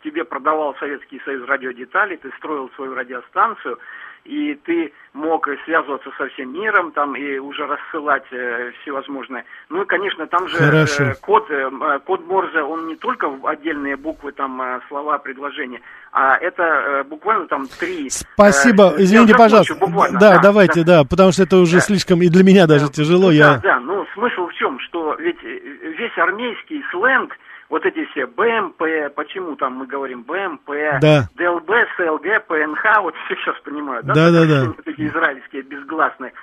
тебе 0.04 0.24
продавал 0.24 0.76
Советский 0.80 1.22
Союз 1.26 1.48
радиодетали, 1.48 2.16
ты 2.18 2.30
строил 2.38 2.70
свою 2.76 2.94
радиостанцию, 2.94 3.80
и 4.26 4.58
ты 4.63 4.94
мог 5.13 5.48
связываться 5.66 6.10
со 6.18 6.28
всем 6.30 6.54
миром, 6.54 6.92
там 6.92 7.16
и 7.16 7.38
уже 7.39 7.66
рассылать 7.66 8.24
э, 8.32 8.72
всевозможные. 8.82 9.44
Ну 9.70 9.84
и, 9.84 9.86
конечно, 9.86 10.28
там 10.28 10.48
же 10.48 10.58
э, 10.58 11.13
код, 11.22 11.50
э, 11.50 11.70
код 12.06 12.26
Морзе, 12.26 12.62
он 12.62 12.88
не 12.88 12.96
только 12.96 13.28
в 13.28 13.46
отдельные 13.46 13.98
буквы, 13.98 14.32
там 14.32 14.62
э, 14.62 14.80
слова, 14.88 15.18
предложения, 15.18 15.82
а 16.13 16.38
это 16.38 16.63
э, 16.63 17.04
буквально 17.04 17.48
там 17.48 17.68
три. 17.68 18.10
Спасибо, 18.10 18.94
э, 18.96 19.04
извините, 19.04 19.36
пожалуйста. 19.36 19.76
Буквально. 19.76 20.20
Да, 20.20 20.36
да, 20.36 20.42
давайте, 20.42 20.84
да. 20.84 21.00
да, 21.00 21.04
потому 21.04 21.32
что 21.32 21.44
это 21.44 21.58
уже 21.58 21.76
да. 21.76 21.82
слишком 21.82 22.22
и 22.22 22.30
для 22.30 22.44
меня 22.44 22.66
даже 22.66 22.89
тяжело. 22.89 23.28
Да, 23.28 23.34
я... 23.34 23.58
да, 23.58 23.80
ну 23.82 24.06
смысл 24.13 24.48
в 24.48 24.54
чем, 24.54 24.80
что 24.80 25.16
ведь 25.16 25.42
весь 25.44 26.18
армейский 26.18 26.82
сленг 26.92 27.38
вот 27.69 27.86
эти 27.86 28.06
все 28.06 28.26
БМП, 28.26 29.13
почему 29.15 29.56
там 29.56 29.76
мы 29.76 29.88
говорим 29.88 30.23
БМП, 30.23 30.69
да. 31.02 31.28
ДЛБ, 31.36 31.69
СЛГ, 31.97 32.45
ПНХ, 32.47 33.02
вот 33.02 33.15
все 33.26 33.36
сейчас 33.36 33.60
понимают, 33.62 34.06
да? 34.06 34.13
Да, 34.13 34.32
да, 34.32 34.45
да. 34.45 34.73
Эти 34.86 35.08
израильские 35.08 35.63
безгласные. 35.63 36.34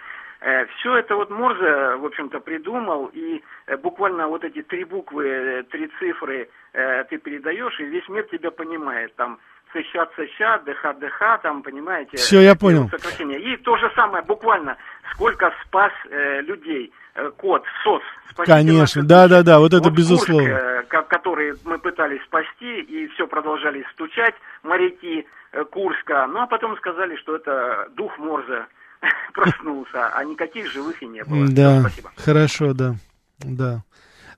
Э, 0.41 0.65
все 0.67 0.97
это 0.97 1.17
вот 1.17 1.31
Морзе, 1.31 1.97
в 1.97 2.07
общем-то, 2.07 2.41
придумал, 2.41 3.11
и 3.13 3.43
э, 3.67 3.77
буквально 3.77 4.27
вот 4.27 4.43
эти 4.43 4.63
три 4.63 4.85
буквы, 4.85 5.29
э, 5.29 5.63
три 5.65 5.91
цифры 5.99 6.49
ты 6.73 7.19
передаешь, 7.19 7.81
и 7.81 7.85
весь 7.85 8.09
мир 8.09 8.23
тебя 8.31 8.53
понимает. 8.53 9.13
Там 9.17 9.41
ЦЩ, 9.73 9.93
ЦЩ, 10.15 10.65
ДХ, 10.65 10.99
ДХ, 11.01 11.43
там, 11.43 11.63
понимаете? 11.63 12.17
Все, 12.17 12.41
я 12.41 12.55
понял. 12.55 12.89
Сокращение. 12.89 13.41
И 13.41 13.57
то 13.57 13.77
же 13.77 13.91
самое, 13.97 14.23
буквально, 14.23 14.77
сколько 15.13 15.53
спас 15.65 15.93
э, 16.09 16.43
людей 16.43 16.93
код 17.37 17.65
СОС. 17.85 18.03
Конечно, 18.47 19.03
да, 19.03 19.29
да, 19.29 19.43
да, 19.43 19.59
вот 19.59 19.75
это 19.75 19.89
вот 19.89 19.97
безусловно. 19.97 20.85
Курск, 20.89 21.09
который 21.09 21.55
мы 21.65 21.79
пытались 21.79 22.23
спасти, 22.25 22.81
и 22.81 23.09
все 23.09 23.27
продолжали 23.27 23.85
стучать, 23.93 24.35
моряки 24.63 25.27
Курска, 25.71 26.27
ну 26.29 26.41
а 26.41 26.47
потом 26.47 26.77
сказали, 26.77 27.17
что 27.17 27.37
это 27.37 27.89
дух 27.97 28.17
Морзе 28.19 28.67
проснулся, 29.35 30.09
а 30.09 30.25
никаких 30.25 30.71
живых 30.71 31.03
и 31.03 31.07
не 31.07 31.25
было. 31.25 31.49
Да, 31.49 31.81
спасибо. 31.81 32.13
хорошо, 32.17 32.73
да, 32.73 32.95
да. 33.39 33.83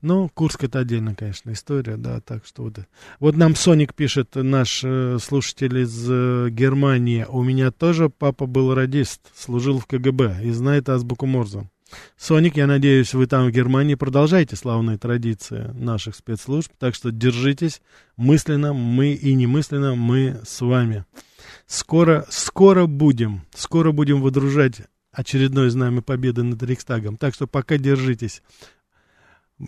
Ну, 0.00 0.28
Курск 0.34 0.64
это 0.64 0.80
отдельная, 0.80 1.14
конечно, 1.14 1.52
история, 1.52 1.96
да, 1.96 2.20
так 2.20 2.44
что 2.44 2.64
вот. 2.64 2.74
Вот 3.20 3.36
нам 3.36 3.54
Соник 3.54 3.94
пишет, 3.94 4.34
наш 4.34 4.82
э, 4.82 5.18
слушатель 5.20 5.78
из 5.78 6.10
э, 6.10 6.48
Германии, 6.50 7.24
у 7.28 7.44
меня 7.44 7.70
тоже 7.70 8.08
папа 8.08 8.46
был 8.46 8.74
радист, 8.74 9.20
служил 9.32 9.78
в 9.78 9.86
КГБ 9.86 10.42
и 10.42 10.50
знает 10.50 10.88
азбуку 10.88 11.26
Морзе. 11.26 11.68
Соник, 12.16 12.56
я 12.56 12.66
надеюсь, 12.66 13.14
вы 13.14 13.26
там 13.26 13.46
в 13.46 13.50
Германии 13.50 13.94
продолжаете 13.94 14.56
славные 14.56 14.98
традиции 14.98 15.70
наших 15.74 16.16
спецслужб, 16.16 16.72
так 16.78 16.94
что 16.94 17.10
держитесь 17.10 17.80
мысленно, 18.16 18.72
мы 18.72 19.12
и 19.12 19.34
немысленно, 19.34 19.94
мы 19.94 20.40
с 20.44 20.60
вами. 20.60 21.04
Скоро, 21.66 22.26
скоро 22.28 22.86
будем, 22.86 23.42
скоро 23.54 23.92
будем 23.92 24.20
выдружать 24.20 24.82
очередное 25.12 25.70
знамя 25.70 26.02
победы 26.02 26.42
над 26.42 26.62
Рейхстагом. 26.62 27.16
Так 27.16 27.34
что 27.34 27.46
пока 27.46 27.76
держитесь. 27.76 28.42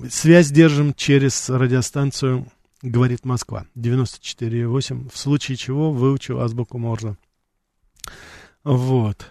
Связь 0.08 0.50
держим 0.50 0.94
через 0.94 1.48
радиостанцию 1.48 2.46
«Говорит 2.82 3.24
Москва» 3.24 3.66
94,8. 3.76 5.10
В 5.12 5.16
случае 5.16 5.56
чего 5.56 5.92
выучу 5.92 6.38
азбуку 6.38 6.78
Морзе. 6.78 7.16
Вот. 8.64 9.30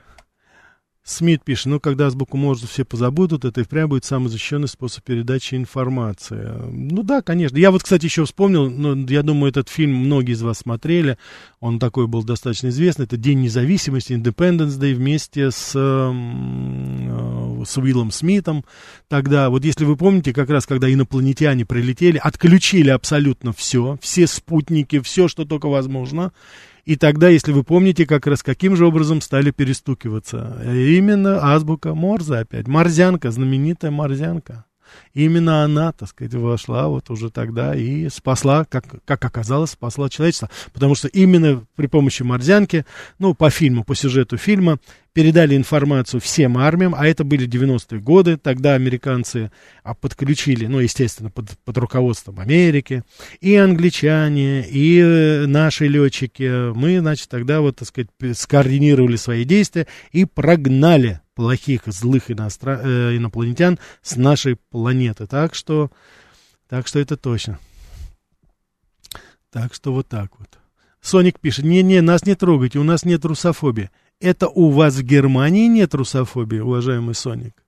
Смит 1.06 1.43
пишет, 1.43 1.66
ну, 1.66 1.80
когда 1.82 2.08
азбуку 2.08 2.38
Морзе 2.38 2.66
все 2.66 2.86
позабудут, 2.86 3.43
это 3.43 3.60
и 3.60 3.64
впрямь 3.66 3.88
будет 3.88 4.06
самый 4.06 4.30
защищенный 4.30 4.70
способ 4.70 5.04
передачи 5.04 5.56
информации. 5.56 6.49
Ну 6.72 7.04
да, 7.04 7.22
конечно. 7.22 7.58
Я 7.58 7.72
вот, 7.72 7.84
кстати, 7.84 8.06
еще 8.06 8.24
вспомнил, 8.24 8.70
но 8.70 8.95
я 9.12 9.22
думаю, 9.22 9.49
этот 9.49 9.68
фильм 9.68 9.95
многие 9.97 10.32
из 10.32 10.41
вас 10.41 10.60
смотрели, 10.60 11.18
он 11.60 11.78
такой 11.78 12.08
был 12.08 12.24
достаточно 12.24 12.70
известный, 12.70 13.04
это 13.04 13.18
День 13.18 13.41
независимости, 13.41 14.14
Independence 14.14 14.80
Day 14.80 14.93
вместе 14.93 15.51
с, 15.51 15.74
э, 15.76 17.64
с 17.66 17.78
Уиллом 17.78 18.12
Смитом. 18.12 18.64
Тогда, 19.10 19.49
вот 19.49 19.66
если 19.66 19.84
вы 19.84 19.97
помните, 19.97 20.32
как 20.32 20.49
раз, 20.49 20.66
когда 20.66 20.91
инопланетяне 20.91 21.66
прилетели, 21.66 22.18
отключили 22.18 22.89
абсолютно 22.89 23.51
все, 23.51 23.97
все 24.01 24.26
спутники, 24.26 25.01
все, 25.01 25.28
что 25.28 25.43
только 25.43 25.68
возможно, 25.68 26.32
и 26.86 26.98
тогда, 26.98 27.30
если 27.30 27.52
вы 27.52 27.64
помните, 27.64 28.06
как 28.06 28.28
раз 28.28 28.44
каким 28.44 28.76
же 28.76 28.86
образом 28.86 29.22
стали 29.22 29.52
перестукиваться. 29.52 30.62
Именно 30.64 31.54
азбука 31.54 31.94
Морзе 31.96 32.36
опять. 32.36 32.68
Морзянка, 32.68 33.32
знаменитая 33.32 33.92
Морзянка. 33.92 34.66
Именно 35.14 35.64
она, 35.64 35.91
так 35.91 36.10
сказать, 36.10 36.34
вошла 36.34 36.88
вот 36.88 37.10
уже 37.10 37.30
тогда 37.30 37.76
и 37.76 38.10
спасла, 38.10 38.66
как, 38.66 38.86
как 39.06 39.24
оказалось, 39.24 39.72
спасла 39.72 40.10
человечество. 40.10 40.50
Потому 40.74 40.96
что 40.96 41.08
именно 41.08 41.64
при 41.76 41.88
помощи 41.88 42.24
морзянки, 42.24 42.86
ну, 43.20 43.34
по 43.34 43.50
фильму, 43.50 43.84
по 43.84 43.96
сюжету 43.96 44.38
фильма, 44.38 44.80
передали 45.14 45.56
информацию 45.56 46.20
всем 46.20 46.58
армиям, 46.58 46.96
а 46.98 47.08
это 47.08 47.24
были 47.24 47.48
90-е 47.48 48.00
годы, 48.00 48.38
тогда 48.38 48.74
американцы 48.74 49.52
а, 49.84 49.94
подключили, 49.94 50.66
ну, 50.66 50.80
естественно, 50.80 51.30
под, 51.30 51.52
под 51.64 51.78
руководством 51.78 52.39
Америки, 52.39 53.04
и 53.39 53.56
англичане, 53.56 54.68
и 54.68 55.00
э, 55.00 55.46
наши 55.46 55.88
летчики, 55.88 56.74
мы, 56.74 57.00
значит, 57.00 57.30
тогда 57.30 57.62
вот, 57.62 57.78
так 57.78 57.88
сказать, 57.88 58.10
скоординировали 58.36 59.16
свои 59.16 59.46
действия 59.46 59.88
и 60.12 60.26
прогнали 60.26 61.22
плохих, 61.36 61.84
злых 61.86 62.32
иностран, 62.32 62.80
э, 62.84 63.18
инопланетян 63.18 63.80
с 64.02 64.16
нашей 64.16 64.58
планеты. 64.70 65.28
Так 65.28 65.56
что, 65.56 65.92
так 66.68 66.88
что 66.88 67.00
это 67.00 67.18
точно. 67.18 67.60
Так 69.52 69.74
что 69.74 69.94
вот 69.94 70.08
так 70.08 70.32
вот. 70.40 70.50
Соник 71.02 71.40
пишет, 71.40 71.66
не-не, 71.66 72.02
нас 72.02 72.26
не 72.26 72.36
трогайте, 72.36 72.80
у 72.80 72.84
нас 72.84 73.04
нет 73.04 73.26
русофобии. 73.26 73.92
Это 74.20 74.48
у 74.48 74.70
вас 74.70 74.96
в 74.96 75.04
Германии 75.04 75.68
нет 75.68 75.94
русофобии, 75.94 76.60
уважаемый 76.60 77.14
Соник? 77.14 77.64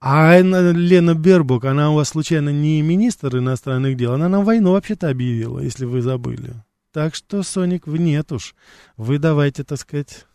А 0.00 0.38
Лена 0.38 1.14
Бербук, 1.14 1.64
она 1.64 1.90
у 1.90 1.96
вас 1.96 2.10
случайно 2.10 2.50
не 2.50 2.82
министр 2.82 3.38
иностранных 3.38 3.96
дел, 3.96 4.12
она 4.12 4.28
нам 4.28 4.44
войну 4.44 4.72
вообще-то 4.72 5.08
объявила, 5.08 5.58
если 5.58 5.84
вы 5.86 6.02
забыли. 6.02 6.54
Так 6.92 7.14
что, 7.14 7.42
Соник, 7.42 7.86
вы 7.86 7.98
нет 7.98 8.30
уж. 8.30 8.54
Вы 8.96 9.18
давайте, 9.18 9.64
так 9.64 9.80
сказать, 9.80 10.26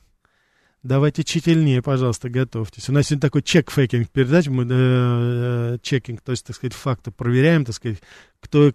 Давайте 0.83 1.23
тщательнее, 1.23 1.83
пожалуйста, 1.83 2.27
готовьтесь. 2.27 2.89
У 2.89 2.91
нас 2.91 3.05
сегодня 3.05 3.21
такой 3.21 3.43
чек-фейкинг 3.43 4.09
передач, 4.09 4.47
мы 4.47 4.63
э, 4.63 4.67
э, 4.71 5.77
чекинг, 5.83 6.21
то 6.21 6.31
есть, 6.31 6.43
так 6.43 6.55
сказать, 6.55 6.73
факты 6.73 7.11
проверяем, 7.11 7.65
так 7.65 7.75
сказать, 7.75 7.99
кто, 8.39 8.73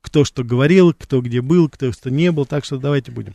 кто 0.00 0.24
что 0.24 0.44
говорил, 0.44 0.94
кто 0.96 1.20
где 1.20 1.40
был, 1.40 1.68
кто 1.68 1.90
что 1.90 2.08
не 2.08 2.30
был, 2.30 2.46
так 2.46 2.64
что 2.64 2.78
давайте 2.78 3.10
будем. 3.10 3.34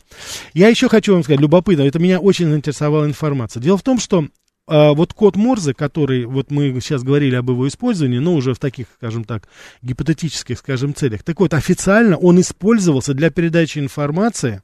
Я 0.54 0.68
еще 0.68 0.88
хочу 0.88 1.12
вам 1.12 1.24
сказать, 1.24 1.42
любопытно, 1.42 1.82
это 1.82 1.98
меня 1.98 2.18
очень 2.18 2.48
заинтересовала 2.48 3.04
информация. 3.04 3.62
Дело 3.62 3.76
в 3.76 3.82
том, 3.82 3.98
что 3.98 4.22
э, 4.22 4.28
вот 4.66 5.12
код 5.12 5.36
Морзе, 5.36 5.74
который, 5.74 6.24
вот 6.24 6.50
мы 6.50 6.80
сейчас 6.80 7.02
говорили 7.02 7.34
об 7.34 7.50
его 7.50 7.68
использовании, 7.68 8.18
но 8.18 8.32
уже 8.32 8.54
в 8.54 8.58
таких, 8.58 8.86
скажем 8.96 9.24
так, 9.24 9.46
гипотетических, 9.82 10.58
скажем, 10.58 10.94
целях. 10.94 11.22
Так 11.22 11.38
вот, 11.38 11.52
официально 11.52 12.16
он 12.16 12.40
использовался 12.40 13.12
для 13.12 13.28
передачи 13.28 13.78
информации 13.78 14.62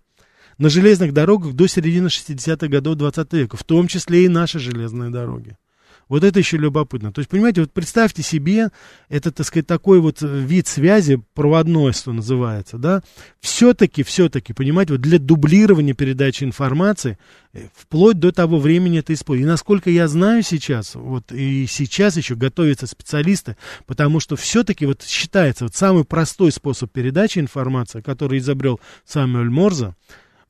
на 0.58 0.68
железных 0.68 1.12
дорогах 1.12 1.54
до 1.54 1.66
середины 1.66 2.06
60-х 2.06 2.68
годов 2.68 2.96
20 2.96 3.32
века, 3.32 3.56
в 3.56 3.64
том 3.64 3.88
числе 3.88 4.24
и 4.24 4.28
наши 4.28 4.58
железные 4.58 5.10
дороги. 5.10 5.56
Вот 6.12 6.24
это 6.24 6.38
еще 6.38 6.58
любопытно. 6.58 7.10
То 7.10 7.20
есть, 7.20 7.30
понимаете, 7.30 7.62
вот 7.62 7.72
представьте 7.72 8.22
себе, 8.22 8.68
это, 9.08 9.32
так 9.32 9.46
сказать, 9.46 9.66
такой 9.66 9.98
вот 9.98 10.18
вид 10.20 10.66
связи, 10.66 11.22
проводной, 11.32 11.94
что 11.94 12.12
называется, 12.12 12.76
да, 12.76 13.02
все-таки, 13.40 14.02
все-таки, 14.02 14.52
понимаете, 14.52 14.92
вот 14.92 15.00
для 15.00 15.18
дублирования 15.18 15.94
передачи 15.94 16.44
информации, 16.44 17.16
э, 17.54 17.68
вплоть 17.74 18.18
до 18.18 18.30
того 18.30 18.58
времени 18.58 18.98
это 18.98 19.14
используется. 19.14 19.48
И 19.48 19.50
насколько 19.50 19.88
я 19.88 20.06
знаю 20.06 20.42
сейчас, 20.42 20.96
вот 20.96 21.32
и 21.32 21.66
сейчас 21.66 22.18
еще 22.18 22.34
готовятся 22.34 22.86
специалисты, 22.86 23.56
потому 23.86 24.20
что 24.20 24.36
все-таки 24.36 24.84
вот 24.84 25.02
считается, 25.02 25.64
вот 25.64 25.74
самый 25.74 26.04
простой 26.04 26.52
способ 26.52 26.92
передачи 26.92 27.38
информации, 27.38 28.02
который 28.02 28.38
изобрел 28.38 28.80
Самуэль 29.06 29.48
Морзе, 29.48 29.94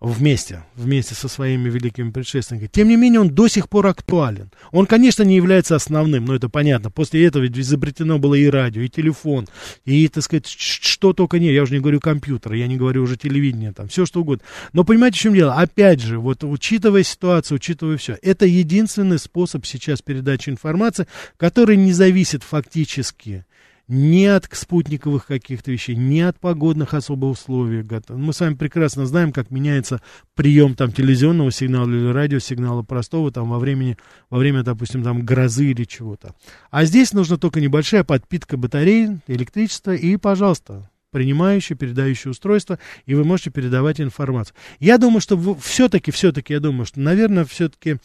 вместе, 0.03 0.65
вместе 0.75 1.15
со 1.15 1.29
своими 1.29 1.71
великими 1.71 2.11
предшественниками. 2.11 2.69
Тем 2.73 2.89
не 2.89 2.97
менее, 2.97 3.21
он 3.21 3.31
до 3.31 3.47
сих 3.47 3.69
пор 3.69 3.87
актуален. 3.87 4.51
Он, 4.73 4.87
конечно, 4.87 5.23
не 5.23 5.37
является 5.37 5.77
основным, 5.77 6.25
но 6.25 6.35
это 6.35 6.49
понятно. 6.49 6.91
После 6.91 7.25
этого 7.25 7.45
ведь 7.45 7.57
изобретено 7.57 8.19
было 8.19 8.35
и 8.35 8.47
радио, 8.47 8.83
и 8.83 8.89
телефон, 8.89 9.47
и, 9.85 10.09
так 10.09 10.25
сказать, 10.25 10.47
что 10.49 11.13
только 11.13 11.39
не. 11.39 11.53
Я 11.53 11.63
уже 11.63 11.75
не 11.75 11.81
говорю 11.81 12.01
компьютер, 12.01 12.55
я 12.55 12.67
не 12.67 12.77
говорю 12.77 13.05
уже 13.05 13.17
телевидение, 13.17 13.73
там, 13.73 13.89
все 13.89 14.05
что 14.05 14.23
угодно. 14.23 14.45
Но 14.73 14.83
понимаете, 14.83 15.19
в 15.19 15.21
чем 15.21 15.35
дело? 15.35 15.55
Опять 15.55 16.01
же, 16.01 16.19
вот 16.19 16.43
учитывая 16.43 17.05
ситуацию, 17.05 17.57
учитывая 17.57 17.97
все, 17.97 18.19
это 18.23 18.45
единственный 18.45 19.21
способ 19.21 19.65
сейчас 19.65 20.03
передачи 20.03 20.51
информации, 20.51 21.07
который 21.37 21.77
не 21.77 21.93
зависит 21.93 22.43
фактически 22.43 23.45
ни 23.93 24.25
от 24.25 24.49
спутниковых 24.51 25.27
каких-то 25.27 25.71
вещей, 25.71 25.95
ни 25.95 26.21
от 26.21 26.41
погодных 26.41 26.95
особых 26.95 27.33
условий. 27.33 27.87
Мы 28.09 28.33
с 28.33 28.41
вами 28.41 28.55
прекрасно 28.55 29.05
знаем, 29.05 29.33
как 29.33 29.51
меняется 29.51 30.01
прием 30.35 30.75
там 30.75 30.93
телевизионного 30.93 31.53
сигнала 31.53 31.87
или 31.87 32.07
радиосигнала 32.07 32.83
простого 32.83 33.31
там 33.31 33.51
во 33.51 33.59
времени, 33.59 33.99
во 34.31 34.39
время, 34.39 34.63
допустим, 34.63 35.03
там 35.03 35.25
грозы 35.27 35.67
или 35.67 35.85
чего-то. 35.85 36.35
А 36.71 36.87
здесь 36.87 37.13
нужна 37.13 37.37
только 37.37 37.61
небольшая 37.61 38.03
подпитка 38.03 38.57
батареи, 38.57 39.21
электричества 39.27 39.95
и, 39.95 40.17
пожалуйста, 40.17 40.91
принимающее, 41.11 41.77
передающее 41.77 42.31
устройство, 42.31 42.79
и 43.05 43.15
вы 43.15 43.25
можете 43.25 43.51
передавать 43.51 44.01
информацию. 44.01 44.57
Я 44.81 44.97
думаю, 44.97 45.21
что 45.21 45.37
все-таки, 45.61 46.11
все-таки, 46.11 46.55
я 46.55 46.61
думаю, 46.61 46.87
что, 46.87 46.99
наверное, 47.01 47.45
все-таки 47.45 47.99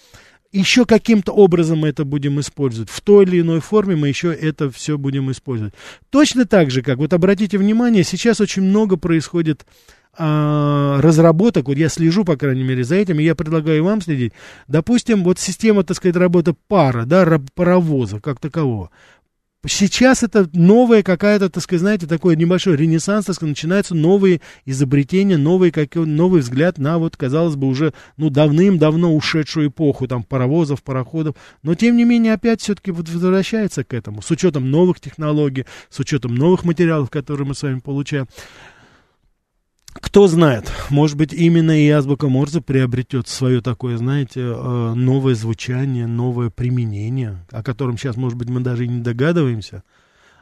еще 0.52 0.86
каким-то 0.86 1.32
образом 1.32 1.80
мы 1.80 1.90
это 1.90 2.06
будем 2.06 2.40
использовать. 2.40 2.90
В 2.90 3.02
той 3.02 3.26
или 3.26 3.42
иной 3.42 3.60
форме 3.60 3.96
мы 3.96 4.08
еще 4.08 4.34
это 4.34 4.70
все 4.70 4.98
будем 4.98 5.32
использовать. 5.32 5.74
Точно 6.10 6.46
так 6.46 6.72
же, 6.72 6.82
как, 6.82 6.98
вот 6.98 7.14
обратите 7.14 7.58
внимание, 7.58 8.04
сейчас 8.04 8.42
очень 8.42 8.64
много 8.64 8.98
происходит 8.98 9.66
а, 10.20 11.00
разработок, 11.02 11.68
вот 11.68 11.78
я 11.78 11.90
слежу, 11.90 12.26
по 12.26 12.38
крайней 12.38 12.64
мере, 12.64 12.84
за 12.84 12.96
этим, 12.96 13.20
и 13.20 13.24
я 13.24 13.36
предлагаю 13.36 13.84
вам 13.84 14.02
следить. 14.02 14.34
Допустим, 14.68 15.24
вот 15.24 15.38
система, 15.38 15.84
так 15.84 15.98
сказать, 15.98 16.16
работы 16.16 16.56
пара, 16.68 17.06
да, 17.06 17.40
паровоза 17.54 18.20
как 18.20 18.40
такового 18.40 18.90
Сейчас 19.68 20.24
это 20.24 20.50
новая 20.54 21.04
какая-то, 21.04 21.50
так 21.50 21.62
сказать, 21.62 21.82
знаете, 21.82 22.08
такой 22.08 22.36
небольшой 22.36 22.78
ренессанс, 22.78 23.26
так 23.26 23.36
сказать, 23.36 23.52
начинаются 23.52 23.96
новые 23.96 24.42
изобретения, 24.66 25.38
новый, 25.38 25.72
как, 25.72 25.96
новый 25.96 26.42
взгляд 26.42 26.78
на 26.78 26.98
вот, 26.98 27.18
казалось 27.18 27.56
бы, 27.56 27.68
уже, 27.68 27.94
ну, 28.16 28.30
давным-давно 28.30 29.14
ушедшую 29.14 29.70
эпоху, 29.70 30.08
там, 30.08 30.24
паровозов, 30.24 30.84
пароходов, 30.84 31.36
но, 31.64 31.76
тем 31.76 31.98
не 31.98 32.06
менее, 32.06 32.34
опять 32.34 32.62
все-таки 32.62 32.92
возвращается 32.92 33.84
к 33.84 33.94
этому, 33.94 34.22
с 34.22 34.32
учетом 34.32 34.72
новых 34.72 35.00
технологий, 35.00 35.66
с 35.90 36.00
учетом 36.00 36.36
новых 36.36 36.64
материалов, 36.64 37.10
которые 37.10 37.48
мы 37.48 37.54
с 37.54 37.64
вами 37.64 37.80
получаем. 37.80 38.28
Кто 40.02 40.28
знает, 40.28 40.72
может 40.90 41.18
быть, 41.18 41.34
именно 41.34 41.80
и 41.80 41.90
азбука 41.90 42.28
Морзе 42.28 42.62
приобретет 42.62 43.28
свое 43.28 43.62
такое, 43.62 43.98
знаете, 43.98 44.42
э, 44.42 44.94
новое 44.94 45.36
звучание, 45.36 46.08
новое 46.08 46.50
применение, 46.50 47.46
о 47.52 47.64
котором 47.64 47.98
сейчас, 47.98 48.16
может 48.16 48.38
быть, 48.38 48.50
мы 48.50 48.62
даже 48.62 48.86
и 48.86 48.88
не 48.88 49.02
догадываемся. 49.02 49.84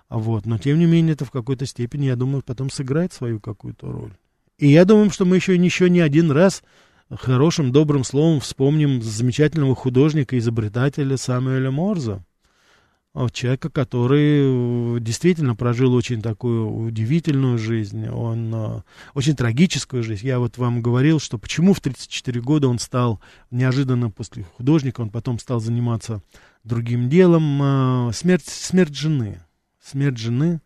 Вот. 0.10 0.46
Но, 0.46 0.58
тем 0.58 0.80
не 0.80 0.86
менее, 0.86 1.14
это 1.14 1.26
в 1.26 1.32
какой-то 1.32 1.66
степени, 1.66 2.06
я 2.06 2.16
думаю, 2.16 2.44
потом 2.46 2.70
сыграет 2.70 3.14
свою 3.14 3.40
какую-то 3.40 3.92
роль. 3.92 4.14
И 4.58 4.68
я 4.68 4.86
думаю, 4.86 5.10
что 5.10 5.26
мы 5.26 5.36
еще, 5.38 5.56
еще 5.56 5.90
не 5.90 6.00
один 6.00 6.32
раз 6.32 6.64
хорошим, 7.10 7.72
добрым 7.72 8.04
словом 8.04 8.40
вспомним 8.40 9.02
замечательного 9.02 9.76
художника, 9.76 10.38
изобретателя 10.38 11.18
Самуэля 11.18 11.72
Морза 11.72 12.24
человека, 13.32 13.70
который 13.70 14.98
э, 14.98 15.00
действительно 15.00 15.56
прожил 15.56 15.94
очень 15.94 16.22
такую 16.22 16.70
удивительную 16.70 17.58
жизнь, 17.58 18.08
он 18.08 18.54
э, 18.54 18.82
очень 19.14 19.36
трагическую 19.36 20.04
жизнь. 20.04 20.28
Я 20.28 20.40
вот 20.40 20.58
вам 20.58 20.82
говорил, 20.82 21.20
что 21.20 21.38
почему 21.38 21.74
в 21.74 21.80
34 21.80 22.42
года 22.42 22.68
он 22.68 22.78
стал 22.78 23.22
неожиданно 23.52 24.10
после 24.10 24.44
художника, 24.44 25.02
он 25.02 25.10
потом 25.10 25.40
стал 25.40 25.60
заниматься 25.60 26.22
другим 26.64 27.10
делом. 27.10 28.10
Э, 28.10 28.12
смерть, 28.14 28.48
смерть 28.48 28.96
жены. 28.96 29.42
Смерть 29.82 30.18
жены. 30.18 30.60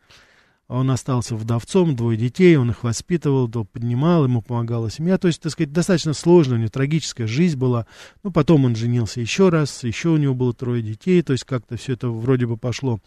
Он 0.70 0.92
остался 0.92 1.36
вдовцом, 1.36 1.96
двое 1.96 2.16
детей, 2.16 2.56
он 2.56 2.70
их 2.70 2.84
воспитывал, 2.84 3.50
поднимал, 3.50 4.26
ему 4.26 4.44
помогала 4.44 4.92
семья. 4.92 5.18
То 5.18 5.28
есть, 5.28 5.42
так 5.42 5.52
сказать, 5.52 5.74
достаточно 5.74 6.14
сложная 6.14 6.58
у 6.58 6.60
него 6.60 6.70
трагическая 6.70 7.26
жизнь 7.26 7.58
была. 7.58 7.88
Ну, 8.22 8.32
потом 8.32 8.66
он 8.66 8.76
женился 8.76 9.20
еще 9.20 9.50
раз, 9.50 9.84
еще 9.84 10.10
у 10.10 10.18
него 10.18 10.36
было 10.36 10.54
трое 10.54 10.84
детей, 10.84 11.24
то 11.24 11.34
есть 11.34 11.44
как-то 11.44 11.76
все 11.76 11.94
это 11.94 12.10
вроде 12.10 12.46
бы 12.46 12.56
пошло, 12.56 13.00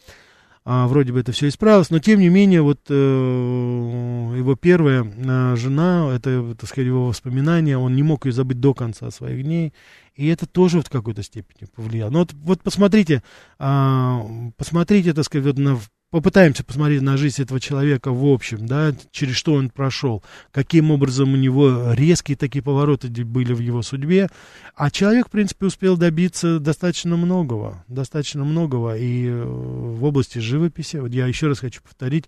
а, 0.65 0.89
вроде 0.89 1.13
бы 1.13 1.21
это 1.21 1.31
все 1.31 1.47
исправилось, 1.47 1.91
но 1.91 2.01
тем 2.01 2.19
не 2.19 2.29
менее, 2.31 2.63
вот 2.63 2.81
э, 2.89 2.95
его 2.95 4.57
первая 4.57 5.05
э, 5.05 5.57
жена, 5.57 6.13
это, 6.13 6.57
так 6.59 6.69
сказать, 6.69 6.87
его 6.87 7.07
воспоминания, 7.07 7.79
он 7.79 7.95
не 7.95 8.03
мог 8.03 8.27
ее 8.27 8.33
забыть 8.33 8.59
до 8.59 8.75
конца 8.75 9.11
своих 9.13 9.45
дней, 9.45 9.73
и 10.17 10.27
это 10.27 10.47
тоже 10.47 10.81
в 10.81 10.91
какой-то 10.91 11.23
степени 11.23 11.69
повлияло. 11.73 12.11
Но 12.11 12.19
вот, 12.21 12.33
вот 12.33 12.63
посмотрите, 12.63 13.23
э, 13.61 14.21
посмотрите, 14.57 15.15
так 15.15 15.25
сказать, 15.25 15.47
вот 15.47 15.59
на 15.59 15.79
попытаемся 16.13 16.63
посмотреть 16.63 17.01
на 17.01 17.17
жизнь 17.17 17.43
этого 17.43 17.59
человека 17.59 18.13
в 18.13 18.25
общем, 18.27 18.67
да, 18.67 18.95
через 19.11 19.35
что 19.35 19.55
он 19.55 19.71
прошел, 19.71 20.23
каким 20.51 20.91
образом 20.91 21.33
у 21.33 21.37
него 21.37 21.93
резкие 21.95 22.37
такие 22.37 22.63
повороты 22.63 23.09
были 23.25 23.55
в 23.55 23.61
его 23.61 23.81
судьбе. 23.81 24.29
А 24.77 24.91
человек, 24.91 25.29
в 25.29 25.31
принципе, 25.31 25.67
успел 25.67 25.97
добиться 25.97 26.61
достаточно 26.61 27.17
многого, 27.17 27.83
достаточно 27.89 28.45
многого 28.45 28.95
и 28.95 29.27
э, 29.27 29.43
в 29.43 30.05
области 30.05 30.39
живописи. 30.39 30.99
Вот 30.99 31.13
я 31.13 31.27
еще 31.27 31.49
раз 31.49 31.61
хочу 31.61 31.81
повторить, 31.83 32.27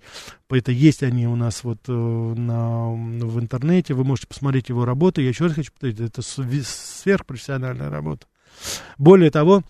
это 0.49 0.73
есть 0.73 1.03
они 1.03 1.29
у 1.29 1.37
нас 1.37 1.63
вот 1.63 1.81
э, 1.87 1.93
на, 1.93 2.89
в 2.89 3.39
интернете, 3.39 3.93
вы 3.93 4.05
можете 4.05 4.29
посмотреть 4.29 4.71
его 4.71 4.87
работу. 4.87 5.21
Я 5.21 5.29
еще 5.29 5.45
раз 5.45 5.55
хочу 5.55 5.73
повторить, 5.73 6.01
это 6.01 6.23
сверхпрофессиональная 6.23 7.91
работа. 7.91 8.27
Более 8.97 9.31
того, 9.31 9.63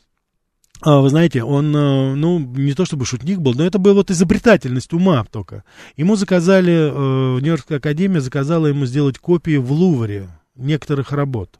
вы 0.82 1.08
знаете, 1.08 1.42
он, 1.42 1.74
э, 1.74 2.14
ну, 2.14 2.38
не 2.38 2.74
то 2.74 2.84
чтобы 2.84 3.06
шутник 3.06 3.38
был, 3.38 3.54
но 3.54 3.64
это 3.64 3.78
была 3.78 3.94
вот 3.94 4.10
изобретательность 4.10 4.92
ума 4.92 5.24
только. 5.30 5.64
Ему 5.96 6.16
заказали, 6.16 6.72
э, 6.72 7.40
Нью-Йоркская 7.40 7.78
академия 7.78 8.20
заказала 8.20 8.66
ему 8.66 8.84
сделать 8.84 9.18
копии 9.18 9.56
в 9.56 9.72
Лувре 9.72 10.28
некоторых 10.56 11.12
работ. 11.12 11.58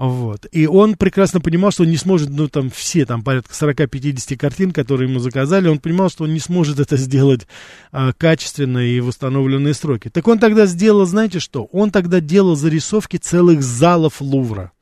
Вот. 0.00 0.46
И 0.50 0.66
он 0.66 0.94
прекрасно 0.94 1.42
понимал, 1.42 1.72
что 1.72 1.82
он 1.82 1.90
не 1.90 1.98
сможет, 1.98 2.30
ну, 2.30 2.48
там, 2.48 2.70
все, 2.70 3.04
там, 3.04 3.22
порядка 3.22 3.52
40-50 3.52 4.34
картин, 4.38 4.72
которые 4.72 5.10
ему 5.10 5.18
заказали, 5.18 5.68
он 5.68 5.78
понимал, 5.78 6.08
что 6.08 6.24
он 6.24 6.32
не 6.32 6.40
сможет 6.40 6.80
это 6.80 6.96
сделать 6.96 7.46
а, 7.92 8.14
качественно 8.14 8.78
и 8.78 8.98
в 9.00 9.08
установленные 9.08 9.74
сроки. 9.74 10.08
Так 10.08 10.26
он 10.26 10.38
тогда 10.38 10.64
сделал, 10.64 11.04
знаете 11.04 11.38
что? 11.38 11.64
Он 11.64 11.90
тогда 11.90 12.20
делал 12.20 12.56
зарисовки 12.56 13.18
целых 13.18 13.62
залов 13.62 14.22
Лувра. 14.22 14.72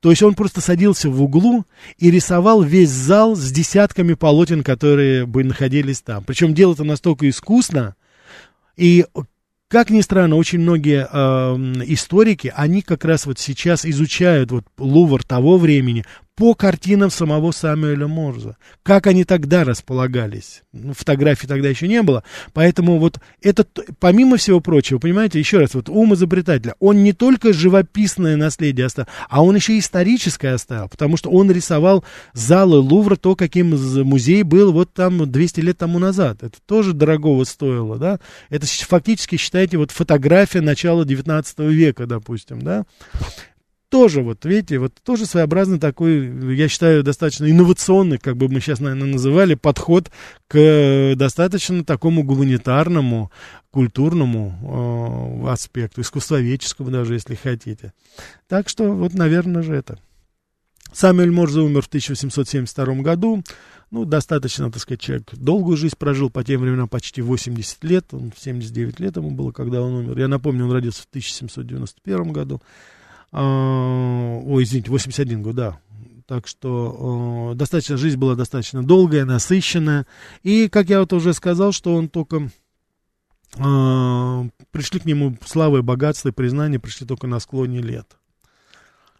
То 0.00 0.10
есть 0.10 0.22
он 0.22 0.34
просто 0.34 0.60
садился 0.60 1.08
в 1.08 1.22
углу 1.22 1.64
и 1.96 2.10
рисовал 2.10 2.60
весь 2.60 2.90
зал 2.90 3.34
с 3.34 3.50
десятками 3.50 4.12
полотен, 4.12 4.62
которые 4.62 5.24
бы 5.24 5.42
находились 5.42 6.02
там. 6.02 6.22
Причем 6.22 6.52
делал 6.52 6.74
это 6.74 6.84
настолько 6.84 7.26
искусно, 7.30 7.96
и 8.76 9.06
как 9.68 9.90
ни 9.90 10.00
странно, 10.00 10.36
очень 10.36 10.60
многие 10.60 11.08
э, 11.10 11.56
историки, 11.86 12.52
они 12.54 12.82
как 12.82 13.04
раз 13.04 13.26
вот 13.26 13.38
сейчас 13.38 13.84
изучают 13.84 14.52
вот 14.52 14.64
Лувр 14.78 15.24
того 15.24 15.58
времени 15.58 16.04
по 16.36 16.54
картинам 16.54 17.10
самого 17.10 17.50
Самуэля 17.50 18.06
Морза. 18.06 18.58
Как 18.82 19.06
они 19.06 19.24
тогда 19.24 19.64
располагались? 19.64 20.62
Ну, 20.72 20.92
фотографий 20.92 21.46
тогда 21.46 21.70
еще 21.70 21.88
не 21.88 22.02
было. 22.02 22.22
Поэтому 22.52 22.98
вот 22.98 23.18
это, 23.40 23.66
помимо 23.98 24.36
всего 24.36 24.60
прочего, 24.60 24.98
понимаете, 24.98 25.38
еще 25.38 25.58
раз, 25.58 25.74
вот 25.74 25.88
ум 25.88 26.12
изобретателя, 26.14 26.74
он 26.78 27.02
не 27.02 27.14
только 27.14 27.54
живописное 27.54 28.36
наследие 28.36 28.86
оставил, 28.86 29.08
а 29.30 29.42
он 29.42 29.56
еще 29.56 29.78
историческое 29.78 30.52
оставил, 30.52 30.90
потому 30.90 31.16
что 31.16 31.30
он 31.30 31.50
рисовал 31.50 32.04
залы 32.34 32.78
Лувра, 32.80 33.16
то, 33.16 33.34
каким 33.34 33.70
музей 34.04 34.42
был 34.42 34.72
вот 34.72 34.92
там 34.92 35.30
200 35.30 35.60
лет 35.60 35.78
тому 35.78 35.98
назад. 35.98 36.42
Это 36.42 36.58
тоже 36.66 36.92
дорогого 36.92 37.44
стоило, 37.44 37.96
да? 37.96 38.20
Это 38.50 38.66
фактически, 38.66 39.36
считайте, 39.36 39.78
вот 39.78 39.90
фотография 39.90 40.60
начала 40.60 41.06
19 41.06 41.58
века, 41.60 42.06
допустим, 42.06 42.60
да? 42.60 42.84
Тоже, 43.96 44.20
вот 44.20 44.44
видите, 44.44 44.78
вот 44.78 44.92
тоже 45.02 45.24
своеобразный 45.24 45.78
такой, 45.78 46.54
я 46.54 46.68
считаю, 46.68 47.02
достаточно 47.02 47.50
инновационный, 47.50 48.18
как 48.18 48.36
бы 48.36 48.46
мы 48.46 48.60
сейчас, 48.60 48.78
наверное, 48.78 49.08
называли, 49.08 49.54
подход 49.54 50.10
к 50.48 51.14
достаточно 51.16 51.82
такому 51.82 52.22
гуманитарному, 52.22 53.30
культурному 53.70 55.46
э, 55.46 55.50
аспекту, 55.50 56.02
искусствоведческому 56.02 56.90
даже, 56.90 57.14
если 57.14 57.36
хотите. 57.36 57.94
Так 58.48 58.68
что, 58.68 58.92
вот, 58.92 59.14
наверное 59.14 59.62
же 59.62 59.74
это. 59.74 59.98
Самуэль 60.92 61.30
Морзе 61.30 61.60
умер 61.60 61.80
в 61.80 61.86
1872 61.86 62.96
году. 62.96 63.42
Ну, 63.90 64.04
достаточно, 64.04 64.70
так 64.70 64.82
сказать, 64.82 65.00
человек 65.00 65.30
долгую 65.32 65.78
жизнь 65.78 65.96
прожил, 65.98 66.28
по 66.28 66.44
тем 66.44 66.60
временам 66.60 66.86
почти 66.86 67.22
80 67.22 67.82
лет, 67.84 68.12
он 68.12 68.30
79 68.36 69.00
лет 69.00 69.16
ему 69.16 69.30
было, 69.30 69.52
когда 69.52 69.80
он 69.80 69.94
умер. 69.94 70.18
Я 70.18 70.28
напомню, 70.28 70.66
он 70.66 70.72
родился 70.72 71.00
в 71.00 71.06
1791 71.06 72.30
году. 72.30 72.60
А, 73.32 74.40
ой, 74.44 74.64
извините, 74.64 74.90
81 74.90 75.42
год, 75.42 75.54
да. 75.54 75.80
Так 76.26 76.48
что 76.48 77.52
э, 77.52 77.56
достаточно, 77.56 77.96
жизнь 77.96 78.18
была 78.18 78.34
достаточно 78.34 78.82
долгая, 78.82 79.24
насыщенная. 79.24 80.06
И, 80.42 80.68
как 80.68 80.88
я 80.88 81.00
вот 81.00 81.12
уже 81.12 81.32
сказал, 81.32 81.72
что 81.72 81.94
он 81.94 82.08
только... 82.08 82.50
Э, 83.56 84.48
пришли 84.72 85.00
к 85.00 85.04
нему 85.04 85.36
слава 85.44 85.78
и 85.78 85.82
богатство 85.82 86.30
и 86.30 86.32
признание, 86.32 86.80
пришли 86.80 87.06
только 87.06 87.26
на 87.26 87.38
склоне 87.38 87.80
лет. 87.80 88.16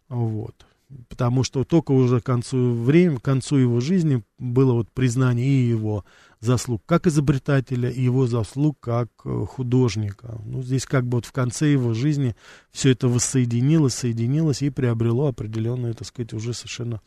Вот 0.09 0.67
потому 1.09 1.43
что 1.43 1.65
только 1.65 1.93
уже 1.93 2.21
к 2.21 2.27
концу 2.27 2.75
времени, 2.75 3.17
к 3.17 3.23
концу 3.23 3.57
его 3.57 3.81
жизни 3.81 4.23
было 4.39 4.73
вот 4.73 4.91
признание 4.93 5.47
и 5.47 5.69
его 5.69 6.05
заслуг 6.41 6.83
как 6.87 7.07
изобретателя, 7.07 7.91
и 7.91 8.03
его 8.03 8.27
заслуг 8.27 8.79
как 8.81 9.09
э, 9.25 9.45
художника. 9.49 10.39
Ну, 10.45 10.63
здесь 10.63 10.87
как 10.87 11.07
бы 11.07 11.19
вот 11.19 11.27
в 11.27 11.33
конце 11.33 11.73
его 11.73 11.95
жизни 11.95 12.37
все 12.71 12.91
это 12.93 13.09
воссоединилось, 13.09 13.95
соединилось 13.95 14.63
и 14.63 14.71
приобрело 14.71 15.29
определенные, 15.29 15.95
так 15.95 16.07
сказать, 16.07 16.33
уже 16.33 16.53
совершенно 16.55 17.01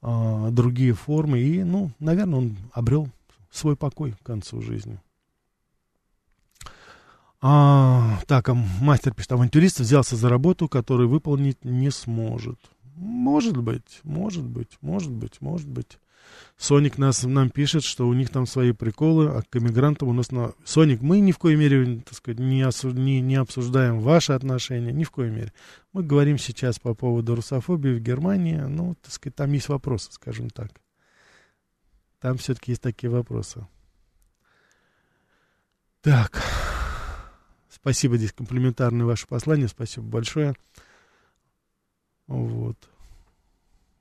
а, 0.00 0.50
другие 0.50 0.92
формы. 0.92 1.40
И, 1.40 1.62
ну, 1.64 1.90
наверное, 1.98 2.38
он 2.38 2.56
обрел 2.72 3.08
свой 3.50 3.76
покой 3.76 4.12
к 4.12 4.26
концу 4.26 4.60
жизни. 4.60 5.00
А, 7.40 8.20
так, 8.26 8.48
а 8.48 8.54
мастер 8.54 9.12
пишет, 9.12 9.32
авантюрист 9.32 9.80
взялся 9.80 10.16
за 10.16 10.28
работу, 10.28 10.68
которую 10.68 11.08
выполнить 11.08 11.62
не 11.64 11.90
сможет. 11.90 12.58
Может 12.96 13.56
быть, 13.56 14.00
может 14.02 14.44
быть, 14.44 14.78
может 14.80 15.10
быть, 15.10 15.40
может 15.40 15.68
быть. 15.68 15.98
Соник 16.56 16.98
нас, 16.98 17.24
нам 17.24 17.50
пишет, 17.50 17.84
что 17.84 18.06
у 18.06 18.14
них 18.14 18.30
там 18.30 18.46
свои 18.46 18.72
приколы, 18.72 19.28
а 19.28 19.42
к 19.42 19.56
иммигрантам 19.56 20.08
у 20.08 20.12
нас... 20.12 20.30
На... 20.30 20.52
Соник, 20.64 21.00
мы 21.02 21.20
ни 21.20 21.32
в 21.32 21.38
коей 21.38 21.56
мере, 21.56 22.00
так 22.00 22.14
сказать, 22.14 22.38
не, 22.38 22.62
осу... 22.62 22.90
не, 22.90 23.20
не 23.20 23.36
обсуждаем 23.36 24.00
ваши 24.00 24.32
отношения, 24.32 24.92
ни 24.92 25.04
в 25.04 25.10
коей 25.10 25.30
мере. 25.30 25.52
Мы 25.92 26.02
говорим 26.02 26.38
сейчас 26.38 26.78
по 26.78 26.94
поводу 26.94 27.34
русофобии 27.34 27.94
в 27.94 28.00
Германии, 28.00 28.56
ну, 28.56 28.96
так 29.02 29.12
сказать, 29.12 29.36
там 29.36 29.52
есть 29.52 29.68
вопросы, 29.68 30.12
скажем 30.12 30.50
так. 30.50 30.70
Там 32.20 32.38
все-таки 32.38 32.72
есть 32.72 32.82
такие 32.82 33.10
вопросы. 33.10 33.66
Так. 36.00 36.42
Спасибо 37.68 38.16
здесь 38.16 38.32
комплиментарное 38.32 39.04
ваше 39.04 39.26
послание, 39.26 39.68
спасибо 39.68 40.06
большое. 40.06 40.54
Вот. 42.26 42.78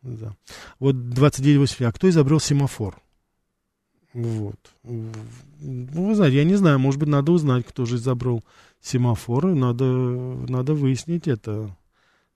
Да. 0.04 0.36
Вот 0.80 0.96
29.8. 0.96 1.86
А 1.86 1.92
кто 1.92 2.10
изобрел 2.10 2.40
семафор? 2.40 3.02
Вот. 4.14 4.60
Ну, 4.84 5.12
вы 6.08 6.16
знаете, 6.16 6.38
я 6.38 6.44
не 6.44 6.56
знаю, 6.56 6.78
может 6.78 7.00
быть, 7.00 7.10
надо 7.10 7.32
узнать, 7.32 7.66
кто 7.66 7.86
же 7.86 7.96
изобрел 7.96 8.44
семафоры, 8.80 9.56
надо, 9.56 9.86
надо 9.86 10.76
выяснить 10.76 11.28
это. 11.28 11.76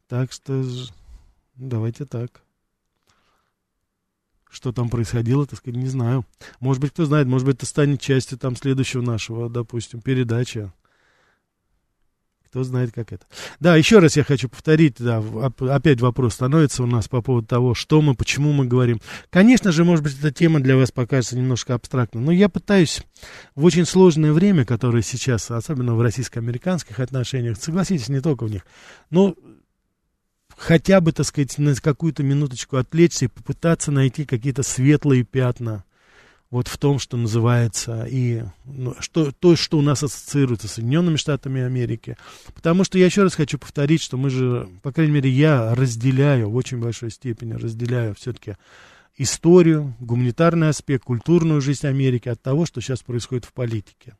Так 0.07 0.31
что 0.31 0.63
давайте 1.55 2.05
так. 2.05 2.41
Что 4.49 4.71
там 4.71 4.89
происходило, 4.89 5.45
так 5.45 5.59
сказать, 5.59 5.79
не 5.79 5.89
знаю. 5.89 6.25
Может 6.59 6.81
быть, 6.81 6.91
кто 6.93 7.05
знает, 7.05 7.27
может 7.27 7.45
быть, 7.45 7.57
это 7.57 7.65
станет 7.65 8.01
частью 8.01 8.39
там 8.39 8.55
следующего 8.55 9.01
нашего, 9.01 9.49
допустим, 9.49 10.01
передачи. 10.01 10.71
Кто 12.49 12.63
знает, 12.63 12.91
как 12.93 13.11
это. 13.11 13.25
Да, 13.59 13.75
еще 13.75 13.99
раз 13.99 14.15
я 14.15 14.23
хочу 14.23 14.47
повторить, 14.47 14.95
да, 14.99 15.21
опять 15.59 15.99
вопрос 15.99 16.35
становится 16.35 16.83
у 16.83 16.85
нас 16.85 17.09
по 17.09 17.21
поводу 17.21 17.45
того, 17.45 17.73
что 17.75 18.01
мы, 18.01 18.15
почему 18.15 18.53
мы 18.53 18.65
говорим. 18.65 19.01
Конечно 19.29 19.73
же, 19.73 19.83
может 19.83 20.03
быть, 20.03 20.17
эта 20.17 20.31
тема 20.31 20.61
для 20.61 20.77
вас 20.77 20.91
покажется 20.91 21.37
немножко 21.37 21.73
абстрактной, 21.73 22.21
но 22.21 22.31
я 22.31 22.47
пытаюсь 22.47 23.03
в 23.55 23.65
очень 23.65 23.85
сложное 23.85 24.31
время, 24.31 24.63
которое 24.63 25.01
сейчас, 25.01 25.51
особенно 25.51 25.95
в 25.95 26.01
российско-американских 26.01 26.99
отношениях, 26.99 27.57
согласитесь, 27.57 28.07
не 28.07 28.21
только 28.21 28.45
в 28.45 28.51
них, 28.51 28.65
но 29.09 29.35
хотя 30.55 31.01
бы, 31.01 31.11
так 31.11 31.25
сказать, 31.25 31.57
на 31.57 31.75
какую-то 31.75 32.23
минуточку 32.23 32.77
отвлечься 32.77 33.25
и 33.25 33.29
попытаться 33.29 33.91
найти 33.91 34.25
какие-то 34.25 34.63
светлые 34.63 35.23
пятна 35.23 35.83
вот 36.49 36.67
в 36.67 36.77
том, 36.77 36.97
что 36.99 37.17
называется, 37.17 38.07
и 38.09 38.43
ну, 38.65 38.95
что, 38.99 39.31
то, 39.31 39.55
что 39.55 39.77
у 39.77 39.81
нас 39.81 40.01
ассоциируется 40.03 40.67
с 40.67 40.73
Соединенными 40.73 41.17
Штатами 41.17 41.61
Америки. 41.61 42.17
Потому 42.53 42.83
что 42.83 42.97
я 42.97 43.05
еще 43.05 43.23
раз 43.23 43.35
хочу 43.35 43.57
повторить, 43.57 44.01
что 44.01 44.17
мы 44.17 44.29
же, 44.29 44.69
по 44.81 44.91
крайней 44.91 45.13
мере, 45.13 45.29
я 45.29 45.75
разделяю, 45.75 46.49
в 46.49 46.55
очень 46.55 46.79
большой 46.79 47.11
степени 47.11 47.53
разделяю 47.53 48.15
все-таки 48.15 48.55
историю, 49.17 49.95
гуманитарный 49.99 50.69
аспект, 50.69 51.03
культурную 51.03 51.59
жизнь 51.59 51.87
Америки 51.87 52.29
от 52.29 52.41
того, 52.41 52.65
что 52.65 52.81
сейчас 52.81 53.01
происходит 53.01 53.45
в 53.45 53.53
политике. 53.53 54.15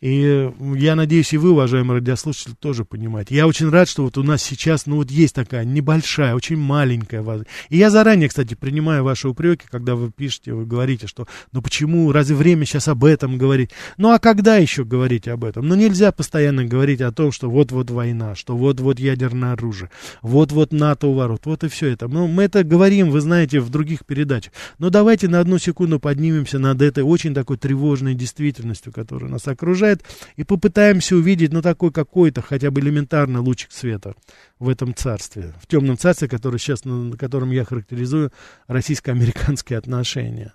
И 0.00 0.50
я 0.76 0.94
надеюсь, 0.94 1.32
и 1.32 1.38
вы, 1.38 1.52
уважаемые 1.52 1.98
радиослушатели, 1.98 2.54
тоже 2.54 2.84
понимаете. 2.84 3.34
Я 3.34 3.46
очень 3.46 3.70
рад, 3.70 3.88
что 3.88 4.04
вот 4.04 4.18
у 4.18 4.22
нас 4.22 4.42
сейчас, 4.42 4.86
ну 4.86 4.96
вот 4.96 5.10
есть 5.10 5.34
такая 5.34 5.64
небольшая, 5.64 6.34
очень 6.34 6.56
маленькая 6.56 7.22
возможность. 7.22 7.50
И 7.68 7.78
я 7.78 7.90
заранее, 7.90 8.28
кстати, 8.28 8.54
принимаю 8.54 9.04
ваши 9.04 9.28
упреки, 9.28 9.66
когда 9.70 9.94
вы 9.94 10.10
пишете, 10.10 10.52
вы 10.52 10.66
говорите, 10.66 11.06
что 11.06 11.26
ну 11.52 11.62
почему, 11.62 12.12
разве 12.12 12.36
время 12.36 12.66
сейчас 12.66 12.88
об 12.88 13.04
этом 13.04 13.38
говорить? 13.38 13.70
Ну 13.96 14.12
а 14.12 14.18
когда 14.18 14.56
еще 14.56 14.84
говорить 14.84 15.28
об 15.28 15.44
этом? 15.44 15.66
Ну 15.66 15.74
нельзя 15.74 16.12
постоянно 16.12 16.64
говорить 16.64 17.00
о 17.00 17.12
том, 17.12 17.32
что 17.32 17.50
вот-вот 17.50 17.90
война, 17.90 18.34
что 18.34 18.56
вот-вот 18.56 18.98
ядерное 18.98 19.52
оружие, 19.52 19.90
вот-вот 20.22 20.72
НАТО 20.72 21.06
у 21.06 21.14
ворот, 21.14 21.42
вот 21.46 21.64
и 21.64 21.68
все 21.68 21.88
это. 21.88 22.08
Ну 22.08 22.26
мы 22.26 22.44
это 22.44 22.64
говорим, 22.64 23.10
вы 23.10 23.20
знаете, 23.20 23.60
в 23.60 23.70
других 23.70 24.04
передачах. 24.04 24.52
Но 24.78 24.90
давайте 24.90 25.28
на 25.28 25.40
одну 25.40 25.58
секунду 25.58 26.00
поднимемся 26.00 26.58
над 26.58 26.82
этой 26.82 27.04
очень 27.04 27.34
такой 27.34 27.56
тревожной 27.56 28.14
действительностью, 28.14 28.92
которая 28.92 29.30
нас 29.30 29.46
окружает 29.48 29.83
окружает, 29.84 30.04
и 30.36 30.44
попытаемся 30.44 31.16
увидеть, 31.16 31.52
ну, 31.52 31.62
такой 31.62 31.92
какой-то 31.92 32.42
хотя 32.42 32.70
бы 32.70 32.80
элементарный 32.80 33.40
лучик 33.40 33.72
света 33.72 34.14
в 34.58 34.68
этом 34.68 34.94
царстве, 34.94 35.52
в 35.60 35.66
темном 35.66 35.98
царстве, 35.98 36.28
которое 36.28 36.58
сейчас, 36.58 36.84
на 36.84 37.16
котором 37.16 37.50
я 37.50 37.64
характеризую 37.64 38.32
российско-американские 38.66 39.78
отношения. 39.78 40.54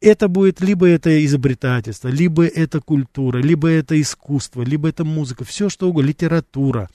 Это 0.00 0.28
будет 0.28 0.60
либо 0.60 0.86
это 0.86 1.24
изобретательство, 1.24 2.08
либо 2.08 2.44
это 2.44 2.80
культура, 2.80 3.38
либо 3.38 3.68
это 3.68 3.98
искусство, 4.00 4.62
либо 4.62 4.88
это 4.88 5.04
музыка, 5.04 5.44
все 5.44 5.70
что 5.70 5.88
угодно, 5.88 6.08
литература 6.08 6.88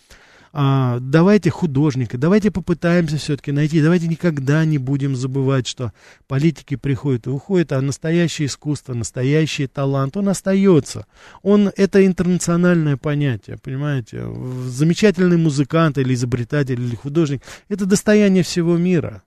а, 0.53 0.99
давайте 0.99 1.49
художника, 1.49 2.17
давайте 2.17 2.51
попытаемся 2.51 3.17
все-таки 3.17 3.51
найти, 3.51 3.81
давайте 3.81 4.07
никогда 4.07 4.65
не 4.65 4.77
будем 4.77 5.15
забывать, 5.15 5.65
что 5.65 5.93
политики 6.27 6.75
приходят 6.75 7.27
и 7.27 7.29
уходят, 7.29 7.71
а 7.71 7.81
настоящее 7.81 8.47
искусство, 8.47 8.93
настоящий 8.93 9.67
талант, 9.67 10.17
он 10.17 10.27
остается. 10.27 11.05
Он, 11.41 11.71
это 11.77 12.05
интернациональное 12.05 12.97
понятие, 12.97 13.57
понимаете? 13.57 14.25
Замечательный 14.65 15.37
музыкант 15.37 15.97
или 15.97 16.13
изобретатель 16.13 16.81
или 16.81 16.95
художник, 16.95 17.41
это 17.69 17.85
достояние 17.85 18.43
всего 18.43 18.75
мира. 18.75 19.23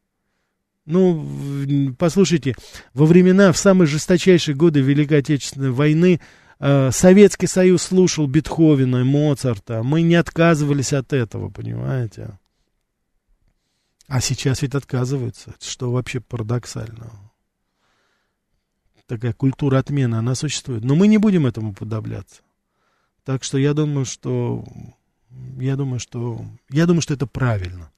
Ну, 0.87 1.95
послушайте, 1.99 2.55
во 2.93 3.07
времена, 3.07 3.53
в 3.53 3.57
самые 3.57 3.87
жесточайшие 3.87 4.55
годы 4.55 4.81
Великой 4.81 5.21
Отечественной 5.21 5.71
войны, 5.71 6.21
Советский 6.61 7.47
Союз 7.47 7.83
слушал 7.83 8.27
Бетховена 8.27 9.01
и 9.01 9.05
Моцарта. 9.05 9.83
Мы 9.83 10.03
не 10.03 10.15
отказывались 10.15 10.93
от 10.93 11.13
этого, 11.13 11.51
понимаете? 11.51 12.39
А 14.07 14.21
сейчас 14.21 14.63
ведь 14.63 14.75
отказываются, 14.75 15.55
что 15.61 15.91
вообще 15.91 16.21
парадоксально. 16.21 17.11
Такая 19.07 19.33
культура 19.33 19.79
отмены, 19.79 20.17
она 20.17 20.35
существует. 20.35 20.85
Но 20.85 20.95
мы 20.95 21.09
не 21.09 21.19
будем 21.19 21.47
этому 21.47 21.75
подобляться. 21.75 22.43
Так 23.25 23.45
что 23.45 23.59
я 23.59 23.75
думаю, 23.75 24.05
что 24.05 24.65
я 25.59 25.77
думаю, 25.77 25.99
что 25.99 26.45
я 26.71 26.87
думаю, 26.87 27.03
что 27.03 27.15
это 27.15 27.27
правильно. 27.27 27.91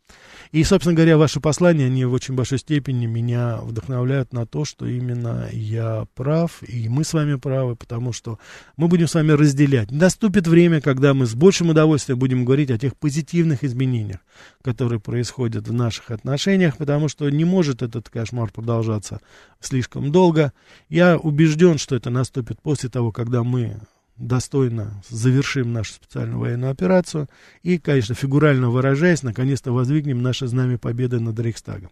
И, 0.52 0.62
собственно 0.64 0.94
говоря, 0.94 1.18
ваши 1.18 1.40
послания, 1.40 1.86
они 1.86 2.04
в 2.04 2.12
очень 2.12 2.34
большой 2.34 2.58
степени 2.58 3.06
меня 3.06 3.58
вдохновляют 3.62 4.32
на 4.32 4.46
то, 4.46 4.64
что 4.64 4.86
именно 4.86 5.48
я 5.52 6.06
прав, 6.14 6.62
и 6.62 6.88
мы 6.88 7.04
с 7.04 7.12
вами 7.12 7.36
правы, 7.36 7.76
потому 7.76 8.12
что 8.12 8.38
мы 8.76 8.88
будем 8.88 9.08
с 9.08 9.14
вами 9.14 9.32
разделять. 9.32 9.90
Наступит 9.90 10.46
время, 10.46 10.80
когда 10.80 11.14
мы 11.14 11.26
с 11.26 11.34
большим 11.34 11.70
удовольствием 11.70 12.18
будем 12.18 12.44
говорить 12.44 12.70
о 12.70 12.78
тех 12.78 12.96
позитивных 12.96 13.64
изменениях, 13.64 14.20
которые 14.62 15.00
происходят 15.00 15.68
в 15.68 15.72
наших 15.72 16.10
отношениях, 16.10 16.76
потому 16.76 17.08
что 17.08 17.28
не 17.28 17.44
может 17.44 17.82
этот 17.82 18.08
кошмар 18.08 18.50
продолжаться 18.50 19.20
слишком 19.60 20.12
долго. 20.12 20.52
Я 20.88 21.16
убежден, 21.16 21.78
что 21.78 21.96
это 21.96 22.10
наступит 22.10 22.60
после 22.62 22.88
того, 22.88 23.12
когда 23.12 23.42
мы 23.42 23.80
достойно 24.18 25.02
завершим 25.08 25.72
нашу 25.72 25.94
специальную 25.94 26.38
военную 26.38 26.72
операцию 26.72 27.28
и, 27.62 27.78
конечно, 27.78 28.14
фигурально 28.14 28.70
выражаясь, 28.70 29.22
наконец-то 29.22 29.72
воздвигнем 29.72 30.22
наше 30.22 30.46
знамя 30.46 30.78
победы 30.78 31.20
над 31.20 31.38
Рейхстагом. 31.38 31.90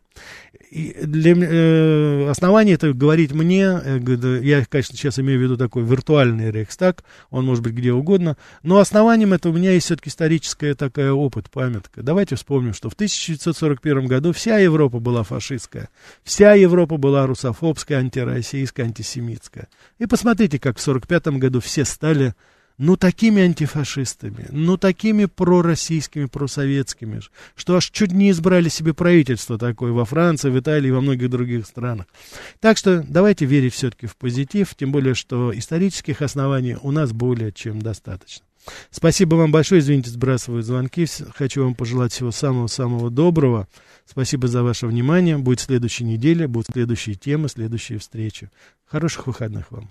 И 0.71 0.97
для 1.03 1.35
э, 1.35 2.29
основания 2.31 2.73
это 2.73 2.93
говорить 2.93 3.33
мне, 3.33 3.81
э, 3.85 4.41
я, 4.43 4.65
конечно, 4.65 4.97
сейчас 4.97 5.19
имею 5.19 5.39
в 5.39 5.43
виду 5.43 5.57
такой 5.57 5.83
виртуальный 5.83 6.51
Рейхстаг, 6.51 7.05
он 7.31 7.45
может 7.45 7.63
быть 7.63 7.75
где 7.75 7.93
угодно, 7.93 8.37
но 8.63 8.79
основанием 8.79 9.33
это 9.33 9.51
у 9.51 9.53
меня 9.53 9.73
есть 9.73 9.87
все-таки 9.87 10.09
историческая 10.09 10.75
такая 10.75 11.13
опыт, 11.13 11.51
памятка. 11.51 12.03
Давайте 12.03 12.37
вспомним, 12.37 12.73
что 12.73 12.89
в 12.89 12.95
1941 12.95 14.07
году 14.07 14.33
вся 14.33 14.59
Европа 14.59 14.99
была 14.99 15.25
фашистская, 15.25 15.91
вся 16.23 16.55
Европа 16.55 16.97
была 16.97 17.27
русофобская, 17.27 17.99
антироссийская, 17.99 18.87
антисемитская. 18.87 19.69
И 19.99 20.07
посмотрите, 20.07 20.59
как 20.59 20.79
в 20.79 20.83
1945 20.83 21.41
году 21.41 21.61
все 21.61 21.85
стали 21.85 22.14
стали, 22.15 22.35
ну, 22.77 22.97
такими 22.97 23.43
антифашистами, 23.43 24.47
ну, 24.51 24.77
такими 24.77 25.27
пророссийскими, 25.27 26.27
просоветскими, 26.27 27.21
что 27.55 27.77
аж 27.77 27.91
чуть 27.91 28.13
не 28.13 28.31
избрали 28.31 28.69
себе 28.69 28.95
правительство 28.95 29.59
такое 29.59 29.93
во 29.93 30.05
Франции, 30.05 30.51
в 30.51 30.59
Италии 30.59 30.91
во 30.91 31.01
многих 31.01 31.31
других 31.31 31.67
странах. 31.67 32.07
Так 32.61 32.77
что 32.77 33.05
давайте 33.09 33.47
верить 33.47 33.75
все-таки 33.75 34.07
в 34.07 34.17
позитив, 34.17 34.75
тем 34.75 34.93
более, 34.93 35.15
что 35.15 35.57
исторических 35.57 36.23
оснований 36.23 36.77
у 36.83 36.91
нас 36.91 37.13
более 37.13 37.53
чем 37.53 37.81
достаточно. 37.81 38.45
Спасибо 38.91 39.35
вам 39.37 39.53
большое, 39.53 39.81
извините, 39.81 40.11
сбрасываю 40.11 40.63
звонки. 40.63 41.07
Хочу 41.35 41.65
вам 41.65 41.75
пожелать 41.75 42.13
всего 42.13 42.31
самого-самого 42.31 43.11
доброго. 43.11 43.69
Спасибо 44.07 44.49
за 44.49 44.63
ваше 44.63 44.87
внимание. 44.87 45.37
Будет 45.37 45.61
следующая 45.61 46.05
неделя, 46.05 46.49
будут 46.49 46.69
следующие 46.73 47.15
темы, 47.15 47.49
следующие 47.49 47.99
встречи. 47.99 48.51
Хороших 48.87 49.27
выходных 49.27 49.71
вам. 49.71 49.91